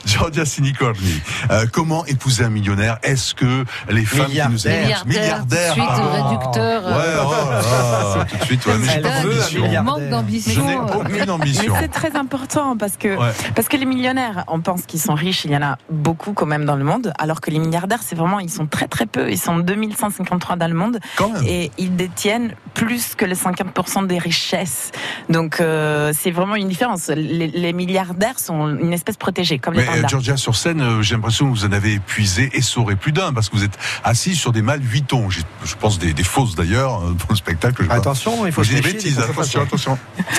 Georgia 0.05 0.45
Sinicorni. 0.45 1.21
Euh, 1.51 1.65
comment 1.71 2.05
épouser 2.05 2.43
un 2.43 2.49
millionnaire? 2.49 2.97
Est-ce 3.03 3.33
que 3.33 3.65
les 3.89 4.05
femmes 4.05 4.27
qui 4.27 4.37
nous 4.37 4.49
Milliardaire. 4.49 4.89
écoutent, 4.89 5.05
Milliardaire, 5.07 5.73
tout 5.73 5.79
de 5.79 5.85
suite, 5.85 6.11
réducteur. 6.11 6.85
Ouais, 6.85 6.93
oh 7.25 7.31
là 7.31 7.61
là, 7.61 8.25
tout 8.29 8.37
de 8.37 8.43
suite, 8.43 8.65
ouais, 8.65 8.73
mais 8.79 8.87
j'ai 8.93 9.01
d'ambition. 9.01 9.83
Manque 9.83 10.01
Je 10.01 10.09
d'ambition. 10.09 10.65
n'ai 10.67 10.75
aucune 10.75 11.11
Mais 11.25 11.29
ambition. 11.29 11.73
c'est 11.79 11.87
très 11.87 12.15
important 12.15 12.75
parce 12.77 12.97
que, 12.97 13.07
Ouais. 13.17 13.31
parce 13.55 13.67
que 13.67 13.77
les 13.77 13.85
millionnaires, 13.85 14.43
on 14.47 14.59
pense 14.61 14.83
qu'ils 14.85 14.99
sont 14.99 15.15
riches, 15.15 15.45
il 15.45 15.51
y 15.51 15.57
en 15.57 15.61
a 15.61 15.77
beaucoup 15.89 16.33
quand 16.33 16.45
même 16.45 16.65
dans 16.65 16.75
le 16.75 16.83
monde, 16.83 17.13
alors 17.19 17.41
que 17.41 17.49
les 17.51 17.59
milliardaires, 17.59 17.99
c'est 18.03 18.15
vraiment, 18.15 18.39
ils 18.39 18.49
sont 18.49 18.67
très 18.67 18.87
très 18.87 19.05
peu, 19.05 19.29
ils 19.31 19.37
sont 19.39 19.57
2153 19.59 20.55
dans 20.55 20.67
le 20.67 20.73
monde 20.73 20.99
Quand 21.15 21.29
même. 21.29 21.43
et 21.45 21.71
ils 21.77 21.95
détiennent 21.95 22.53
plus 22.73 23.15
que 23.15 23.25
les 23.25 23.35
50% 23.35 23.63
des 24.03 24.17
richesses. 24.17 24.91
Donc 25.29 25.59
euh, 25.59 26.11
c'est 26.17 26.31
vraiment 26.31 26.55
une 26.55 26.67
différence. 26.67 27.07
Les, 27.09 27.47
les 27.47 27.73
milliardaires 27.73 28.39
sont 28.39 28.69
une 28.77 28.93
espèce 28.93 29.17
protégée, 29.17 29.59
comme 29.59 29.73
les 29.73 29.81
Mais 29.81 29.89
euh, 29.89 29.95
pandas. 29.95 30.07
Georgia, 30.09 30.37
sur 30.37 30.55
scène, 30.55 30.81
euh, 30.81 31.01
j'ai 31.01 31.15
l'impression 31.15 31.45
que 31.51 31.57
vous 31.57 31.65
en 31.65 31.71
avez 31.71 31.93
épuisé 31.93 32.49
et 32.53 32.61
sauré 32.61 32.95
plus 32.95 33.11
d'un, 33.11 33.33
parce 33.33 33.49
que 33.49 33.55
vous 33.55 33.63
êtes 33.63 33.77
assis 34.03 34.35
sur 34.35 34.51
des 34.51 34.61
mâles 34.61 34.81
Vuitton. 34.81 35.29
J'ai- 35.29 35.41
Je 35.65 35.75
pense 35.75 35.99
des, 35.99 36.13
des 36.13 36.23
fausses 36.23 36.55
d'ailleurs, 36.55 36.99
pour 37.19 37.31
le 37.31 37.35
spectacle. 37.35 37.83
je. 37.85 37.91
Attention, 37.91 38.45
il 38.45 38.51
faut 38.51 38.63
J'ai 38.63 38.77
se 38.77 38.81
des 38.81 38.93
bêtises, 38.93 39.17
des 39.17 39.23
attention, 39.23 39.61
attention. 39.61 39.97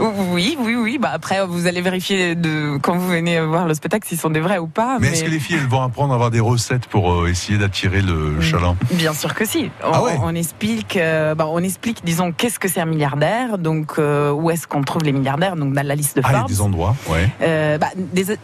Oui, 0.00 0.56
oui, 0.60 0.76
oui. 0.76 0.98
Bah 0.98 1.10
après, 1.12 1.44
vous 1.44 1.66
allez 1.66 1.80
vérifier 1.80 2.34
de 2.36 2.76
quand 2.80 2.96
vous 2.96 3.08
venez 3.08 3.40
voir 3.40 3.66
le 3.66 3.74
spectacle 3.74 4.06
s'ils 4.06 4.18
sont 4.18 4.30
des 4.30 4.38
vrais 4.40 4.58
ou 4.58 4.68
pas. 4.68 4.98
Mais 5.00 5.08
est-ce 5.08 5.24
que 5.24 5.30
les 5.30 5.40
filles, 5.40 5.56
elles 5.60 5.66
vont 5.66 5.82
apprendre 5.82 6.12
à 6.12 6.14
avoir 6.14 6.30
des 6.30 6.38
recettes 6.40 6.86
pour 6.86 7.12
euh, 7.12 7.26
essayer 7.28 7.58
d'attirer 7.58 8.00
le 8.02 8.40
chaland? 8.40 8.76
Bien 8.92 9.12
sûr 9.12 9.34
que 9.34 9.44
si. 9.44 9.70
On, 9.82 9.90
Ah 9.92 10.02
ouais 10.04 10.16
on 10.22 10.34
explique, 10.36 10.96
euh, 10.96 11.34
bah, 11.34 11.46
on 11.48 11.58
explique, 11.58 12.04
disons, 12.04 12.30
qu'est-ce 12.30 12.60
que 12.60 12.68
c'est 12.68 12.77
un 12.80 12.86
milliardaire, 12.86 13.58
donc 13.58 13.92
euh, 13.98 14.30
où 14.32 14.50
est-ce 14.50 14.66
qu'on 14.66 14.82
trouve 14.82 15.02
les 15.04 15.12
milliardaires, 15.12 15.56
donc 15.56 15.72
dans 15.72 15.86
la 15.86 15.94
liste 15.94 16.16
de 16.16 16.22
Ah, 16.24 16.28
il 16.28 16.32
y 16.32 16.34
a 16.34 16.38
Forbes. 16.38 16.50
des 16.50 16.60
endroits, 16.60 16.96
ouais. 17.08 17.28
Euh, 17.42 17.78
bah, 17.78 17.88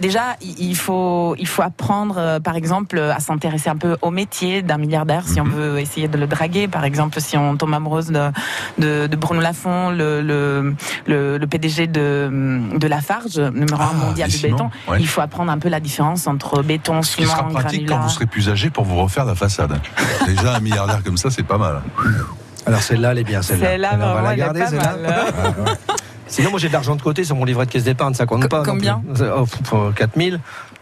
déjà, 0.00 0.36
il 0.40 0.76
faut, 0.76 1.34
il 1.38 1.46
faut 1.46 1.62
apprendre, 1.62 2.16
euh, 2.18 2.40
par 2.40 2.56
exemple, 2.56 2.98
à 2.98 3.20
s'intéresser 3.20 3.70
un 3.70 3.76
peu 3.76 3.96
au 4.02 4.10
métier 4.10 4.62
d'un 4.62 4.78
milliardaire, 4.78 5.26
si 5.26 5.40
on 5.40 5.44
Mhm. 5.44 5.52
veut 5.52 5.78
essayer 5.80 6.08
de 6.08 6.18
le 6.18 6.26
draguer. 6.26 6.68
Par 6.68 6.84
exemple, 6.84 7.20
si 7.20 7.36
on 7.36 7.56
tombe 7.56 7.74
amoureuse 7.74 8.08
de, 8.08 8.30
de, 8.78 9.06
de 9.06 9.16
Bruno 9.16 9.40
Lafont, 9.40 9.90
le, 9.90 10.20
le, 10.22 10.74
le, 11.06 11.38
le 11.38 11.46
PDG 11.46 11.86
de, 11.86 12.60
de 12.78 12.86
Lafarge, 12.86 13.38
numéro 13.38 13.80
un 13.82 13.90
Ah, 13.92 14.06
mondial 14.06 14.30
du 14.30 14.38
béton, 14.38 14.70
ouais. 14.88 14.98
il 15.00 15.06
faut 15.08 15.20
apprendre 15.20 15.50
un 15.52 15.58
peu 15.58 15.68
la 15.68 15.80
différence 15.80 16.26
entre 16.26 16.62
béton, 16.62 17.02
Ce 17.02 17.16
qui 17.16 17.24
sera 17.24 17.38
ciment, 17.48 17.50
pratique 17.60 17.88
quand 17.88 17.98
vous 18.00 18.08
serez 18.08 18.26
plus 18.26 18.48
âgé 18.48 18.70
pour 18.70 18.84
vous 18.84 18.96
refaire 18.96 19.24
la 19.24 19.34
façade. 19.34 19.78
Déjà, 20.26 20.56
un 20.56 20.60
milliardaire 20.60 21.02
comme 21.02 21.16
ça, 21.16 21.30
c'est 21.30 21.42
pas 21.42 21.58
mal. 21.58 21.82
Alors 22.66 22.80
celle-là, 22.82 23.12
elle 23.12 23.18
est 23.18 23.24
bien, 23.24 23.42
celle-là. 23.42 23.66
Celle-là, 23.70 23.90
on 24.00 24.14
va 24.14 24.22
la 24.22 24.36
garder, 24.36 24.64
celle-là. 24.66 25.26
Sinon, 26.26 26.50
moi 26.50 26.58
j'ai 26.58 26.68
de 26.68 26.72
l'argent 26.72 26.96
de 26.96 27.02
côté 27.02 27.22
sur 27.24 27.36
mon 27.36 27.44
livret 27.44 27.66
de 27.66 27.70
caisse 27.70 27.84
d'épargne, 27.84 28.14
ça 28.14 28.26
compte 28.26 28.42
Co- 28.42 28.48
pas. 28.48 28.62
combien 28.64 29.00
plus. 29.14 29.24
oh, 29.24 29.44
pff, 29.44 29.72
euh, 29.74 29.92
4000 29.92 30.40
Oh, 30.42 30.73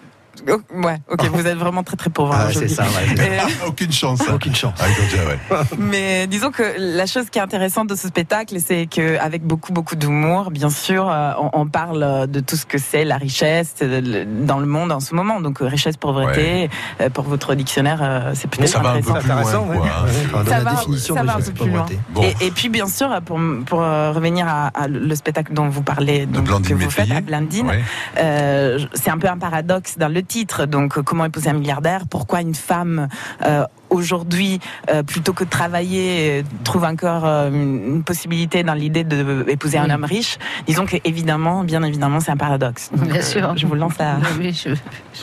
ouais, 0.75 0.99
ok, 1.11 1.25
vous 1.33 1.47
êtes 1.47 1.57
vraiment 1.59 1.83
très 1.83 1.97
très 1.97 2.11
pauvre. 2.11 2.33
Ah, 2.37 2.45
hein, 2.47 2.51
je 2.51 2.59
c'est 2.61 2.69
ça, 2.69 2.85
ouais. 2.85 3.25
Et- 3.25 3.67
Aucune 3.67 3.93
chance. 3.93 4.21
hein. 4.23 4.33
Aucune 4.35 4.55
chance. 4.55 4.75
Ah, 4.81 4.85
ouais. 4.87 5.59
Mais 5.79 6.27
disons 6.27 6.51
que 6.51 6.63
la 6.79 7.07
chose 7.07 7.31
qui 7.31 7.39
est 7.39 7.43
intéressante 7.43 7.89
de 7.89 7.95
ce 7.95 8.09
spectacle, 8.09 8.57
c'est 8.65 8.87
qu'avec 8.87 9.43
beaucoup 9.43 9.73
beaucoup 9.73 9.97
d'humour, 9.97 10.51
bien 10.51 10.71
sûr, 10.71 11.09
euh, 11.09 11.33
on, 11.41 11.51
on 11.63 11.67
parle 11.67 12.27
de 12.29 12.41
tout 12.41 12.57
ce 12.57 12.67
que 12.67 12.79
c'est 12.79 13.05
la 13.05 13.17
richesse 13.17 13.75
euh, 13.83 14.25
dans 14.45 14.59
le 14.59 14.67
monde 14.67 14.93
en 14.93 15.01
ce 15.01 15.15
moment. 15.15 15.41
Donc 15.41 15.63
euh, 15.63 15.67
richesse, 15.67 15.97
pauvreté, 15.97 16.71
euh, 17.01 17.09
pour 17.11 17.25
votre 17.25 17.55
dictionnaire, 17.55 18.31
c'est 18.35 18.49
peut-être 18.49 18.69
Ça 18.69 18.79
va 18.81 18.91
un 18.93 19.01
peu 19.01 19.11
intéressant. 19.13 19.65
plus 19.67 19.79
loin, 19.79 19.87
quoi. 19.89 20.05
Enfin, 20.07 20.45
dans 20.45 20.51
Ça 20.51 20.59
la 20.59 20.65
va, 20.65 20.71
définition 20.73 21.15
ça 21.15 21.21
de 21.23 21.27
va 21.27 21.33
un 21.33 21.37
richesse 21.37 21.51
peu 21.51 21.63
plus 21.65 21.71
loin. 21.71 21.81
pauvreté. 21.83 22.01
Bon. 22.11 22.23
Et, 22.23 22.47
et 22.47 22.51
puis 22.51 22.69
bien 22.69 22.89
sûr, 22.89 23.09
pour, 23.25 23.39
pour 23.67 23.79
revenir 23.81 24.47
à, 24.49 24.69
à 24.69 24.89
le 24.89 25.15
spectacle 25.15 25.53
dont 25.55 25.69
vous 25.69 25.83
parlez, 25.83 26.27
donc, 26.27 26.45
Blandine 26.45 26.69
que 26.77 26.83
vous 26.83 26.91
faites 26.91 27.11
à 27.11 27.21
Blandine, 27.21 27.67
Ouais. 27.67 27.83
euh, 28.19 28.79
c'est 28.95 29.11
un 29.11 29.19
peu 29.19 29.29
un 29.29 29.39
paradoxe 29.39 29.97
dans 29.99 30.09
le 30.13 30.23
titre. 30.33 30.67
Donc, 30.67 30.97
euh, 30.97 31.03
comment 31.03 31.25
épouser 31.27 31.51
un 31.51 31.55
milliardaire 31.55 32.03
Pourquoi 32.09 32.41
une 32.41 32.55
femme 32.55 33.09
euh, 33.45 33.65
aujourd'hui, 33.91 34.59
euh, 34.91 35.03
plutôt 35.03 35.35
que 35.35 35.45
de 35.45 35.51
travailler, 35.51 36.45
trouve 36.65 36.85
encore 36.85 37.25
euh, 37.27 37.51
une 37.51 38.03
possibilité 38.03 38.63
dans 38.63 38.73
l'idée 38.73 39.05
d'épouser 39.05 39.77
un 39.79 39.85
Oui. 39.87 39.93
homme 39.93 40.05
riche 40.05 40.39
Disons 40.67 40.87
que 40.87 40.97
évidemment, 41.05 41.63
bien 41.65 41.83
évidemment, 41.83 42.21
c'est 42.21 42.31
un 42.33 42.37
paradoxe. 42.39 42.91
Donc, 42.97 43.09
Bien 43.09 43.21
euh, 43.21 43.23
sûr. 43.23 43.53
je 43.57 43.67
vous 43.67 43.75
lance 43.75 43.99
la. 43.99 44.17
Oui, 44.39 44.53
je, 44.53 44.71
je 44.71 44.75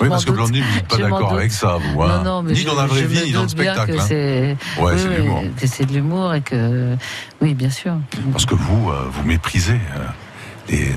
Oui, 0.02 0.08
m'en 0.08 0.10
parce 0.10 0.26
que. 0.26 0.32
Blandine, 0.32 0.64
vous 0.64 0.76
n'êtes 0.76 0.88
pas 0.88 0.98
d'accord 0.98 1.34
avec 1.34 1.52
ça, 1.52 1.78
vous. 1.82 2.02
hein. 2.04 2.18
Non, 2.18 2.24
non, 2.24 2.42
mais 2.44 2.52
ni 2.54 2.60
je- 2.60 2.68
dans 2.68 2.76
la 2.76 2.86
vraie 2.86 3.04
vie, 3.06 3.26
ni 3.26 3.32
dans 3.32 3.42
le 3.44 3.48
spectacle. 3.48 3.96
hein. 4.00 4.06
c'est 4.08 4.56
Ouais, 4.80 4.94
oui, 4.94 5.04
de 5.04 5.10
l'humour. 5.22 5.44
que 5.60 5.66
c'est 5.68 5.86
de 5.86 5.94
l'humour 5.94 6.34
et 6.36 6.42
que 6.42 6.96
oui, 7.42 7.56
bien 7.56 7.72
sûr. 7.72 7.94
Parce 8.32 8.46
que 8.46 8.54
vous, 8.56 8.90
euh, 8.92 9.08
vous 9.12 9.24
méprisez. 9.24 9.80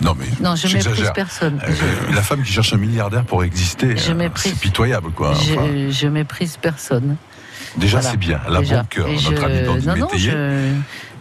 Non, 0.03 0.15
mais 0.19 0.27
Non, 0.41 0.55
je 0.57 0.67
méprise 0.75 1.11
personne. 1.15 1.61
Euh, 1.67 2.15
La 2.15 2.23
femme 2.23 2.43
qui 2.43 2.53
cherche 2.53 2.73
un 2.73 2.77
milliardaire 2.79 3.25
pour 3.25 3.43
exister, 3.45 3.97
Je 3.97 4.11
euh, 4.13 4.15
méprise. 4.15 4.53
c'est 4.53 4.61
pitoyable, 4.61 5.11
quoi. 5.13 5.31
Enfin, 5.31 5.67
Je, 5.67 5.91
je 5.91 6.07
méprise 6.09 6.57
personne. 6.61 7.17
déjà, 7.77 7.99
Voilà. 7.99 8.11
c'est 8.11 8.17
bien. 8.19 8.41
Elle 8.47 8.57
a 8.57 8.59
Déjà. 8.61 8.77
bon 8.83 8.87
cœur, 8.91 9.09
Et 9.09 9.15
notre 9.15 9.31
je- 9.31 9.45
ami 9.45 9.63
Non, 9.87 9.97
non, 9.97 10.07
Métayer. 10.07 10.31
je- 10.31 10.73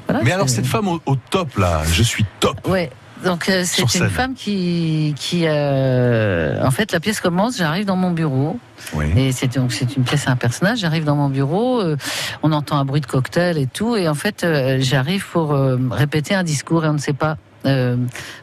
voilà, 0.08 0.24
Mais 0.24 0.32
alors, 0.32 0.50
cette 0.50 0.66
femme 0.66 0.88
au, 0.88 1.02
au 1.06 1.16
top, 1.16 1.58
là, 1.58 1.82
je 1.92 2.04
suis 2.04 2.26
top. 2.40 2.68
Ouais. 2.68 2.90
Donc 3.24 3.50
euh, 3.50 3.62
c'est 3.66 3.84
une 3.84 3.88
scène. 3.88 4.10
femme 4.10 4.34
qui, 4.34 5.14
qui 5.16 5.44
euh, 5.46 6.60
en 6.66 6.72
fait 6.72 6.92
la 6.92 7.00
pièce 7.00 7.20
commence. 7.22 7.56
J'arrive 7.58 7.86
dans 7.86 7.96
mon 7.96 8.10
bureau 8.10 8.60
Oui. 8.96 9.06
et 9.16 9.32
c'est 9.32 9.56
donc 9.60 9.72
c'est 9.74 9.96
une 9.96 10.04
pièce 10.04 10.28
à 10.28 10.32
un 10.32 10.36
personnage. 10.36 10.80
J'arrive 10.80 11.04
dans 11.04 11.16
mon 11.16 11.30
bureau, 11.30 11.80
euh, 11.82 11.98
on 12.42 12.52
entend 12.52 12.80
un 12.80 12.84
bruit 12.86 13.00
de 13.00 13.06
cocktail 13.06 13.60
et 13.60 13.68
tout, 13.68 13.96
et 13.96 14.10
en 14.10 14.16
fait 14.16 14.44
euh, 14.44 14.78
j'arrive 14.82 15.24
pour 15.32 15.54
euh, 15.54 15.78
répéter 15.92 16.34
un 16.34 16.42
discours 16.42 16.84
et 16.84 16.88
on 16.90 16.94
ne 16.94 16.98
sait 16.98 17.14
pas 17.14 17.38
Euh, 17.66 17.96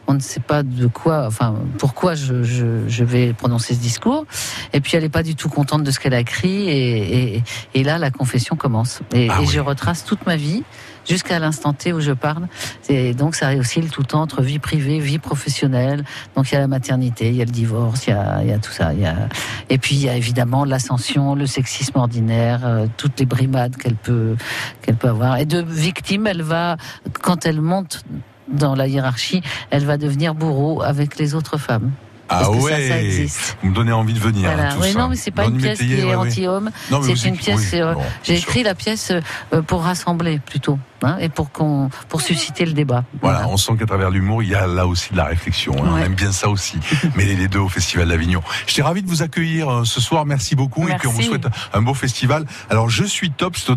on 0.07 0.13
ne 0.13 0.19
sait 0.19 0.39
pas 0.39 0.63
de 0.63 0.87
quoi, 0.87 1.25
enfin, 1.27 1.55
pourquoi 1.77 2.15
je, 2.15 2.43
je, 2.43 2.87
je 2.87 3.03
vais 3.03 3.33
prononcer 3.33 3.73
ce 3.73 3.79
discours. 3.79 4.25
Et 4.73 4.79
puis, 4.79 4.95
elle 4.95 5.03
n'est 5.03 5.09
pas 5.09 5.23
du 5.23 5.35
tout 5.35 5.49
contente 5.49 5.83
de 5.83 5.91
ce 5.91 5.99
qu'elle 5.99 6.13
a 6.13 6.19
écrit. 6.19 6.69
Et, 6.69 7.35
et, 7.35 7.43
et 7.73 7.83
là, 7.83 7.97
la 7.97 8.11
confession 8.11 8.55
commence. 8.55 9.01
Et, 9.13 9.27
Ah 9.29 9.37
et 9.37 9.41
oui. 9.41 9.47
je 9.51 9.59
retrace 9.59 10.05
toute 10.05 10.25
ma 10.25 10.35
vie 10.35 10.63
jusqu'à 11.07 11.39
l'instant 11.39 11.73
T 11.73 11.91
où 11.91 11.99
je 12.01 12.11
parle. 12.11 12.47
Et 12.87 13.13
donc, 13.13 13.35
ça 13.35 13.53
oscille 13.55 13.89
tout 13.89 14.01
le 14.01 14.05
temps 14.07 14.21
entre 14.21 14.41
vie 14.41 14.59
privée, 14.59 14.99
vie 14.99 15.17
professionnelle. 15.17 16.03
Donc, 16.35 16.51
il 16.51 16.53
y 16.53 16.57
a 16.57 16.61
la 16.61 16.67
maternité, 16.67 17.29
il 17.29 17.35
y 17.35 17.41
a 17.41 17.45
le 17.45 17.51
divorce, 17.51 18.07
il 18.07 18.11
y 18.11 18.13
a, 18.13 18.39
il 18.43 18.49
y 18.49 18.53
a 18.53 18.59
tout 18.59 18.71
ça. 18.71 18.93
Il 18.93 19.01
y 19.01 19.05
a... 19.05 19.27
Et 19.69 19.77
puis, 19.79 19.95
il 19.95 20.03
y 20.03 20.09
a 20.09 20.15
évidemment 20.15 20.65
l'ascension, 20.65 21.35
le 21.35 21.45
sexisme 21.45 21.97
ordinaire, 21.97 22.61
euh, 22.63 22.85
toutes 22.95 23.19
les 23.19 23.25
brimades 23.25 23.75
qu'elle 23.75 23.95
peut, 23.95 24.35
qu'elle 24.81 24.95
peut 24.95 25.09
avoir. 25.09 25.37
Et 25.37 25.45
de 25.45 25.61
victime, 25.61 26.27
elle 26.27 26.43
va, 26.43 26.77
quand 27.21 27.45
elle 27.45 27.61
monte 27.61 28.03
dans 28.51 28.75
la 28.75 28.87
hiérarchie, 28.87 29.41
elle 29.71 29.85
va 29.85 29.97
devenir 29.97 30.35
bourreau 30.35 30.81
avec 30.81 31.17
les 31.17 31.35
autres 31.35 31.57
femmes. 31.57 31.91
Ah 32.31 32.41
Parce 32.45 32.57
ouais, 32.63 32.71
ça, 32.71 32.87
ça 32.95 33.01
existe. 33.01 33.57
vous 33.63 33.69
me 33.69 33.75
donnez 33.75 33.91
envie 33.91 34.13
de 34.13 34.19
venir. 34.19 34.51
Voilà. 34.51 34.69
hein, 34.71 34.75
tout 34.75 34.83
Oui, 34.83 34.91
ça. 34.91 34.99
non, 34.99 35.09
mais 35.09 35.15
c'est 35.15 35.31
pas 35.31 35.45
Non, 35.45 35.49
une 35.49 35.57
pièce 35.57 35.79
qui 35.79 35.99
est 35.99 36.03
ouais, 36.03 36.13
anti-homme. 36.13 36.69
C'est 37.01 37.25
une 37.27 37.35
pièce. 37.37 37.69
oui, 37.73 37.79
euh, 37.79 37.95
bon, 37.95 38.01
J'ai 38.23 38.37
écrit 38.37 38.61
la 38.61 38.75
pièce 38.75 39.11
euh, 39.51 39.61
pour 39.63 39.81
rassembler 39.81 40.37
plutôt, 40.45 40.77
hein, 41.03 41.17
et 41.19 41.29
pour 41.29 41.51
qu'on, 41.51 41.89
pour 42.07 42.21
susciter 42.21 42.65
le 42.65 42.73
débat. 42.73 43.03
Voilà, 43.21 43.47
on 43.47 43.57
sent 43.57 43.73
qu'à 43.77 43.85
travers 43.85 44.09
l'humour, 44.09 44.43
il 44.43 44.49
y 44.49 44.55
a 44.55 44.67
là 44.67 44.87
aussi 44.87 45.11
de 45.11 45.17
la 45.17 45.25
réflexion. 45.25 45.73
hein. 45.77 45.89
On 45.91 45.97
aime 45.97 46.15
bien 46.15 46.31
ça 46.31 46.49
aussi. 46.49 46.77
Mêler 47.15 47.35
les 47.35 47.47
deux 47.47 47.59
au 47.59 47.69
Festival 47.69 48.07
d'Avignon. 48.07 48.41
J'étais 48.67 48.81
ravi 48.81 49.01
de 49.01 49.07
vous 49.07 49.21
accueillir 49.21 49.69
euh, 49.69 49.83
ce 49.85 50.01
soir. 50.01 50.25
Merci 50.25 50.55
beaucoup. 50.55 50.87
Et 50.87 50.95
puis 50.95 51.07
on 51.07 51.11
vous 51.11 51.21
souhaite 51.21 51.47
un 51.73 51.81
beau 51.81 51.93
festival. 51.93 52.45
Alors 52.69 52.89
je 52.89 53.03
suis 53.03 53.31
top, 53.31 53.55
c'est 53.57 53.71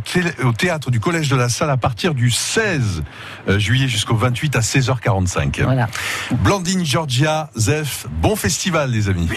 au, 0.45 0.53
théâtre 0.53 0.91
du 0.91 1.01
Collège 1.01 1.29
de 1.29 1.37
la 1.37 1.49
Salle 1.49 1.71
à 1.71 1.77
partir 1.77 2.15
du 2.15 2.31
16 2.31 3.03
euh, 3.49 3.59
juillet 3.59 3.89
jusqu'au 3.89 4.17
28 4.17 4.57
à 4.57 4.61
16h45. 4.61 5.63
Voilà. 5.65 5.89
Blandine, 6.31 6.85
Georgia, 6.85 7.51
Zef, 7.57 8.07
bon 8.21 8.37
festival 8.37 8.91
les 8.91 9.09
amis. 9.09 9.29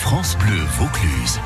France 0.00 0.36
Bleu 0.38 0.60
Vaucluse. 0.78 1.40